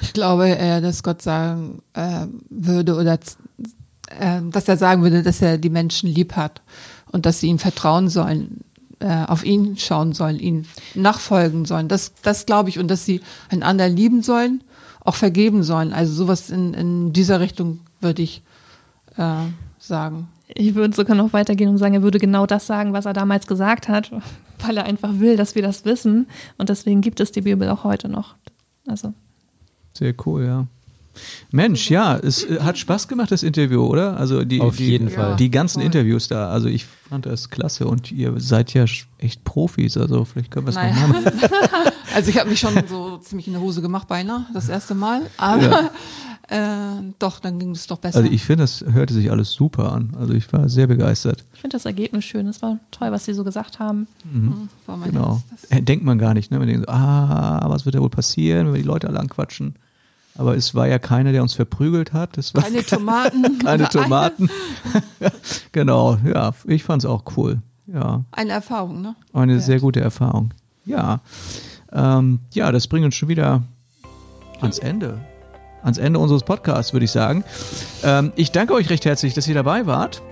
Ich 0.01 0.13
glaube, 0.13 0.49
äh, 0.59 0.81
dass 0.83 1.03
Gott 1.05 1.23
sagen 1.23 1.81
äh, 1.95 2.27
würde 2.51 2.97
oder 2.97 3.15
äh, 3.15 4.41
dass 4.51 4.69
er 4.69 4.77
sagen 4.77 5.03
würde, 5.03 5.23
dass 5.23 5.41
er 5.41 5.57
die 5.57 5.71
Menschen 5.71 6.09
lieb 6.11 6.35
hat 6.35 6.63
und 7.13 7.25
dass 7.27 7.41
sie 7.41 7.47
ihm 7.47 7.59
vertrauen 7.61 8.09
sollen, 8.09 8.61
äh, 8.99 9.25
auf 9.27 9.45
ihn 9.47 9.77
schauen 9.79 10.13
sollen, 10.13 10.39
ihn 10.39 10.67
nachfolgen 10.95 11.65
sollen. 11.65 11.89
Das, 11.89 12.13
das 12.23 12.45
glaube 12.45 12.69
ich 12.69 12.79
und 12.79 12.89
dass 12.89 13.05
sie 13.07 13.21
einander 13.49 13.89
lieben 13.89 14.21
sollen, 14.23 14.63
auch 15.05 15.15
vergeben 15.15 15.63
sollen. 15.63 15.93
Also 15.93 16.13
sowas 16.13 16.51
in, 16.51 16.75
in 16.75 17.13
dieser 17.13 17.39
Richtung 17.41 17.81
würde 18.01 18.23
ich 18.23 18.43
äh, 19.17 19.45
sagen. 19.79 20.29
Ich 20.49 20.75
würde 20.75 20.95
sogar 20.95 21.17
noch 21.17 21.33
weitergehen 21.33 21.71
und 21.71 21.79
sagen, 21.79 21.95
er 21.95 22.03
würde 22.03 22.19
genau 22.19 22.47
das 22.47 22.67
sagen, 22.67 22.93
was 22.93 23.07
er 23.07 23.13
damals 23.13 23.47
gesagt 23.47 23.89
hat, 23.89 24.11
weil 24.67 24.77
er 24.77 24.85
einfach 24.85 25.19
will, 25.19 25.37
dass 25.37 25.55
wir 25.55 25.63
das 25.63 25.85
wissen. 25.85 26.27
Und 26.59 26.71
deswegen 26.71 27.01
gibt 27.01 27.21
es 27.21 27.33
die 27.33 27.43
Bibel 27.43 27.69
auch 27.69 27.85
heute 27.85 28.09
noch. 28.09 28.35
Also, 28.87 29.13
Sehr 29.93 30.15
cool, 30.27 30.45
ja. 30.45 30.67
Mensch, 31.51 31.91
ja, 31.91 32.17
es 32.17 32.45
äh, 32.45 32.61
hat 32.61 32.79
Spaß 32.79 33.09
gemacht, 33.09 33.31
das 33.31 33.43
Interview, 33.43 33.83
oder? 33.85 34.17
Also 34.17 34.45
die, 34.45 34.61
Auf 34.61 34.77
die, 34.77 34.91
jeden 34.91 35.11
Fall. 35.11 35.37
Die 35.37 35.51
ganzen 35.51 35.81
Interviews 35.81 36.29
da. 36.29 36.49
Also 36.51 36.69
ich 36.69 36.85
fand 36.85 37.27
das 37.27 37.51
klasse 37.51 37.87
und 37.87 38.11
ihr 38.13 38.35
seid 38.39 38.75
ja 38.75 38.85
echt 39.19 39.45
Profis, 39.45 39.97
also 39.97 40.25
vielleicht 40.25 40.51
können 40.51 40.67
wir 40.67 40.71
es 40.71 40.77
Naja. 40.77 40.95
nochmal 41.07 41.23
machen. 41.23 41.41
Also 42.15 42.31
ich 42.31 42.39
habe 42.39 42.49
mich 42.49 42.61
schon 42.61 42.75
so 42.89 43.17
ziemlich 43.17 43.49
in 43.49 43.55
die 43.55 43.59
Hose 43.59 43.83
gemacht, 43.83 44.07
beinahe, 44.07 44.47
das 44.55 44.69
erste 44.69 44.95
Mal. 44.95 45.23
Aber 45.37 45.91
äh, 46.49 46.59
doch, 47.19 47.41
dann 47.41 47.59
ging 47.59 47.71
es 47.73 47.89
doch 47.89 47.99
besser. 47.99 48.19
Also 48.19 48.31
ich 48.31 48.45
finde, 48.45 48.63
das 48.63 48.85
hörte 48.89 49.13
sich 49.15 49.33
alles 49.33 49.51
super 49.51 49.93
an. 49.93 50.13
Also 50.17 50.33
ich 50.33 50.53
war 50.53 50.69
sehr 50.69 50.87
begeistert. 50.87 51.45
ich 51.55 51.61
finde 51.61 51.75
das 51.75 51.87
Ergebnis 51.87 52.25
schön. 52.25 52.47
Es 52.47 52.63
war 52.63 52.79
toll, 52.93 53.11
was 53.11 53.25
sie 53.25 53.35
so 53.35 53.43
gesagt 53.43 53.81
haben. 53.81 54.07
Mhm. 54.31 54.69
war 54.87 54.97
mein 54.97 55.11
Genau. 55.11 55.43
Äh, 55.71 55.83
Denkt 55.83 56.05
man 56.05 56.19
gar 56.19 56.35
nicht, 56.35 56.53
ne? 56.53 56.59
Man 56.61 56.69
denkt 56.69 56.87
so, 56.87 56.93
ah, 56.93 57.65
was 57.69 57.85
wird 57.85 57.97
da 57.97 58.01
wohl 58.01 58.11
passieren, 58.11 58.67
wenn 58.69 58.75
wir 58.75 58.83
die 58.83 58.87
Leute 58.87 59.09
alle 59.09 59.19
anquatschen? 59.19 59.75
Aber 60.37 60.57
es 60.57 60.75
war 60.75 60.89
ja 60.89 60.99
keiner, 60.99 61.33
der 61.33 61.43
uns 61.43 61.55
verprügelt 61.55 62.13
hat. 62.13 62.37
Es 62.39 62.55
war 62.55 62.63
Keine 62.63 62.85
Tomaten. 62.85 63.59
keine 63.65 63.89
Tomaten. 63.89 64.51
genau, 65.73 66.19
ja, 66.25 66.53
ich 66.67 66.83
fand 66.83 67.05
es 67.05 67.09
auch 67.09 67.23
cool. 67.37 67.63
Ja. 67.87 68.25
Eine 68.33 68.53
Erfahrung, 68.53 69.01
ne? 69.01 69.15
Eine 69.33 69.61
sehr 69.61 69.79
gute 69.79 70.01
Erfahrung. 70.01 70.53
Ja. 70.87 71.21
Ähm, 71.93 72.41
ja, 72.53 72.73
das 72.73 72.89
bringt 72.89 73.05
uns 73.05 73.15
schon 73.15 73.29
wieder 73.29 73.63
ans 74.61 74.79
Ende. 74.79 75.21
Ans 75.83 75.99
Ende 75.99 76.19
unseres 76.19 76.43
Podcasts, 76.43 76.93
würde 76.93 77.05
ich 77.05 77.13
sagen. 77.13 77.45
Ähm, 78.03 78.33
ich 78.37 78.51
danke 78.51 78.75
euch 78.75 78.91
recht 78.91 79.05
herzlich, 79.05 79.35
dass 79.35 79.47
ihr 79.47 79.55
dabei 79.55 79.87
wart. 79.87 80.23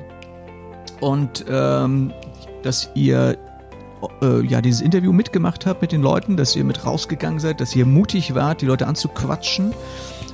Und 1.01 1.45
ähm, 1.49 2.13
dass 2.63 2.91
ihr 2.95 3.37
äh, 4.23 4.45
ja 4.45 4.61
dieses 4.61 4.81
Interview 4.81 5.13
mitgemacht 5.13 5.67
habt 5.67 5.83
mit 5.83 5.93
den 5.93 6.03
Leuten, 6.03 6.37
dass 6.37 6.57
ihr 6.57 6.65
mit 6.65 6.85
rausgegangen 6.85 7.41
seid, 7.41 7.61
dass 7.61 7.75
ihr 7.75 7.87
mutig 7.87 8.35
wart, 8.35 8.61
die 8.61 8.67
Leute 8.67 8.87
anzuquatschen. 8.87 9.75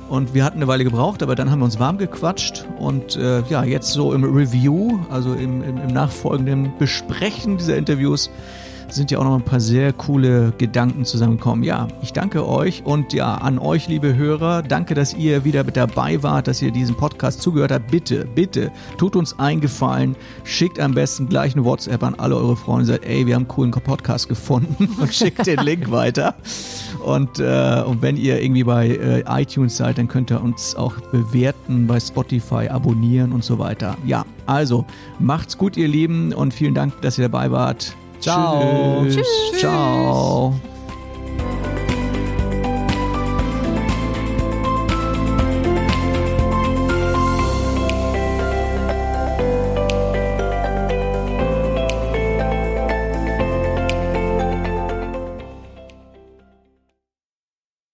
Und 0.09 0.33
wir 0.33 0.43
hatten 0.43 0.57
eine 0.57 0.67
Weile 0.67 0.83
gebraucht, 0.83 1.21
aber 1.21 1.35
dann 1.35 1.51
haben 1.51 1.59
wir 1.59 1.65
uns 1.65 1.79
warm 1.79 1.99
gequatscht. 1.99 2.65
Und 2.79 3.15
äh, 3.15 3.41
ja, 3.47 3.63
jetzt 3.63 3.91
so 3.91 4.13
im 4.13 4.23
Review, 4.23 4.99
also 5.09 5.33
im, 5.33 5.61
im, 5.61 5.77
im 5.77 5.93
nachfolgenden 5.93 6.73
Besprechen 6.79 7.57
dieser 7.57 7.77
Interviews, 7.77 8.31
sind 8.91 9.11
ja 9.11 9.19
auch 9.19 9.23
noch 9.23 9.35
ein 9.35 9.43
paar 9.43 9.59
sehr 9.59 9.93
coole 9.93 10.53
Gedanken 10.57 11.05
zusammengekommen. 11.05 11.63
Ja, 11.63 11.87
ich 12.01 12.13
danke 12.13 12.47
euch 12.47 12.83
und 12.85 13.13
ja, 13.13 13.35
an 13.35 13.59
euch, 13.59 13.87
liebe 13.87 14.15
Hörer, 14.15 14.61
danke, 14.63 14.93
dass 14.93 15.13
ihr 15.13 15.43
wieder 15.43 15.63
mit 15.63 15.77
dabei 15.77 16.21
wart, 16.23 16.47
dass 16.47 16.61
ihr 16.61 16.71
diesem 16.71 16.95
Podcast 16.95 17.41
zugehört 17.41 17.71
habt. 17.71 17.91
Bitte, 17.91 18.25
bitte, 18.35 18.71
tut 18.97 19.15
uns 19.15 19.37
eingefallen, 19.39 20.15
schickt 20.43 20.79
am 20.79 20.93
besten 20.93 21.29
gleich 21.29 21.55
eine 21.55 21.65
WhatsApp 21.65 22.03
an 22.03 22.15
alle 22.15 22.35
eure 22.35 22.55
Freunde, 22.55 22.85
sagt, 22.85 23.05
ey, 23.05 23.25
wir 23.25 23.35
haben 23.35 23.43
einen 23.43 23.47
coolen 23.47 23.71
Podcast 23.71 24.29
gefunden 24.29 24.89
und 24.99 25.13
schickt 25.13 25.45
den 25.45 25.59
Link 25.59 25.91
weiter. 25.91 26.35
Und, 27.03 27.39
äh, 27.39 27.83
und 27.85 28.01
wenn 28.01 28.17
ihr 28.17 28.41
irgendwie 28.41 28.63
bei 28.63 28.87
äh, 28.87 29.41
iTunes 29.41 29.77
seid, 29.77 29.97
dann 29.97 30.07
könnt 30.07 30.31
ihr 30.31 30.41
uns 30.41 30.75
auch 30.75 30.99
bewerten 31.11 31.87
bei 31.87 31.99
Spotify, 31.99 32.67
abonnieren 32.69 33.31
und 33.31 33.43
so 33.43 33.59
weiter. 33.59 33.97
Ja, 34.05 34.25
also 34.45 34.85
macht's 35.19 35.57
gut, 35.57 35.77
ihr 35.77 35.87
Lieben, 35.87 36.33
und 36.33 36.53
vielen 36.53 36.73
Dank, 36.73 37.01
dass 37.01 37.17
ihr 37.17 37.29
dabei 37.29 37.51
wart. 37.51 37.95
Ciao. 38.19 39.03
Tschüss. 39.05 39.27
Tschüss. 39.51 39.59
Ciao. 39.59 40.53